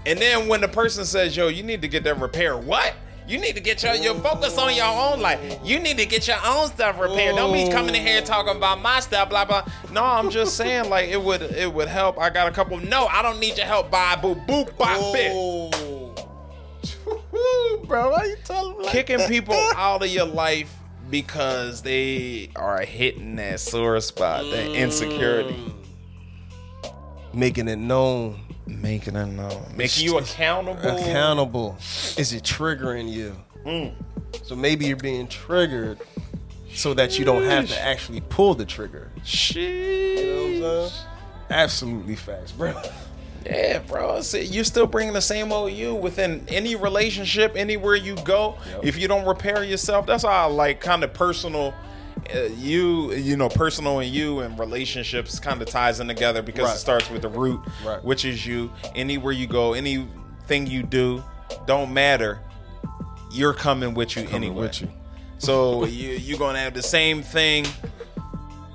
And 0.06 0.18
then 0.18 0.48
when 0.48 0.60
the 0.60 0.68
person 0.68 1.04
says, 1.04 1.36
"Yo, 1.36 1.48
you 1.48 1.62
need 1.62 1.82
to 1.82 1.88
get 1.88 2.04
that 2.04 2.18
repair," 2.18 2.56
what? 2.56 2.94
You 3.30 3.38
need 3.38 3.54
to 3.54 3.60
get 3.60 3.84
your 3.84 3.94
your 3.94 4.16
focus 4.16 4.58
on 4.58 4.74
your 4.74 4.86
own 4.86 5.20
life. 5.20 5.60
You 5.62 5.78
need 5.78 5.98
to 5.98 6.04
get 6.04 6.26
your 6.26 6.38
own 6.44 6.66
stuff 6.66 6.98
repaired. 6.98 7.36
Don't 7.36 7.52
be 7.52 7.70
coming 7.70 7.94
in 7.94 8.04
here 8.04 8.22
talking 8.22 8.56
about 8.56 8.82
my 8.82 8.98
stuff, 8.98 9.30
blah 9.30 9.44
blah. 9.44 9.64
No, 9.92 10.02
I'm 10.02 10.30
just 10.30 10.56
saying 10.56 10.90
like 10.90 11.10
it 11.10 11.22
would 11.22 11.42
it 11.42 11.72
would 11.72 11.86
help. 11.86 12.18
I 12.18 12.28
got 12.30 12.48
a 12.48 12.50
couple. 12.50 12.78
No, 12.78 13.06
I 13.06 13.22
don't 13.22 13.38
need 13.38 13.56
your 13.56 13.66
help. 13.66 13.88
Bye 13.88 14.16
boo 14.16 14.34
boop 14.34 14.76
bop 14.76 15.12
bit. 15.12 15.30
Bro, 17.86 18.10
why 18.10 18.24
you 18.24 18.36
telling 18.42 18.82
like 18.82 18.90
Kicking 18.90 19.18
that? 19.18 19.28
people 19.28 19.54
out 19.76 20.02
of 20.02 20.08
your 20.08 20.26
life 20.26 20.74
because 21.08 21.82
they 21.82 22.50
are 22.56 22.80
hitting 22.80 23.36
that 23.36 23.60
sore 23.60 24.00
spot, 24.00 24.42
that 24.42 24.70
mm. 24.70 24.74
insecurity. 24.74 25.72
Making 27.32 27.68
it 27.68 27.78
known, 27.78 28.40
Making 28.78 29.16
it 29.16 29.26
known. 29.26 29.62
Making 29.76 30.04
you 30.04 30.18
accountable. 30.18 30.96
accountable. 30.96 31.76
Is 32.16 32.32
it 32.32 32.44
triggering 32.44 33.10
you? 33.10 33.36
Mm. 33.64 33.92
So 34.44 34.54
maybe 34.54 34.86
you're 34.86 34.96
being 34.96 35.26
triggered 35.26 36.00
so 36.72 36.94
that 36.94 37.18
you 37.18 37.24
don't 37.24 37.44
have 37.44 37.68
to 37.68 37.80
actually 37.80 38.20
pull 38.22 38.54
the 38.54 38.64
trigger. 38.64 39.10
Shit. 39.24 40.18
You 40.18 40.60
know 40.60 40.68
what 40.68 40.92
I'm? 40.92 41.06
Absolutely 41.50 42.16
facts, 42.16 42.52
bro. 42.52 42.80
Yeah, 43.44 43.80
bro. 43.80 44.16
I 44.16 44.20
said 44.20 44.46
you're 44.46 44.64
still 44.64 44.86
bringing 44.86 45.14
the 45.14 45.20
same 45.20 45.50
old 45.50 45.72
you 45.72 45.94
within 45.94 46.44
any 46.48 46.76
relationship, 46.76 47.54
anywhere 47.56 47.96
you 47.96 48.16
go. 48.24 48.56
Yep. 48.70 48.84
If 48.84 48.98
you 48.98 49.08
don't 49.08 49.26
repair 49.26 49.64
yourself, 49.64 50.06
that's 50.06 50.22
how 50.22 50.28
I 50.28 50.44
like 50.44 50.80
kind 50.80 51.02
of 51.02 51.12
personal. 51.12 51.74
Uh, 52.34 52.42
you, 52.58 53.12
you 53.12 53.36
know, 53.36 53.48
personal 53.48 53.98
and 54.00 54.10
you 54.10 54.40
and 54.40 54.58
relationships 54.58 55.40
kind 55.40 55.60
of 55.60 55.68
ties 55.68 56.00
in 56.00 56.06
together 56.08 56.42
because 56.42 56.66
Right. 56.66 56.76
it 56.76 56.78
starts 56.78 57.10
with 57.10 57.22
the 57.22 57.28
root, 57.28 57.60
Right. 57.84 58.02
which 58.04 58.24
is 58.24 58.46
you. 58.46 58.70
Anywhere 58.94 59.32
you 59.32 59.46
go, 59.46 59.72
anything 59.72 60.66
you 60.66 60.82
do, 60.82 61.24
don't 61.66 61.92
matter. 61.92 62.40
You're 63.32 63.54
coming 63.54 63.94
with 63.94 64.16
you 64.16 64.22
Coming 64.24 64.50
anyway. 64.50 64.62
with 64.62 64.80
you. 64.82 64.88
So 65.38 65.84
you 65.86 66.10
you're 66.10 66.38
gonna 66.38 66.58
have 66.60 66.74
the 66.74 66.82
same 66.82 67.22
thing. 67.22 67.66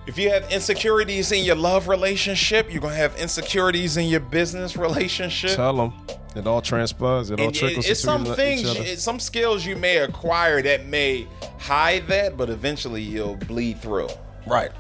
If 0.08 0.18
you 0.20 0.30
have 0.32 0.52
insecurities 0.52 1.32
in 1.32 1.44
your 1.44 1.56
love 1.56 1.88
relationship, 1.88 2.72
you're 2.72 2.82
gonna 2.82 2.96
have 2.96 3.16
insecurities 3.18 3.98
in 3.98 4.06
your 4.06 4.20
business 4.20 4.76
relationship. 4.78 5.56
Tell 5.56 5.76
them. 5.76 5.94
It 6.36 6.46
all 6.48 6.62
transpires. 6.62 7.32
It 7.32 7.40
all 7.40 7.46
And 7.48 7.56
trickles 7.56 7.86
it- 7.86 7.92
it's 7.92 8.02
into 8.04 8.12
some 8.12 8.22
each 8.24 8.28
other. 8.28 8.36
things, 8.36 8.64
it's 8.92 9.04
some 9.04 9.20
skills 9.20 9.66
you 9.66 9.76
may 9.76 9.98
acquire 9.98 10.62
that 10.62 10.86
may 10.86 11.28
hide 11.60 12.08
that, 12.10 12.36
but 12.38 12.50
eventually 12.50 13.02
you'll 13.02 13.36
bleed 13.38 13.82
through. 13.82 14.10
Right. 14.46 14.72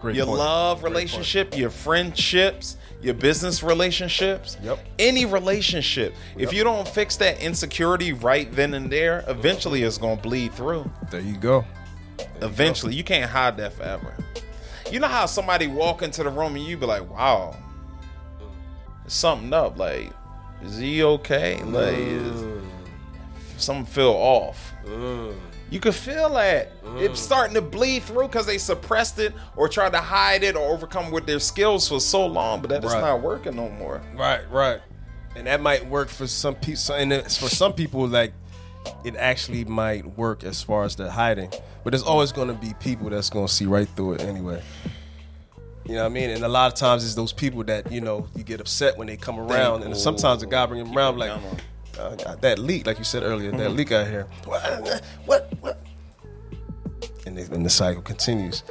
Great 0.00 0.16
Your 0.16 0.26
point. 0.26 0.38
love 0.38 0.80
Great 0.80 0.90
relationship, 0.90 1.56
your 1.56 1.70
friendships, 1.70 2.76
your 3.02 3.14
business 3.14 3.62
relationships, 3.62 4.56
Yep. 4.62 4.78
any 4.98 5.24
relationship. 5.26 6.14
If 6.36 6.52
you 6.52 6.64
don't 6.64 6.88
fix 6.88 7.16
that 7.18 7.38
insecurity 7.40 8.12
right 8.12 8.50
then 8.54 8.74
and 8.74 8.90
there, 8.90 9.22
eventually 9.28 9.82
it's 9.82 9.98
gonna 9.98 10.20
bleed 10.20 10.54
through. 10.54 10.90
There 11.10 11.20
you 11.20 11.36
go. 11.36 11.64
Eventually, 12.40 12.94
you 12.94 13.04
can't 13.04 13.30
hide 13.30 13.56
that 13.58 13.74
forever. 13.74 14.14
You 14.90 14.98
know 14.98 15.08
how 15.08 15.26
somebody 15.26 15.66
walk 15.68 16.02
into 16.02 16.22
the 16.24 16.30
room 16.30 16.54
and 16.56 16.64
you 16.64 16.76
be 16.76 16.86
like, 16.86 17.08
"Wow, 17.08 17.54
something 19.06 19.52
up. 19.52 19.78
Like, 19.78 20.10
is 20.62 20.78
he 20.78 21.02
okay? 21.02 21.62
Like, 21.62 21.94
is 21.94 22.42
mm. 22.42 22.62
something 23.58 23.86
feel 23.86 24.10
off." 24.10 24.72
Mm. 24.84 25.34
You 25.70 25.80
could 25.80 25.94
feel 25.94 26.28
that 26.34 26.70
it's 26.96 27.18
mm. 27.18 27.24
starting 27.24 27.54
to 27.54 27.62
bleed 27.62 28.02
through 28.02 28.28
because 28.28 28.44
they 28.44 28.58
suppressed 28.58 29.18
it 29.18 29.32
or 29.56 29.70
tried 29.70 29.92
to 29.92 30.00
hide 30.00 30.42
it 30.42 30.54
or 30.54 30.70
overcome 30.70 31.10
with 31.10 31.24
their 31.24 31.40
skills 31.40 31.88
for 31.88 31.98
so 31.98 32.26
long, 32.26 32.60
but 32.60 32.68
that 32.68 32.84
is 32.84 32.92
Right. 32.92 33.00
not 33.00 33.22
working 33.22 33.56
no 33.56 33.70
more. 33.70 34.02
Right, 34.14 34.42
right. 34.50 34.82
And 35.34 35.46
that 35.46 35.62
might 35.62 35.86
work 35.86 36.10
for 36.10 36.26
some 36.26 36.56
people. 36.56 36.94
And 36.94 37.10
it's 37.10 37.38
for 37.38 37.48
some 37.48 37.72
people, 37.72 38.06
like 38.06 38.34
it 39.02 39.16
actually 39.16 39.64
might 39.64 40.18
work 40.18 40.44
as 40.44 40.62
far 40.62 40.84
as 40.84 40.94
the 40.96 41.10
hiding. 41.10 41.50
But 41.84 41.92
there's 41.92 42.02
always 42.02 42.32
going 42.32 42.48
to 42.48 42.54
be 42.54 42.74
people 42.78 43.08
that's 43.08 43.30
going 43.30 43.46
to 43.46 43.52
see 43.52 43.64
right 43.64 43.88
through 43.96 44.14
it 44.14 44.22
anyway. 44.22 44.62
You 45.84 45.94
know 45.94 46.00
what 46.02 46.06
I 46.06 46.14
mean? 46.14 46.30
And 46.30 46.44
a 46.44 46.48
lot 46.48 46.72
of 46.72 46.78
times 46.78 47.04
it's 47.04 47.14
those 47.14 47.32
people 47.32 47.64
that 47.64 47.90
you 47.90 48.00
know 48.00 48.28
you 48.36 48.44
get 48.44 48.60
upset 48.60 48.96
when 48.96 49.06
they 49.08 49.16
come 49.16 49.38
around, 49.38 49.82
and 49.82 49.96
sometimes 49.96 50.40
the 50.40 50.46
guy 50.46 50.64
bring 50.66 50.82
them 50.84 50.96
around 50.96 51.18
like 51.18 51.32
uh, 51.98 52.34
that 52.36 52.58
leak, 52.58 52.86
like 52.86 52.98
you 52.98 53.04
said 53.04 53.22
earlier, 53.22 53.50
that 53.50 53.58
Mm-hmm. 53.58 53.76
leak 53.76 53.92
out 53.92 54.06
here. 54.06 54.26
What? 54.44 55.04
What? 55.26 55.52
What? 55.60 55.78
And, 57.26 57.36
the- 57.38 57.54
and 57.54 57.64
the 57.64 57.70
cycle 57.70 58.02
continues. 58.02 58.62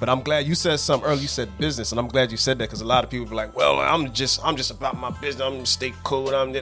But 0.00 0.08
I'm 0.08 0.20
glad 0.22 0.46
you 0.46 0.54
said 0.54 0.78
something 0.80 1.06
earlier. 1.08 1.22
You 1.22 1.28
said 1.28 1.56
business, 1.58 1.92
and 1.92 1.98
I'm 1.98 2.08
glad 2.08 2.30
you 2.30 2.36
said 2.36 2.58
that 2.58 2.64
because 2.64 2.80
a 2.82 2.84
lot 2.86 3.04
of 3.04 3.10
people 3.10 3.26
be 3.26 3.34
like, 3.34 3.56
"Well, 3.56 3.78
I'm 3.80 4.12
just, 4.12 4.40
I'm 4.44 4.56
just 4.56 4.70
about 4.70 4.96
my 4.98 5.10
business. 5.10 5.42
I'm 5.46 5.64
stay 5.66 5.92
cool. 6.04 6.34
I'm." 6.34 6.54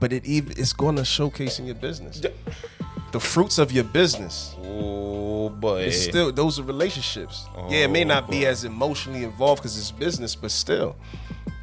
But 0.00 0.12
it 0.12 0.24
even 0.24 0.52
it's 0.52 0.72
going 0.72 0.96
to 0.96 1.04
showcase 1.04 1.58
in 1.58 1.66
your 1.66 1.74
business 1.76 2.20
the 3.12 3.20
fruits 3.20 3.58
of 3.58 3.72
your 3.72 3.84
business. 3.84 4.54
Oh 4.64 5.48
boy. 5.48 5.82
It's 5.82 6.00
still 6.02 6.32
those 6.32 6.58
are 6.58 6.62
relationships. 6.62 7.46
yeah, 7.68 7.84
it 7.84 7.90
may 7.90 8.04
Oh, 8.04 8.08
not 8.08 8.30
be 8.30 8.46
oh, 8.46 8.50
as 8.50 8.64
emotionally 8.64 9.24
involved 9.24 9.62
because 9.62 9.76
it's 9.78 9.90
business, 9.90 10.34
but 10.36 10.50
still, 10.50 10.96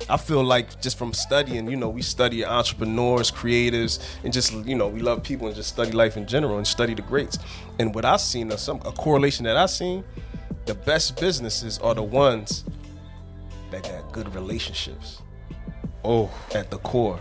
I 0.10 0.18
feel 0.18 0.44
like 0.44 0.82
just 0.82 0.98
from 0.98 1.14
studying, 1.14 1.70
you 1.70 1.78
know, 1.78 1.90
we 1.90 2.02
study 2.02 2.44
entrepreneurs, 2.46 3.32
creatives, 3.32 4.00
and 4.24 4.34
just 4.34 4.54
you 4.54 4.76
know, 4.76 4.88
we 4.88 5.00
love 5.02 5.24
people 5.24 5.48
and 5.48 5.56
just 5.56 5.70
study 5.70 5.92
life 5.92 6.18
in 6.18 6.28
general 6.28 6.58
and 6.58 6.68
study 6.68 6.94
the 6.94 7.02
greats. 7.02 7.38
And 7.80 7.94
what 7.96 8.06
I've 8.06 8.22
seen, 8.22 8.52
some 8.58 8.78
a 8.86 8.92
correlation 8.92 9.46
that 9.46 9.56
I've 9.58 9.70
seen, 9.72 10.04
the 10.66 10.76
best 10.76 11.20
businesses 11.20 11.78
are 11.80 11.94
the 11.96 12.04
ones 12.04 12.66
that 13.72 13.84
got 13.84 14.12
good 14.12 14.34
relationships 14.36 15.22
oh, 16.04 16.30
at 16.56 16.72
the 16.72 16.78
core. 16.80 17.20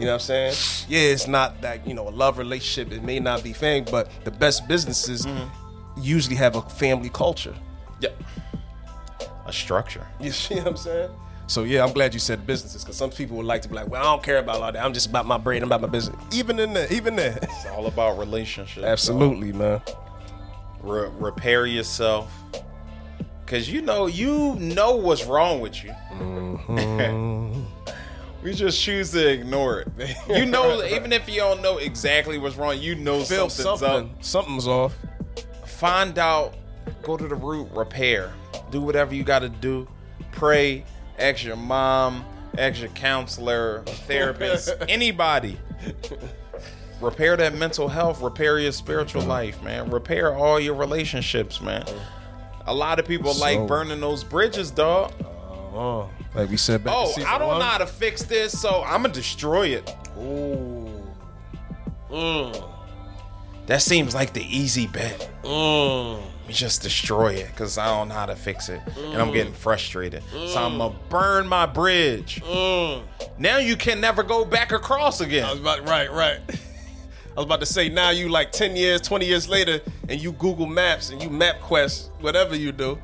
You 0.00 0.06
know 0.06 0.12
what 0.12 0.30
I'm 0.30 0.52
saying? 0.52 0.86
Yeah, 0.88 1.12
it's 1.12 1.26
not 1.28 1.60
that, 1.60 1.86
you 1.86 1.92
know, 1.92 2.08
a 2.08 2.10
love 2.10 2.38
relationship, 2.38 2.90
it 2.92 3.02
may 3.02 3.20
not 3.20 3.44
be 3.44 3.52
fame, 3.52 3.84
but 3.90 4.10
the 4.24 4.30
best 4.30 4.66
businesses 4.66 5.26
usually 6.00 6.36
have 6.36 6.56
a 6.56 6.62
family 6.62 7.10
culture. 7.10 7.54
yeah. 8.00 8.08
A 9.46 9.52
structure. 9.52 10.06
You 10.20 10.30
see 10.32 10.54
what 10.56 10.66
I'm 10.68 10.76
saying? 10.76 11.10
So 11.48 11.64
yeah, 11.64 11.84
I'm 11.84 11.92
glad 11.92 12.14
you 12.14 12.20
said 12.20 12.46
businesses 12.46 12.82
because 12.84 12.96
some 12.96 13.10
people 13.10 13.36
would 13.36 13.44
like 13.46 13.60
to 13.62 13.68
be 13.68 13.74
like, 13.74 13.88
well, 13.88 14.00
I 14.00 14.04
don't 14.04 14.22
care 14.22 14.38
about 14.38 14.62
all 14.62 14.72
that. 14.72 14.82
I'm 14.82 14.92
just 14.94 15.06
about 15.08 15.26
my 15.26 15.36
bread. 15.36 15.60
I'm 15.62 15.68
about 15.68 15.80
my 15.82 15.88
business. 15.88 16.16
Even 16.32 16.58
in 16.60 16.72
that, 16.74 16.92
even 16.92 17.16
there. 17.16 17.38
It's 17.42 17.66
all 17.66 17.86
about 17.86 18.18
relationships. 18.18 18.86
Absolutely, 18.86 19.52
man. 19.52 19.82
Re- 20.80 21.10
repair 21.18 21.66
yourself. 21.66 22.32
Cause 23.46 23.68
you 23.68 23.82
know 23.82 24.06
you 24.06 24.54
know 24.60 24.94
what's 24.94 25.24
wrong 25.24 25.60
with 25.60 25.82
you. 25.82 25.90
Mm-hmm. 26.12 27.64
we 28.42 28.52
just 28.54 28.80
choose 28.80 29.10
to 29.12 29.28
ignore 29.28 29.80
it. 29.80 29.88
You 30.28 30.46
know, 30.46 30.82
even 30.84 31.12
if 31.12 31.28
you 31.28 31.36
don't 31.40 31.60
know 31.62 31.78
exactly 31.78 32.38
what's 32.38 32.56
wrong, 32.56 32.78
you 32.78 32.94
know 32.94 33.22
Feel 33.22 33.50
something's 33.50 33.80
something. 33.80 34.10
up. 34.14 34.24
Something's 34.24 34.66
off. 34.68 34.94
Find 35.66 36.18
out, 36.18 36.54
go 37.02 37.16
to 37.16 37.26
the 37.28 37.34
root, 37.34 37.68
repair. 37.72 38.32
Do 38.70 38.80
whatever 38.80 39.14
you 39.14 39.24
gotta 39.24 39.48
do. 39.48 39.88
Pray, 40.32 40.84
ask 41.18 41.44
your 41.44 41.56
mom, 41.56 42.24
ask 42.56 42.80
your 42.80 42.88
counselor, 42.90 43.82
therapist, 43.86 44.72
anybody. 44.88 45.58
Repair 47.00 47.36
that 47.38 47.54
mental 47.54 47.88
health, 47.88 48.20
repair 48.20 48.58
your 48.58 48.72
spiritual 48.72 49.22
life, 49.22 49.62
man. 49.62 49.90
Repair 49.90 50.34
all 50.34 50.60
your 50.60 50.74
relationships, 50.74 51.60
man. 51.60 51.84
A 52.66 52.74
lot 52.74 52.98
of 52.98 53.06
people 53.06 53.32
So- 53.32 53.40
like 53.40 53.66
burning 53.66 54.00
those 54.00 54.22
bridges, 54.22 54.70
dog. 54.70 55.12
Oh, 55.72 56.00
uh-huh. 56.10 56.19
Like 56.34 56.48
we 56.48 56.56
said 56.56 56.84
back. 56.84 56.94
Oh, 56.96 57.12
to 57.14 57.28
I 57.28 57.38
don't 57.38 57.48
one. 57.48 57.58
know 57.58 57.64
how 57.64 57.78
to 57.78 57.86
fix 57.86 58.22
this, 58.22 58.58
so 58.58 58.82
I'm 58.84 59.02
gonna 59.02 59.14
destroy 59.14 59.68
it. 59.68 59.90
Ooh. 60.18 60.88
Mm. 62.10 62.64
That 63.66 63.82
seems 63.82 64.14
like 64.14 64.32
the 64.32 64.42
easy 64.44 64.86
bet. 64.86 65.28
Mm. 65.44 66.20
Let 66.20 66.48
me 66.48 66.54
just 66.54 66.82
destroy 66.82 67.34
it 67.34 67.48
because 67.48 67.78
I 67.78 67.86
don't 67.86 68.08
know 68.08 68.14
how 68.14 68.26
to 68.26 68.34
fix 68.36 68.68
it. 68.68 68.80
And 68.96 69.20
I'm 69.20 69.32
getting 69.32 69.52
frustrated. 69.52 70.22
So 70.32 70.62
I'm 70.64 70.78
gonna 70.78 70.94
burn 71.08 71.46
my 71.46 71.66
bridge. 71.66 72.40
Mm. 72.42 73.02
Now 73.38 73.58
you 73.58 73.76
can 73.76 74.00
never 74.00 74.22
go 74.22 74.44
back 74.44 74.72
across 74.72 75.20
I 75.20 75.24
was 75.24 75.32
again. 75.32 75.58
about 75.58 75.88
right, 75.88 76.10
right. 76.10 76.40
I 76.48 77.34
was 77.36 77.44
about 77.44 77.60
to 77.60 77.66
say 77.66 77.88
now 77.88 78.10
you 78.10 78.28
like 78.28 78.50
10 78.50 78.74
years, 78.76 79.00
20 79.02 79.24
years 79.24 79.48
later, 79.48 79.80
and 80.08 80.20
you 80.20 80.32
Google 80.32 80.66
Maps 80.66 81.10
and 81.10 81.22
you 81.22 81.28
MapQuest, 81.30 82.08
whatever 82.20 82.56
you 82.56 82.72
do, 82.72 82.98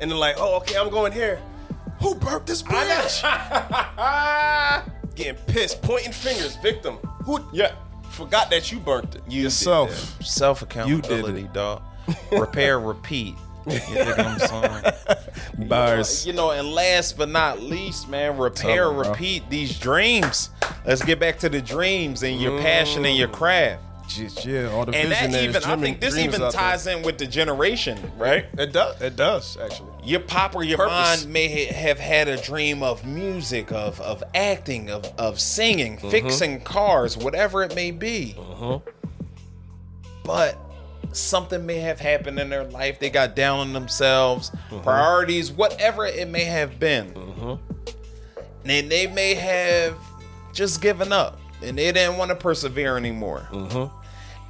and 0.00 0.10
they're 0.10 0.18
like, 0.18 0.36
oh, 0.38 0.56
okay, 0.58 0.76
I'm 0.76 0.90
going 0.90 1.12
here. 1.12 1.40
Who 2.00 2.14
burnt 2.14 2.46
this 2.46 2.62
bridge? 2.62 3.22
Getting 5.14 5.34
pissed, 5.46 5.82
pointing 5.82 6.12
fingers, 6.12 6.56
victim. 6.56 6.94
Who 7.24 7.40
Yeah. 7.52 7.72
forgot 8.10 8.50
that 8.50 8.72
you 8.72 8.78
burnt 8.78 9.14
it? 9.16 9.22
You 9.28 9.42
Yourself. 9.42 9.90
Self 10.22 10.62
You 10.62 10.66
did 10.66 10.76
accountability, 10.76 11.48
dog. 11.52 11.82
Repair, 12.32 12.80
repeat. 12.80 13.34
You 13.66 13.78
dig 13.78 14.18
I'm 14.18 14.38
saying? 14.38 14.84
Bars. 15.68 16.26
You 16.26 16.32
know, 16.32 16.50
and 16.52 16.68
last 16.72 17.18
but 17.18 17.28
not 17.28 17.60
least, 17.60 18.08
man, 18.08 18.38
repair, 18.38 18.84
Tell 18.84 18.94
me, 18.94 19.02
bro. 19.02 19.10
repeat 19.10 19.50
these 19.50 19.78
dreams. 19.78 20.48
Let's 20.86 21.04
get 21.04 21.20
back 21.20 21.38
to 21.40 21.50
the 21.50 21.60
dreams 21.60 22.22
and 22.22 22.40
your 22.40 22.58
passion 22.60 23.04
and 23.04 23.16
your 23.16 23.28
mm. 23.28 23.32
craft. 23.32 23.82
Just, 24.08 24.44
yeah, 24.44 24.70
all 24.70 24.86
the 24.86 24.94
And 24.94 25.12
that 25.12 25.26
visionaries, 25.30 25.48
even, 25.50 25.56
I 25.62 25.66
dreaming- 25.66 25.82
think 25.84 26.00
this 26.00 26.14
dreamers 26.14 26.34
even 26.34 26.46
out 26.46 26.52
there. 26.52 26.60
ties 26.62 26.86
in 26.86 27.02
with 27.02 27.18
the 27.18 27.26
generation, 27.26 28.10
right? 28.16 28.46
It 28.58 28.72
does. 28.72 29.00
It 29.02 29.14
does 29.14 29.56
actually. 29.58 29.89
Your 30.02 30.20
pop 30.20 30.54
or 30.56 30.62
your 30.62 30.78
Purpose. 30.78 31.24
mind 31.24 31.32
may 31.32 31.48
ha- 31.66 31.72
have 31.74 31.98
had 31.98 32.28
a 32.28 32.36
dream 32.40 32.82
of 32.82 33.04
music, 33.04 33.70
of 33.72 34.00
of 34.00 34.22
acting, 34.34 34.90
of 34.90 35.04
of 35.18 35.38
singing, 35.40 35.96
Mm-hmm. 35.98 36.10
fixing 36.10 36.60
cars, 36.62 37.16
whatever 37.16 37.62
it 37.62 37.74
may 37.74 37.90
be. 37.90 38.36
But 40.24 40.56
something 41.12 41.66
may 41.66 41.78
have 41.78 41.98
happened 41.98 42.38
in 42.38 42.50
their 42.50 42.64
life. 42.64 42.98
They 43.00 43.10
got 43.10 43.34
down 43.34 43.58
on 43.60 43.72
themselves, 43.72 44.50
Mm-hmm. 44.50 44.80
priorities, 44.82 45.50
whatever 45.50 46.06
it 46.06 46.28
may 46.28 46.44
have 46.44 46.78
been. 46.78 47.58
And 48.64 48.90
they 48.90 49.06
may 49.06 49.34
have 49.34 49.96
just 50.52 50.80
given 50.82 51.12
up 51.12 51.40
and 51.62 51.78
they 51.78 51.90
didn't 51.92 52.16
want 52.18 52.28
to 52.30 52.36
persevere 52.36 52.96
anymore. 52.96 53.48
Mm-hmm. 53.50 53.96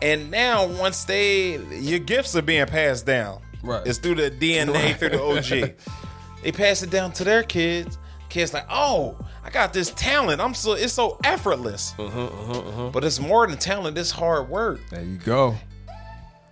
And 0.03 0.31
now, 0.31 0.67
once 0.67 1.05
they, 1.05 1.57
your 1.79 1.99
gifts 1.99 2.35
are 2.35 2.43
being 2.43 2.67
passed 2.67 3.05
down. 3.07 3.41
Right. 3.63 3.87
It's 3.87 3.99
through 3.99 4.17
the 4.17 4.31
DNA, 4.31 4.97
through 4.97 5.11
the 5.11 5.23
OG. 5.23 5.75
they 6.43 6.53
pass 6.53 6.83
it 6.83 6.91
down 6.91 7.13
to 7.13 7.25
their 7.25 7.43
kids. 7.43 7.99
Kids 8.29 8.55
like, 8.55 8.67
oh, 8.71 9.19
I 9.45 9.51
got 9.51 9.73
this 9.73 9.91
talent. 9.91 10.41
I'm 10.41 10.55
so 10.55 10.73
it's 10.75 10.93
so 10.93 11.19
effortless. 11.25 11.95
Mm-hmm, 11.99 12.91
But 12.93 13.05
it's 13.05 13.19
more 13.19 13.47
than 13.47 13.59
talent. 13.59 13.99
It's 13.99 14.11
hard 14.13 14.49
work. 14.49 14.81
There 14.91 15.03
you 15.03 15.17
go. 15.19 15.57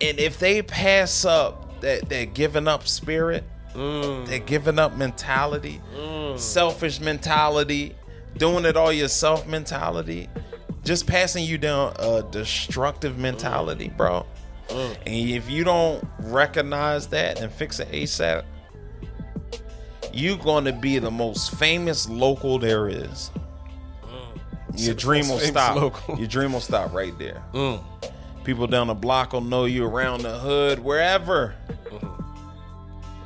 And 0.01 0.19
if 0.19 0.39
they 0.39 0.61
pass 0.61 1.23
up 1.25 1.79
that 1.81 2.09
that 2.09 2.33
giving 2.33 2.67
up 2.67 2.87
spirit, 2.87 3.43
Mm. 3.75 4.25
that 4.27 4.47
giving 4.47 4.79
up 4.79 4.97
mentality, 4.97 5.79
selfish 6.37 6.99
mentality, 6.99 7.95
doing 8.35 8.65
it 8.65 8.75
all 8.75 8.91
yourself 8.91 9.45
mentality, 9.47 10.27
just 10.83 11.05
passing 11.05 11.45
you 11.45 11.57
down 11.59 11.93
a 11.99 12.23
destructive 12.31 13.17
mentality, 13.19 13.89
bro. 13.95 14.25
Mm. 14.69 14.95
And 15.05 15.29
if 15.29 15.49
you 15.49 15.63
don't 15.63 16.07
recognize 16.19 17.07
that 17.07 17.41
and 17.41 17.51
fix 17.51 17.79
it 17.79 17.91
ASAP, 17.91 18.43
you're 20.13 20.37
going 20.37 20.65
to 20.65 20.73
be 20.73 20.97
the 20.99 21.11
most 21.11 21.55
famous 21.55 22.09
local 22.09 22.57
there 22.59 22.87
is. 22.87 23.31
Your 24.75 24.95
dream 24.95 25.27
will 25.27 25.37
Mm. 25.39 25.47
Stop. 25.49 25.75
local. 25.75 26.17
Your 26.17 26.27
dream 26.27 26.53
will 26.53 26.61
stop 26.61 26.93
right 26.93 27.17
there. 27.19 27.43
Mm. 27.53 27.83
People 28.43 28.65
down 28.67 28.87
the 28.87 28.93
block 28.93 29.33
will 29.33 29.41
know 29.41 29.65
you 29.65 29.85
around 29.85 30.21
the 30.21 30.37
hood, 30.39 30.79
wherever. 30.79 31.55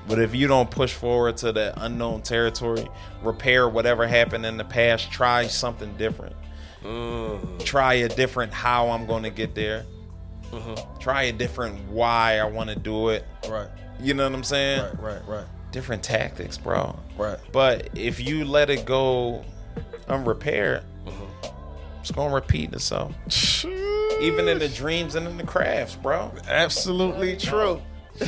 But 0.07 0.19
if 0.19 0.35
you 0.35 0.47
don't 0.47 0.69
push 0.69 0.93
forward 0.93 1.37
to 1.37 1.51
that 1.53 1.75
unknown 1.77 2.23
territory, 2.23 2.87
repair 3.21 3.69
whatever 3.69 4.05
happened 4.05 4.45
in 4.45 4.57
the 4.57 4.65
past, 4.65 5.11
try 5.11 5.47
something 5.47 5.95
different. 5.97 6.35
Try 7.63 7.93
a 7.95 8.09
different 8.09 8.53
how 8.53 8.89
I'm 8.89 9.05
going 9.05 9.23
to 9.23 9.29
get 9.29 9.55
there. 9.55 9.85
Try 10.99 11.23
a 11.23 11.31
different 11.31 11.89
why 11.89 12.37
I 12.37 12.45
want 12.45 12.69
to 12.69 12.75
do 12.75 13.09
it. 13.09 13.25
Right. 13.49 13.67
You 13.99 14.13
know 14.13 14.23
what 14.23 14.35
I'm 14.35 14.43
saying? 14.43 14.81
Right. 14.81 14.99
Right. 14.99 15.27
Right. 15.27 15.45
Different 15.71 16.03
tactics, 16.03 16.57
bro. 16.57 16.97
Right. 17.17 17.39
But 17.51 17.89
if 17.95 18.19
you 18.19 18.45
let 18.45 18.69
it 18.69 18.85
go 18.85 19.43
unrepaired, 20.07 20.83
mm-hmm. 21.05 21.47
it's 21.99 22.11
going 22.11 22.29
to 22.29 22.35
repeat 22.35 22.73
itself. 22.73 23.13
Even 24.21 24.47
in 24.47 24.59
the 24.59 24.71
dreams 24.73 25.15
and 25.15 25.27
in 25.27 25.37
the 25.37 25.43
crafts, 25.43 25.95
bro. 25.95 26.31
Absolutely 26.47 27.35
true. 27.37 27.81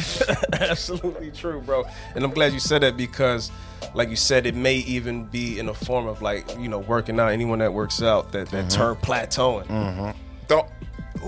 Absolutely 0.53 1.31
true, 1.31 1.61
bro. 1.61 1.85
And 2.15 2.23
I'm 2.23 2.31
glad 2.31 2.53
you 2.53 2.59
said 2.59 2.81
that 2.81 2.97
because, 2.97 3.51
like 3.93 4.09
you 4.09 4.15
said, 4.15 4.45
it 4.45 4.55
may 4.55 4.77
even 4.77 5.25
be 5.25 5.59
in 5.59 5.69
a 5.69 5.73
form 5.73 6.07
of 6.07 6.21
like 6.21 6.57
you 6.57 6.67
know 6.67 6.79
working 6.79 7.19
out. 7.19 7.31
Anyone 7.31 7.59
that 7.59 7.73
works 7.73 8.01
out 8.01 8.31
that 8.31 8.49
that 8.49 8.65
mm-hmm. 8.65 8.69
term 8.69 8.95
plateauing. 8.97 9.67
Mm-hmm. 9.67 10.17
Don't. 10.47 10.67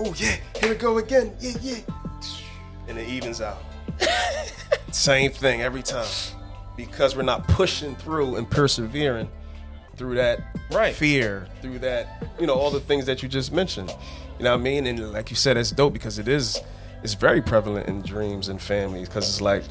Oh 0.00 0.14
yeah, 0.16 0.36
here 0.60 0.70
we 0.70 0.76
go 0.76 0.98
again. 0.98 1.34
Yeah, 1.40 1.54
yeah. 1.60 1.78
And 2.86 2.96
it 2.98 3.08
evens 3.08 3.40
out. 3.40 3.58
Same 4.92 5.32
thing 5.32 5.60
every 5.60 5.82
time 5.82 6.06
because 6.76 7.16
we're 7.16 7.22
not 7.24 7.46
pushing 7.48 7.96
through 7.96 8.36
and 8.36 8.48
persevering 8.48 9.28
through 9.96 10.14
that 10.14 10.38
Right. 10.70 10.94
fear, 10.94 11.48
through 11.60 11.80
that 11.80 12.24
you 12.38 12.46
know 12.46 12.54
all 12.54 12.70
the 12.70 12.78
things 12.80 13.06
that 13.06 13.22
you 13.22 13.28
just 13.28 13.52
mentioned. 13.52 13.90
You 14.38 14.44
know 14.44 14.52
what 14.52 14.60
I 14.60 14.62
mean? 14.62 14.86
And 14.86 15.12
like 15.12 15.30
you 15.30 15.36
said, 15.36 15.56
it's 15.56 15.72
dope 15.72 15.92
because 15.92 16.20
it 16.20 16.28
is 16.28 16.60
it's 17.02 17.14
very 17.14 17.42
prevalent 17.42 17.88
in 17.88 18.02
dreams 18.02 18.48
and 18.48 18.62
families 18.62 19.08
because 19.08 19.28
it's 19.28 19.40
like 19.40 19.64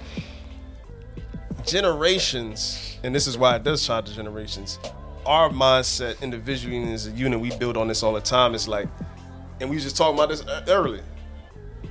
generations, 1.65 2.97
and 3.03 3.13
this 3.15 3.27
is 3.27 3.37
why 3.37 3.55
it 3.55 3.63
does 3.63 3.85
child 3.85 4.05
to 4.07 4.13
generations. 4.13 4.79
Our 5.25 5.49
mindset 5.49 6.21
individually 6.21 6.91
as 6.93 7.07
a 7.07 7.11
unit, 7.11 7.39
we 7.39 7.55
build 7.57 7.75
on 7.77 7.87
this 7.87 8.03
all 8.03 8.13
the 8.13 8.21
time. 8.21 8.55
It's 8.55 8.67
like, 8.67 8.87
and 9.59 9.69
we 9.69 9.75
was 9.75 9.83
just 9.83 9.97
talking 9.97 10.15
about 10.15 10.29
this 10.29 10.41
uh, 10.45 10.63
earlier. 10.67 11.03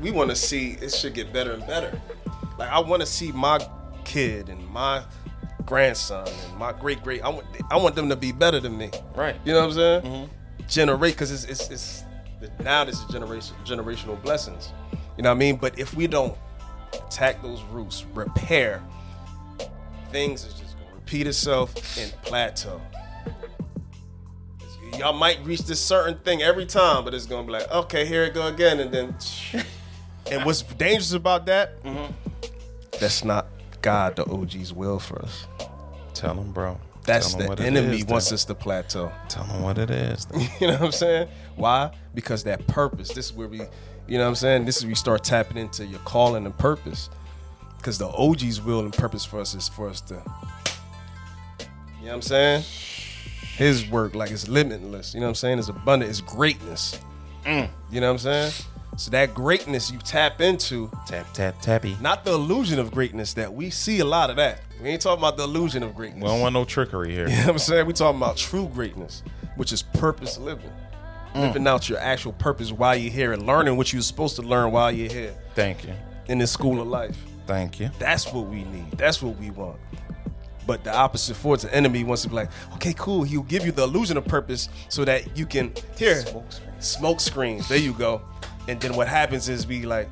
We 0.00 0.10
want 0.10 0.30
to 0.30 0.36
see 0.36 0.72
it 0.80 0.92
should 0.92 1.14
get 1.14 1.32
better 1.32 1.52
and 1.52 1.66
better. 1.66 2.00
Like 2.58 2.70
I 2.70 2.80
want 2.80 3.00
to 3.00 3.06
see 3.06 3.32
my 3.32 3.66
kid 4.04 4.48
and 4.48 4.66
my 4.68 5.02
grandson 5.64 6.26
and 6.28 6.58
my 6.58 6.72
great 6.72 7.02
great. 7.02 7.22
I 7.22 7.28
want 7.28 7.46
I 7.70 7.76
want 7.76 7.94
them 7.94 8.08
to 8.08 8.16
be 8.16 8.32
better 8.32 8.60
than 8.60 8.76
me. 8.76 8.90
Right. 9.14 9.36
You 9.44 9.52
know 9.52 9.60
what 9.66 9.78
I'm 9.78 10.02
saying? 10.02 10.30
Generate 10.68 11.14
because 11.14 11.30
it's 11.30 11.44
it's, 11.44 11.70
it's 11.70 12.04
now 12.62 12.84
this 12.84 13.00
is 13.00 13.04
generation 13.06 13.56
generational 13.64 14.20
blessings. 14.22 14.72
You 15.16 15.22
know 15.22 15.30
what 15.30 15.36
I 15.36 15.38
mean? 15.38 15.56
But 15.56 15.78
if 15.78 15.94
we 15.94 16.06
don't 16.06 16.36
attack 16.92 17.42
those 17.42 17.62
roots, 17.64 18.04
repair, 18.14 18.82
things 20.10 20.44
is 20.44 20.54
just 20.54 20.78
gonna 20.78 20.94
repeat 20.94 21.26
itself 21.26 21.74
and 21.98 22.12
plateau. 22.22 22.80
Y'all 24.98 25.12
might 25.12 25.44
reach 25.44 25.60
this 25.60 25.80
certain 25.80 26.18
thing 26.18 26.42
every 26.42 26.66
time, 26.66 27.04
but 27.04 27.14
it's 27.14 27.26
gonna 27.26 27.46
be 27.46 27.52
like, 27.52 27.70
okay, 27.70 28.06
here 28.06 28.24
it 28.24 28.34
go 28.34 28.46
again, 28.46 28.80
and 28.80 28.92
then. 28.92 29.14
And 30.30 30.44
what's 30.44 30.62
dangerous 30.62 31.12
about 31.12 31.46
that? 31.46 31.80
Mm-hmm. 31.84 32.12
That's 32.98 33.24
not 33.24 33.46
God, 33.80 34.16
the 34.16 34.24
OG's 34.24 34.72
will 34.72 34.98
for 34.98 35.22
us. 35.22 35.46
Tell 36.14 36.34
them, 36.34 36.50
bro. 36.50 36.80
That's 37.04 37.34
Tell 37.34 37.46
the 37.46 37.52
it 37.52 37.60
enemy 37.60 38.02
wants 38.02 38.32
us 38.32 38.44
to 38.46 38.54
plateau. 38.54 39.12
Tell 39.28 39.44
them 39.44 39.62
what 39.62 39.78
it 39.78 39.90
is. 39.90 40.26
You 40.60 40.66
know 40.66 40.72
what 40.72 40.82
I'm 40.82 40.92
saying? 40.92 41.28
Why? 41.54 41.92
Because 42.14 42.42
that 42.44 42.66
purpose. 42.66 43.10
This 43.10 43.26
is 43.26 43.32
where 43.32 43.46
we, 43.46 43.58
you 44.08 44.18
know 44.18 44.24
what 44.24 44.30
I'm 44.30 44.34
saying? 44.34 44.64
This 44.64 44.78
is 44.78 44.82
where 44.82 44.90
we 44.90 44.94
start 44.96 45.22
tapping 45.22 45.56
into 45.56 45.86
your 45.86 46.00
calling 46.00 46.44
and 46.44 46.58
purpose. 46.58 47.08
Because 47.76 47.98
the 47.98 48.08
OG's 48.08 48.60
will 48.60 48.80
and 48.80 48.92
purpose 48.92 49.24
for 49.24 49.38
us 49.38 49.54
is 49.54 49.68
for 49.68 49.88
us 49.88 50.00
to, 50.02 50.14
you 50.14 52.06
know 52.06 52.08
what 52.08 52.14
I'm 52.14 52.22
saying? 52.22 52.64
His 53.56 53.88
work, 53.88 54.14
like, 54.14 54.30
it's 54.30 54.48
limitless. 54.48 55.14
You 55.14 55.20
know 55.20 55.26
what 55.26 55.30
I'm 55.30 55.34
saying? 55.36 55.58
It's 55.58 55.68
abundant. 55.68 56.10
It's 56.10 56.20
greatness. 56.20 57.00
Mm. 57.44 57.68
You 57.90 58.00
know 58.00 58.08
what 58.08 58.12
I'm 58.12 58.18
saying? 58.18 58.52
So 58.96 59.10
that 59.10 59.34
greatness 59.34 59.90
you 59.90 59.98
tap 59.98 60.40
into, 60.40 60.90
tap 61.06 61.26
tap 61.34 61.60
tappy. 61.60 61.96
not 62.00 62.24
the 62.24 62.32
illusion 62.32 62.78
of 62.78 62.90
greatness 62.90 63.34
that 63.34 63.52
we 63.52 63.68
see 63.68 63.98
a 64.00 64.04
lot 64.06 64.30
of 64.30 64.36
that. 64.36 64.60
We 64.82 64.88
ain't 64.88 65.02
talking 65.02 65.18
about 65.22 65.36
the 65.36 65.44
illusion 65.44 65.82
of 65.82 65.94
greatness. 65.94 66.22
We 66.22 66.28
don't 66.28 66.40
want 66.40 66.54
no 66.54 66.64
trickery 66.64 67.12
here. 67.12 67.28
You 67.28 67.36
know 67.36 67.42
what 67.42 67.48
I'm 67.52 67.58
saying? 67.58 67.86
We 67.86 67.92
talking 67.92 68.18
about 68.18 68.36
true 68.38 68.68
greatness, 68.72 69.22
which 69.56 69.70
is 69.72 69.82
purpose 69.82 70.38
living. 70.38 70.72
Living 71.34 71.66
out 71.66 71.86
your 71.90 71.98
actual 71.98 72.32
purpose 72.32 72.72
while 72.72 72.96
you're 72.96 73.12
here 73.12 73.32
and 73.32 73.46
learning 73.46 73.76
what 73.76 73.92
you're 73.92 74.00
supposed 74.00 74.36
to 74.36 74.42
learn 74.42 74.72
while 74.72 74.90
you're 74.90 75.12
here 75.12 75.34
Thank 75.54 75.84
you. 75.84 75.92
in 76.28 76.38
this 76.38 76.50
school 76.50 76.80
of 76.80 76.88
life. 76.88 77.18
Thank 77.46 77.78
you. 77.78 77.90
That's 77.98 78.32
what 78.32 78.46
we 78.46 78.64
need. 78.64 78.92
That's 78.92 79.20
what 79.22 79.36
we 79.38 79.50
want. 79.50 79.78
But 80.66 80.82
the 80.84 80.94
opposite 80.94 81.36
force, 81.36 81.62
the 81.62 81.72
enemy 81.74 82.02
wants 82.04 82.22
to 82.22 82.28
be 82.28 82.34
like, 82.34 82.50
okay, 82.74 82.92
cool. 82.96 83.22
He'll 83.22 83.42
give 83.42 83.64
you 83.64 83.72
the 83.72 83.84
illusion 83.84 84.16
of 84.16 84.24
purpose 84.26 84.68
so 84.88 85.04
that 85.04 85.36
you 85.38 85.46
can 85.46 85.72
here 85.96 86.16
Smoke 86.22 86.50
screen. 86.52 86.80
smoke 86.80 87.20
screens. 87.20 87.68
There 87.68 87.78
you 87.78 87.92
go. 87.92 88.20
And 88.68 88.80
then 88.80 88.96
what 88.96 89.06
happens 89.06 89.48
is 89.48 89.66
we 89.66 89.82
like, 89.86 90.08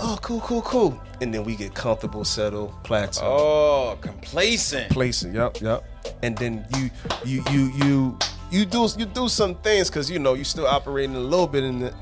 oh, 0.00 0.18
cool, 0.20 0.40
cool, 0.40 0.62
cool, 0.62 1.00
and 1.20 1.32
then 1.32 1.44
we 1.44 1.54
get 1.54 1.74
comfortable, 1.74 2.24
settle, 2.24 2.74
plateau 2.82 3.22
Oh, 3.24 3.98
complacent. 4.00 4.88
Complacent. 4.88 5.34
Yep, 5.34 5.60
yep. 5.60 5.84
And 6.22 6.36
then 6.36 6.66
you, 6.76 6.90
you, 7.24 7.44
you, 7.52 7.72
you, 7.84 8.18
you 8.50 8.64
do 8.64 8.88
you 8.98 9.06
do 9.06 9.28
some 9.28 9.54
things 9.56 9.90
because 9.90 10.10
you 10.10 10.18
know 10.18 10.34
you're 10.34 10.44
still 10.44 10.66
operating 10.66 11.14
a 11.14 11.20
little 11.20 11.46
bit 11.46 11.62
in 11.64 11.82
it, 11.82 11.94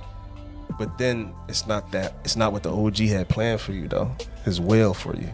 but 0.79 0.97
then 0.97 1.35
it's 1.49 1.67
not 1.67 1.91
that. 1.93 2.15
It's 2.25 2.37
not 2.37 2.53
what 2.55 2.63
the 2.63 2.73
OG 2.73 2.97
had 2.99 3.29
planned 3.29 3.61
for 3.61 3.73
you 3.73 3.87
though. 3.89 4.11
His 4.45 4.61
will 4.61 4.95
for 4.95 5.15
you. 5.17 5.29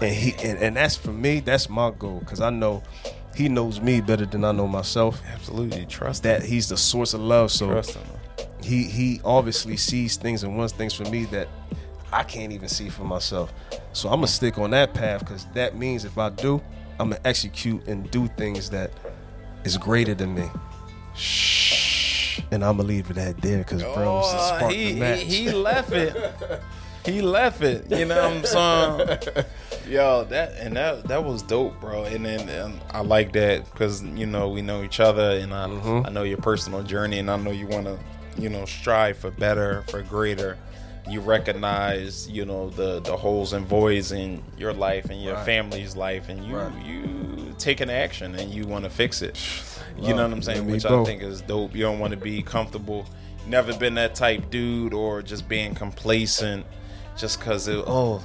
And 0.00 0.14
he 0.14 0.32
and, 0.48 0.58
and 0.58 0.76
that's 0.76 0.96
for 0.96 1.12
me. 1.12 1.40
That's 1.40 1.68
my 1.68 1.90
goal 1.90 2.20
because 2.20 2.40
I 2.40 2.50
know 2.50 2.82
he 3.34 3.48
knows 3.48 3.80
me 3.80 4.00
better 4.00 4.26
than 4.26 4.44
I 4.44 4.52
know 4.52 4.66
myself. 4.68 5.20
Absolutely. 5.32 5.86
Trust 5.86 6.22
That 6.24 6.42
he's 6.42 6.68
the 6.68 6.76
source 6.76 7.14
of 7.14 7.20
love. 7.20 7.50
So 7.50 7.68
Trust 7.68 7.94
him. 7.94 8.02
he 8.62 8.84
he 8.84 9.20
obviously 9.24 9.76
sees 9.76 10.16
things 10.16 10.42
and 10.44 10.56
wants 10.56 10.72
things 10.72 10.94
for 10.94 11.04
me 11.04 11.24
that 11.26 11.48
I 12.12 12.22
can't 12.22 12.52
even 12.52 12.68
see 12.68 12.88
for 12.88 13.04
myself. 13.04 13.52
So 13.92 14.08
I'm 14.08 14.16
gonna 14.16 14.26
stick 14.28 14.58
on 14.58 14.70
that 14.70 14.94
path 14.94 15.20
because 15.20 15.44
that 15.54 15.76
means 15.76 16.04
if 16.04 16.16
I 16.18 16.30
do, 16.30 16.60
I'm 17.00 17.10
gonna 17.10 17.20
execute 17.24 17.86
and 17.88 18.10
do 18.10 18.28
things 18.28 18.70
that 18.70 18.90
is 19.64 19.76
greater 19.76 20.14
than 20.14 20.34
me. 20.34 20.48
Shh. 21.14 22.40
And 22.50 22.64
I'm 22.64 22.76
gonna 22.76 22.88
leave 22.88 23.10
it 23.10 23.18
at 23.18 23.40
there 23.42 23.58
because 23.58 23.82
bro, 23.82 24.20
it's 24.20 24.32
the 24.32 24.38
Oh, 24.38 24.56
spark 24.58 24.72
he, 24.72 24.92
the 24.94 25.00
match. 25.00 25.20
he, 25.20 25.24
he 25.44 25.50
left 25.50 25.92
it. 25.92 26.16
He 27.04 27.20
left 27.22 27.62
it. 27.62 27.90
You 27.90 28.04
know 28.04 28.28
what 28.28 28.54
I'm 28.54 29.08
saying? 29.16 29.18
Yo, 29.86 30.24
that 30.24 30.52
and 30.58 30.76
that 30.76 31.04
that 31.08 31.24
was 31.24 31.42
dope, 31.42 31.80
bro. 31.80 32.04
And 32.04 32.24
then 32.24 32.60
um, 32.62 32.80
I 32.90 33.00
like 33.00 33.32
that 33.32 33.70
because 33.70 34.02
you 34.02 34.26
know 34.26 34.48
we 34.48 34.62
know 34.62 34.82
each 34.82 35.00
other, 35.00 35.30
and 35.32 35.52
I 35.54 35.66
Mm-hmm. 35.68 36.06
I 36.06 36.10
know 36.10 36.22
your 36.24 36.38
personal 36.38 36.82
journey, 36.82 37.18
and 37.18 37.30
I 37.30 37.36
know 37.36 37.50
you 37.50 37.66
want 37.66 37.86
to 37.86 37.98
you 38.40 38.48
know 38.48 38.64
strive 38.64 39.18
for 39.18 39.30
better, 39.30 39.82
for 39.88 40.02
greater. 40.02 40.56
You 41.08 41.20
recognize 41.20 42.28
you 42.28 42.44
know 42.44 42.70
the 42.70 43.00
the 43.00 43.16
holes 43.16 43.52
and 43.54 43.66
voids 43.66 44.12
in 44.12 44.42
your 44.58 44.72
life 44.74 45.06
and 45.10 45.22
your 45.22 45.34
Right. 45.34 45.46
family's 45.46 45.96
life, 45.96 46.28
and 46.28 46.44
you 46.44 46.56
Right. 46.56 46.84
you 46.84 47.54
take 47.58 47.80
an 47.80 47.90
action 47.90 48.34
and 48.34 48.52
you 48.52 48.66
want 48.66 48.84
to 48.84 48.90
fix 48.90 49.22
it. 49.22 49.38
You 50.00 50.14
know 50.14 50.22
what 50.22 50.32
I'm 50.32 50.42
saying? 50.42 50.58
and 50.60 50.70
Which 50.70 50.84
I 50.84 51.02
think 51.04 51.22
is 51.22 51.40
dope. 51.40 51.74
You 51.74 51.82
don't 51.82 51.98
want 51.98 52.12
to 52.12 52.18
be 52.18 52.42
comfortable. 52.42 53.06
Never 53.48 53.74
been 53.76 53.94
that 53.94 54.14
type 54.14 54.50
dude 54.50 54.92
or 54.94 55.22
just 55.22 55.48
being 55.48 55.74
complacent 55.74 56.66
just 57.16 57.40
because 57.40 57.66
it, 57.66 57.82
oh, 57.86 58.22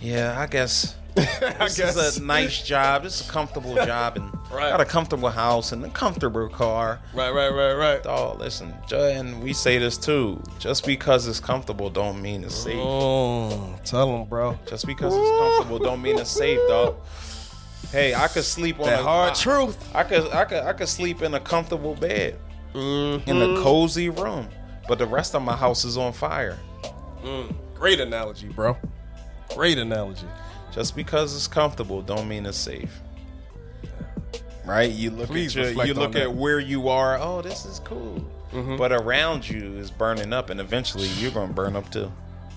yeah, 0.00 0.38
I 0.38 0.46
guess 0.46 0.94
this 1.14 1.76
guess. 1.76 1.96
is 1.96 2.18
a 2.18 2.22
nice 2.22 2.62
job. 2.62 3.02
This 3.02 3.20
is 3.20 3.28
a 3.28 3.30
comfortable 3.32 3.74
job 3.86 4.16
and 4.16 4.32
Right. 4.50 4.70
got 4.70 4.80
a 4.80 4.84
comfortable 4.84 5.28
house 5.30 5.70
and 5.70 5.84
a 5.84 5.88
comfortable 5.90 6.48
car. 6.48 6.98
right, 7.14 7.30
right, 7.30 7.50
right, 7.52 7.74
right. 7.74 8.00
Oh, 8.06 8.34
listen, 8.38 8.74
and 8.92 9.40
we 9.42 9.52
say 9.52 9.78
this 9.78 9.96
too. 9.96 10.42
Just 10.58 10.84
because 10.84 11.28
it's 11.28 11.38
comfortable 11.38 11.88
don't 11.88 12.20
mean 12.20 12.42
it's 12.42 12.54
safe. 12.56 12.74
Oh, 12.76 13.76
tell 13.84 14.10
them, 14.10 14.28
bro. 14.28 14.58
Just 14.66 14.86
because 14.86 15.14
it's 15.14 15.38
comfortable 15.40 15.78
don't 15.78 16.02
mean 16.02 16.18
it's 16.18 16.30
safe, 16.30 16.58
dog. 16.68 16.96
Hey, 17.92 18.12
I 18.14 18.26
could 18.28 18.44
sleep 18.44 18.78
on 18.80 18.86
That 18.86 19.00
a 19.00 19.02
hard 19.04 19.30
I- 19.32 19.34
truth. 19.34 19.88
I 19.94 20.02
could, 20.04 20.30
I 20.32 20.44
could, 20.44 20.62
I 20.64 20.72
could 20.72 20.88
sleep 20.88 21.22
in 21.22 21.34
a 21.34 21.40
comfortable 21.40 21.94
bed 21.94 22.36
Mhm. 22.74 23.26
in 23.28 23.40
a 23.42 23.62
cozy 23.62 24.08
room, 24.10 24.48
but 24.88 24.98
the 24.98 25.06
rest 25.06 25.34
of 25.36 25.42
my 25.42 25.54
house 25.56 25.84
is 25.84 25.96
on 25.96 26.12
fire. 26.12 26.58
Mm. 27.24 27.54
Great 27.74 28.00
analogy, 28.00 28.48
bro. 28.48 28.76
Great 29.54 29.78
analogy. 29.78 30.26
Just 30.72 30.94
because 30.94 31.34
it's 31.34 31.48
comfortable 31.48 32.00
don't 32.02 32.28
mean 32.28 32.46
it's 32.46 32.56
safe. 32.58 33.00
Right? 34.64 34.90
You 34.90 35.10
look 35.10 35.26
Please 35.28 35.56
at 35.56 35.74
your, 35.74 35.86
you 35.86 35.94
look 35.94 36.14
at 36.14 36.24
that. 36.24 36.34
where 36.34 36.60
you 36.60 36.88
are. 36.88 37.18
Oh, 37.18 37.42
this 37.42 37.64
is 37.64 37.80
cool. 37.80 38.24
Mm-hmm. 38.52 38.76
But 38.76 38.92
around 38.92 39.48
you 39.48 39.76
is 39.76 39.90
burning 39.90 40.32
up, 40.32 40.50
and 40.50 40.60
eventually 40.60 41.06
you're 41.18 41.30
gonna 41.32 41.52
burn 41.52 41.76
up 41.76 41.90
too. 41.90 42.10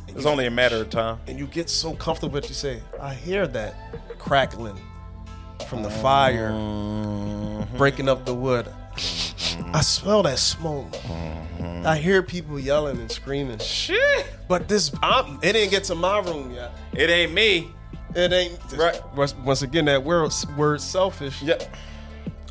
It's 0.09 0.25
only 0.25 0.45
a 0.45 0.51
matter 0.51 0.77
of 0.77 0.89
time. 0.89 1.17
and 1.27 1.39
you 1.39 1.47
get 1.47 1.69
so 1.69 1.93
comfortable 1.95 2.33
that 2.39 2.47
you 2.49 2.53
say, 2.55 2.81
I 3.01 3.13
hear 3.15 3.47
that 3.47 3.73
crackling 4.19 4.79
from 5.67 5.81
the 5.81 5.89
fire 5.89 6.51
Mm-hmm. 6.51 7.77
breaking 7.77 8.09
up 8.09 8.25
the 8.25 8.33
wood. 8.35 8.67
I 9.73 9.81
smell 9.81 10.23
that 10.23 10.37
smoke. 10.39 10.91
Mm-hmm. 10.91 11.85
I 11.85 11.97
hear 11.97 12.21
people 12.21 12.59
yelling 12.59 12.99
and 12.99 13.11
screaming. 13.11 13.57
Shit, 13.59 14.27
But 14.47 14.67
this, 14.67 14.91
I'm, 15.01 15.39
it 15.41 15.53
didn't 15.53 15.71
get 15.71 15.83
to 15.85 15.95
my 15.95 16.19
room 16.19 16.51
yet. 16.51 16.71
it 16.93 17.09
ain't 17.09 17.33
me. 17.33 17.71
It 18.15 18.31
ain't. 18.31 18.59
Right. 18.77 19.01
Once, 19.15 19.33
once 19.35 19.63
again, 19.63 19.85
that 19.85 20.03
word, 20.03 20.31
word 20.55 20.79
selfish. 20.81 21.41
Yep. 21.41 21.75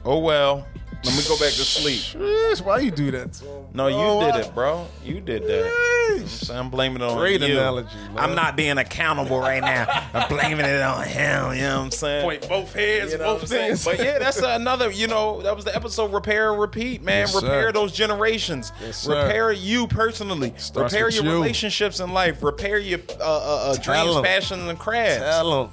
Oh 0.05 0.19
well. 0.19 0.67
Let 1.05 1.17
me 1.17 1.23
go 1.27 1.35
back 1.37 1.49
to 1.51 1.65
sleep. 1.65 2.01
Sheesh, 2.01 2.65
why 2.65 2.79
you 2.79 2.93
do 2.93 3.11
that? 3.11 3.33
to 3.35 3.45
him? 3.45 3.65
No, 3.75 3.89
you 3.89 3.97
Oh, 3.97 4.21
did 4.21 4.37
it, 4.47 4.55
bro. 4.55 4.87
You 5.05 5.21
did 5.21 5.43
that. 5.49 5.73
Sheesh. 6.11 6.29
So 6.29 6.55
I'm 6.55 6.71
blaming 6.71 7.03
it 7.03 7.05
on 7.05 7.19
Great 7.19 7.41
you. 7.41 7.59
analogy, 7.59 7.97
man. 7.97 8.19
I'm 8.19 8.35
not 8.37 8.55
being 8.57 8.79
accountable 8.79 9.41
right 9.41 9.61
now. 9.63 9.87
I'm 10.15 10.29
blaming 10.29 10.65
it 10.65 10.81
on 10.81 11.05
him. 11.05 11.55
You 11.55 11.63
know 11.63 11.77
what 11.79 11.85
I'm 11.87 11.91
saying? 11.91 12.23
Point 12.23 12.49
both 12.49 12.73
hands, 12.73 13.11
You 13.13 13.19
know 13.19 13.27
what 13.27 13.33
both 13.35 13.43
I'm 13.43 13.47
saying? 13.49 13.67
things. 13.71 13.85
But 13.85 13.99
yeah, 13.99 14.19
that's 14.21 14.39
another. 14.39 14.91
You 14.93 15.09
know, 15.09 15.43
that 15.43 15.57
was 15.57 15.65
the 15.65 15.75
episode. 15.75 16.13
Repair 16.13 16.53
and 16.53 16.61
repeat, 16.61 17.03
man. 17.03 17.23
Yes, 17.23 17.33
sir. 17.33 17.41
repair 17.41 17.73
those 17.73 17.91
generations. 17.93 18.71
Yes, 18.81 18.99
sir. 18.99 19.25
repair 19.25 19.51
you 19.51 19.89
personally. 19.89 20.55
Starts 20.57 20.93
repair 20.93 21.07
with 21.07 21.17
your 21.17 21.25
you. 21.25 21.33
relationships 21.33 21.99
in 21.99 22.13
life. 22.13 22.45
Repair 22.45 22.79
your 22.79 23.01
uh, 23.21 23.25
uh, 23.25 23.27
uh, 23.73 23.75
Tell 23.75 24.05
dreams, 24.05 24.17
'em. 24.19 24.23
passions, 24.25 24.69
and 24.69 24.79
crafts. 24.79 25.19
Tell 25.19 25.65
him. 25.65 25.71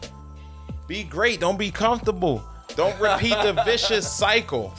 Be 0.87 1.03
great. 1.03 1.39
Don't 1.39 1.59
be 1.59 1.69
comfortable. 1.69 2.43
Don't 2.75 2.99
repeat 2.99 3.35
the 3.43 3.61
vicious 3.65 4.11
cycle 4.11 4.73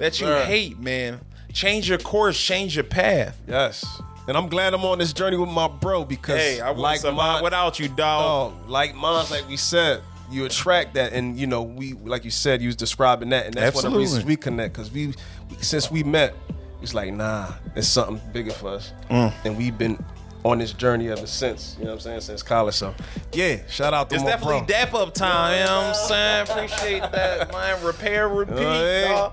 that 0.00 0.20
you 0.20 0.26
sir. 0.26 0.44
hate, 0.44 0.78
man. 0.78 1.20
Change 1.52 1.88
your 1.88 1.98
course. 1.98 2.38
Change 2.40 2.74
your 2.76 2.84
path. 2.84 3.40
Yes. 3.48 3.84
And 4.28 4.36
I'm 4.36 4.48
glad 4.48 4.74
I'm 4.74 4.84
on 4.84 4.98
this 4.98 5.12
journey 5.12 5.36
with 5.36 5.48
my 5.48 5.68
bro 5.68 6.04
because 6.04 6.38
Hey, 6.40 6.60
I 6.60 6.70
like 6.72 7.02
mine, 7.04 7.42
without 7.44 7.78
you, 7.78 7.88
dog. 7.88 8.54
oh, 8.64 8.68
like 8.70 8.94
mine, 8.94 9.24
like 9.30 9.48
we 9.48 9.56
said, 9.56 10.02
you 10.30 10.44
attract 10.44 10.94
that, 10.94 11.12
and 11.12 11.38
you 11.38 11.46
know 11.46 11.62
we, 11.62 11.92
like 11.92 12.24
you 12.24 12.32
said, 12.32 12.60
you 12.60 12.66
was 12.68 12.74
describing 12.74 13.28
that, 13.28 13.46
and 13.46 13.54
that's 13.54 13.76
one 13.76 13.86
of 13.86 13.92
the 13.92 13.98
reasons 13.98 14.24
we 14.24 14.34
connect 14.34 14.74
because 14.74 14.90
we, 14.90 15.14
since 15.60 15.88
we 15.92 16.02
met, 16.02 16.34
it's 16.82 16.92
like 16.92 17.12
nah, 17.14 17.52
it's 17.76 17.86
something 17.86 18.20
bigger 18.32 18.50
for 18.50 18.70
us, 18.70 18.92
Mm. 19.08 19.32
and 19.44 19.56
we've 19.56 19.78
been 19.78 20.04
on 20.44 20.58
this 20.58 20.72
journey 20.72 21.08
ever 21.08 21.28
since. 21.28 21.76
You 21.78 21.84
know 21.84 21.90
what 21.92 21.94
I'm 21.98 22.00
saying? 22.00 22.20
Since 22.22 22.42
college, 22.42 22.74
so 22.74 22.92
yeah, 23.32 23.58
shout 23.68 23.94
out 23.94 24.10
to 24.10 24.16
It's 24.16 24.24
definitely 24.24 24.58
bro. 24.58 24.66
dap 24.66 24.94
up 24.94 25.14
time. 25.14 25.60
You 25.60 25.64
know 25.66 25.76
what 25.90 25.96
I'm 25.96 26.46
saying? 26.48 26.48
Appreciate 26.50 27.12
that, 27.12 27.52
man. 27.52 27.84
Repair, 27.84 28.28
repeat, 28.28 28.56
hey. 28.58 29.28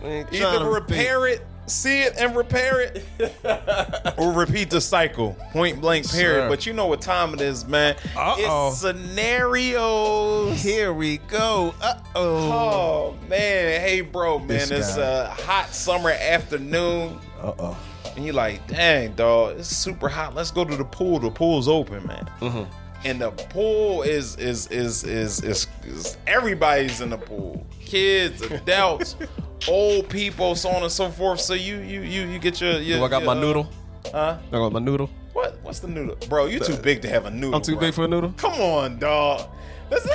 Dog. 0.00 0.02
We 0.02 0.08
ain't 0.16 0.28
tryna 0.30 0.56
Either 0.60 0.70
repair 0.70 1.26
it, 1.26 1.42
see 1.66 2.00
it, 2.02 2.14
and 2.18 2.34
repair 2.36 2.80
it, 2.80 3.04
or 4.18 4.32
repeat 4.32 4.70
the 4.70 4.80
cycle. 4.80 5.34
Point 5.52 5.80
blank, 5.80 6.10
period. 6.10 6.42
Sir. 6.44 6.48
But 6.48 6.66
you 6.66 6.72
know 6.72 6.86
what 6.86 7.00
time 7.00 7.34
it 7.34 7.40
is, 7.40 7.66
man. 7.66 7.96
Uh-oh. 8.16 8.68
It's 8.68 8.80
scenarios. 8.80 10.62
Here 10.62 10.92
we 10.92 11.18
go. 11.18 11.74
Uh 11.80 11.94
oh. 12.14 12.52
Oh 12.52 13.16
man, 13.28 13.80
hey 13.80 14.00
bro, 14.00 14.38
man, 14.38 14.48
This 14.48 14.70
it's 14.70 14.96
guy. 14.96 15.02
a 15.02 15.26
hot 15.28 15.68
summer 15.74 16.10
afternoon. 16.10 17.18
Uh 17.40 17.52
oh. 17.58 17.78
and 18.16 18.24
you're 18.24 18.34
like, 18.34 18.66
dang, 18.66 19.12
dog, 19.14 19.58
it's 19.58 19.68
super 19.68 20.08
hot. 20.08 20.34
Let's 20.34 20.50
go 20.50 20.64
to 20.64 20.76
the 20.76 20.84
pool. 20.84 21.18
The 21.20 21.30
pool's 21.30 21.68
open, 21.68 22.06
man. 22.06 22.30
Mm-hmm. 22.40 22.64
And 23.04 23.20
the 23.20 23.30
pool 23.30 24.02
is 24.02 24.34
is 24.36 24.66
is 24.68 25.04
is 25.04 25.44
is, 25.44 25.68
is 25.84 26.16
everybody's 26.26 27.00
in 27.00 27.10
the 27.10 27.16
pool. 27.18 27.64
Kids, 27.84 28.42
adults, 28.42 29.14
old 29.68 30.08
people, 30.08 30.54
so 30.56 30.70
on 30.70 30.82
and 30.82 30.92
so 30.92 31.10
forth. 31.10 31.40
So 31.40 31.54
you 31.54 31.78
you 31.78 32.00
you 32.00 32.26
you 32.26 32.38
get 32.38 32.60
your, 32.60 32.78
your 32.80 32.98
Do 32.98 33.04
I 33.04 33.08
got 33.08 33.22
your, 33.22 33.34
my 33.34 33.40
noodle? 33.40 33.68
Huh? 34.12 34.38
I 34.48 34.50
got 34.50 34.72
my 34.72 34.80
noodle. 34.80 35.10
What? 35.32 35.58
What's 35.62 35.78
the 35.80 35.88
noodle, 35.88 36.16
bro? 36.28 36.46
You 36.46 36.60
too 36.60 36.76
big 36.76 37.02
to 37.02 37.08
have 37.08 37.26
a 37.26 37.30
noodle. 37.30 37.54
I'm 37.54 37.62
too 37.62 37.72
bro. 37.72 37.80
big 37.82 37.94
for 37.94 38.04
a 38.04 38.08
noodle. 38.08 38.32
Come 38.36 38.54
on, 38.54 38.98
dog. 38.98 39.48
That's 39.90 40.06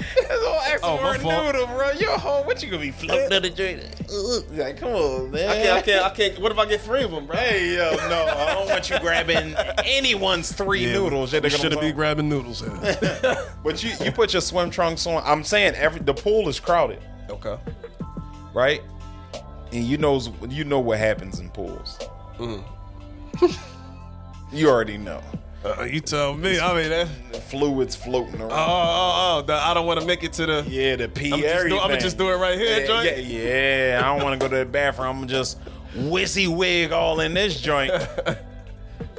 That's 0.28 0.44
all 0.44 0.60
ask 0.60 0.80
Oh, 0.82 0.96
for 0.96 1.14
a 1.14 1.18
fault. 1.18 1.46
noodle, 1.46 1.66
bro. 1.66 1.90
You're 1.92 2.18
home. 2.18 2.46
What 2.46 2.62
you 2.62 2.70
gonna 2.70 2.82
be 2.82 2.90
floating 2.90 3.32
on 3.32 3.42
the 3.42 3.50
joint? 3.50 3.82
Like, 4.56 4.78
come 4.78 4.90
on, 4.90 5.30
man. 5.30 5.48
I 5.48 5.54
can't. 5.54 5.78
I 5.78 5.82
can't. 5.82 6.04
I 6.04 6.10
can't. 6.10 6.38
What 6.40 6.52
if 6.52 6.58
I 6.58 6.66
get 6.66 6.80
three 6.80 7.02
of 7.02 7.10
them, 7.10 7.26
bro? 7.26 7.36
Hey, 7.36 7.76
yo, 7.76 7.90
no, 8.08 8.24
I 8.26 8.54
don't 8.54 8.68
want 8.68 8.88
you 8.88 8.98
grabbing 9.00 9.54
anyone's 9.84 10.52
three 10.52 10.86
noodles. 10.86 11.32
You 11.32 11.48
shouldn't 11.50 11.80
be 11.80 11.92
grabbing 11.92 12.28
noodles. 12.28 12.60
Here. 12.60 13.36
But 13.62 13.82
you, 13.82 13.92
you 14.02 14.10
put 14.10 14.32
your 14.32 14.40
swim 14.40 14.70
trunks 14.70 15.06
on. 15.06 15.22
I'm 15.24 15.44
saying 15.44 15.74
every 15.74 16.00
the 16.00 16.14
pool 16.14 16.48
is 16.48 16.58
crowded, 16.58 17.00
okay. 17.28 17.58
Right? 18.54 18.82
And 19.72 19.84
you 19.84 19.98
knows 19.98 20.30
you 20.48 20.64
know 20.64 20.80
what 20.80 20.98
happens 20.98 21.38
in 21.38 21.48
pools. 21.50 21.98
you 24.52 24.68
already 24.68 24.98
know. 24.98 25.22
Uh, 25.64 25.82
you 25.84 26.00
tell 26.00 26.34
me. 26.34 26.58
I 26.58 26.74
mean, 26.74 26.88
that, 26.88 27.06
Fluids 27.50 27.94
floating 27.94 28.40
around. 28.40 28.52
oh, 28.52 28.56
oh, 28.56 29.36
oh, 29.38 29.42
the, 29.42 29.52
I 29.54 29.74
don't 29.74 29.86
want 29.86 30.00
to 30.00 30.06
make 30.06 30.24
it 30.24 30.32
to 30.34 30.46
the. 30.46 30.64
yeah, 30.68 30.96
the 30.96 31.08
pee. 31.08 31.32
I'm 31.32 31.40
just, 31.40 31.68
do. 31.68 31.78
I'm 31.78 31.88
gonna 31.88 32.00
just 32.00 32.18
do 32.18 32.30
it 32.30 32.36
right 32.36 32.58
here, 32.58 32.80
yeah, 32.80 32.86
joint. 32.86 33.24
yeah, 33.26 33.88
yeah. 33.88 34.00
I 34.02 34.14
don't 34.16 34.24
want 34.24 34.40
to 34.40 34.46
go 34.48 34.50
to 34.50 34.64
the 34.64 34.70
bathroom. 34.70 35.22
I'm 35.22 35.28
just 35.28 35.58
whizzy 35.94 36.48
wig 36.48 36.92
all 36.92 37.20
in 37.20 37.34
this 37.34 37.60
joint. 37.60 37.92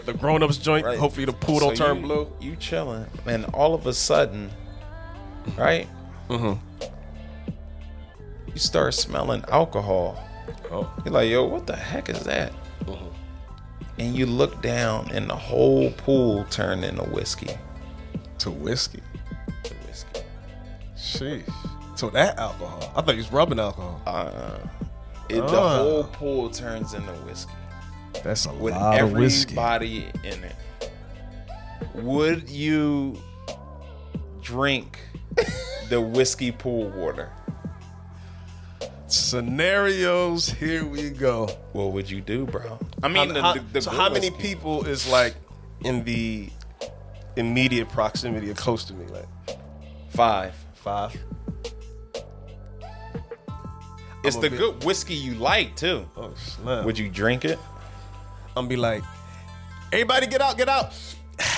The 0.03 0.13
grown-ups 0.13 0.57
joint. 0.57 0.83
Right. 0.83 0.97
Hopefully, 0.97 1.25
the 1.25 1.33
pool 1.33 1.59
don't 1.59 1.77
So 1.77 1.85
turn 1.85 1.97
you- 1.97 2.01
blue. 2.01 2.33
You 2.41 2.55
chilling, 2.55 3.05
and 3.27 3.45
all 3.53 3.75
of 3.75 3.85
a 3.85 3.93
sudden, 3.93 4.49
right? 5.55 5.87
Mm-hmm. 6.27 6.85
You 8.53 8.59
start 8.59 8.93
smelling 8.93 9.43
alcohol. 9.49 10.21
Oh, 10.71 10.91
You're 11.05 11.13
like, 11.13 11.29
yo, 11.29 11.45
what 11.45 11.67
the 11.67 11.75
heck 11.75 12.09
is 12.09 12.23
that? 12.23 12.53
And 13.99 14.15
you 14.15 14.25
look 14.25 14.61
down, 14.61 15.09
and 15.11 15.29
the 15.29 15.35
whole 15.35 15.91
pool 15.91 16.45
turned 16.45 16.83
into 16.83 17.03
whiskey. 17.03 17.49
to 18.39 18.49
whiskey. 18.49 19.01
To 19.63 19.73
Whiskey. 19.87 20.21
Sheesh. 20.97 21.53
So 21.95 22.09
that 22.09 22.39
alcohol. 22.39 22.91
I 22.95 23.01
thought 23.01 23.11
you 23.15 23.17
was 23.21 23.31
rubbing 23.31 23.59
alcohol. 23.59 24.01
Uh, 24.07 24.57
it, 25.29 25.35
The 25.45 25.59
Ah. 25.59 25.77
whole 25.77 26.03
pool 26.05 26.49
turns 26.49 26.93
into 26.95 27.11
whiskey 27.11 27.51
That's 28.23 28.47
a 28.47 28.53
with 28.53 28.73
lot 28.73 28.99
of 28.99 29.11
whiskey. 29.11 29.51
everybody 29.57 30.05
in 30.23 30.43
it. 30.43 30.55
Would 31.95 32.49
you 32.49 33.21
drink 34.41 34.97
the 35.89 36.01
whiskey 36.01 36.51
pool 36.51 36.89
water? 36.89 37.29
Scenarios. 39.11 40.49
Here 40.49 40.85
we 40.85 41.09
go. 41.09 41.47
What 41.73 41.91
would 41.93 42.09
you 42.09 42.21
do, 42.21 42.45
bro? 42.45 42.79
I 43.03 43.07
mean, 43.07 43.27
How- 43.29 43.33
the, 43.33 43.41
how, 43.41 43.53
the, 43.53 43.59
the 43.73 43.81
so 43.81 43.91
how 43.91 44.09
many 44.09 44.29
whiskey. 44.29 44.49
people 44.49 44.85
is 44.85 45.07
like 45.07 45.35
in 45.83 46.03
the 46.03 46.49
immediate 47.35 47.89
proximity 47.89 48.49
or 48.49 48.53
close 48.53 48.85
to 48.85 48.93
me? 48.93 49.05
Like 49.07 49.27
Five. 50.11 50.55
five. 50.75 51.15
It's 54.23 54.35
the 54.37 54.47
a 54.47 54.49
bit- 54.49 54.59
good 54.59 54.83
whiskey 54.83 55.15
you 55.15 55.33
like 55.35 55.75
too. 55.75 56.07
Oh 56.15 56.33
snap! 56.35 56.85
Would 56.85 56.97
you 56.97 57.09
drink 57.09 57.43
it? 57.43 57.57
I'm 58.55 58.67
be 58.67 58.75
like, 58.75 59.03
everybody 59.91 60.27
get 60.27 60.41
out, 60.41 60.57
get 60.57 60.69
out. 60.69 60.93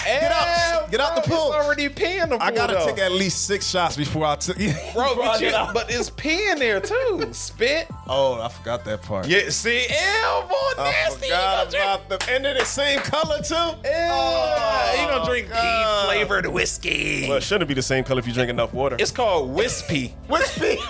Get 0.05 0.31
out. 0.31 0.91
Get 0.91 0.99
out 0.99 1.15
the 1.15 1.21
pool. 1.21 1.47
It's 1.53 1.65
already 1.65 1.89
pee 1.89 2.17
in 2.17 2.29
the 2.29 2.37
pool. 2.37 2.47
I 2.47 2.51
gotta 2.51 2.73
though. 2.75 2.85
take 2.85 2.99
at 2.99 3.11
least 3.11 3.45
six 3.47 3.67
shots 3.67 3.95
before 3.97 4.25
I 4.25 4.35
took. 4.35 4.57
Bro, 4.57 4.63
before 4.63 5.15
but, 5.15 5.41
you, 5.41 5.51
but 5.73 5.91
it's 5.91 6.09
pee 6.09 6.49
in 6.49 6.59
there 6.59 6.79
too. 6.79 7.27
Spit. 7.31 7.87
oh, 8.07 8.41
I 8.41 8.49
forgot 8.49 8.83
that 8.85 9.01
part. 9.01 9.27
Yeah, 9.27 9.49
see, 9.49 9.81
ew, 9.81 9.87
boy, 9.87 10.81
I 10.81 10.91
nasty. 11.05 11.25
forgot 11.27 11.65
you 11.65 11.71
drink- 11.71 11.83
about 11.85 12.09
them. 12.09 12.19
And 12.29 12.45
they're 12.45 12.53
the 12.59 12.65
same 12.65 12.99
color 12.99 13.41
too. 13.41 13.53
Yeah, 13.83 14.09
oh, 14.11 15.01
you 15.01 15.07
don't 15.07 15.25
drink 15.25 15.49
God. 15.49 15.59
pee 15.61 16.07
flavored 16.07 16.47
whiskey. 16.47 17.27
Well, 17.27 17.37
it 17.37 17.43
shouldn't 17.43 17.67
be 17.67 17.73
the 17.73 17.81
same 17.81 18.03
color 18.03 18.19
if 18.19 18.27
you 18.27 18.33
drink 18.33 18.49
enough 18.49 18.73
water. 18.73 18.97
It's 18.99 19.11
called 19.11 19.53
whiskey. 19.53 20.15
whiskey. 20.27 20.77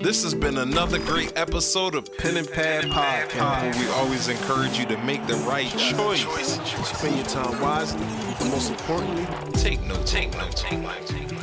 This 0.01 0.23
has 0.23 0.35
been 0.35 0.57
another 0.57 0.99
great 0.99 1.31
episode 1.37 1.95
of 1.95 2.15
Pen 2.17 2.35
and 2.35 2.49
Pad 2.49 2.85
Podcast, 2.85 3.79
we 3.79 3.87
always 3.93 4.27
encourage 4.27 4.77
you 4.77 4.85
to 4.87 4.97
make 4.97 5.25
the 5.27 5.35
right 5.35 5.69
choice. 5.77 6.59
Spend 6.97 7.15
your 7.15 7.25
time 7.25 7.61
wisely, 7.61 8.03
and 8.03 8.49
most 8.49 8.69
importantly, 8.71 9.25
Take 9.53 9.81
no, 9.83 9.95
take 10.03 10.33
no, 10.33 10.49
take 10.49 10.79
no, 10.79 10.93
take 11.05 11.42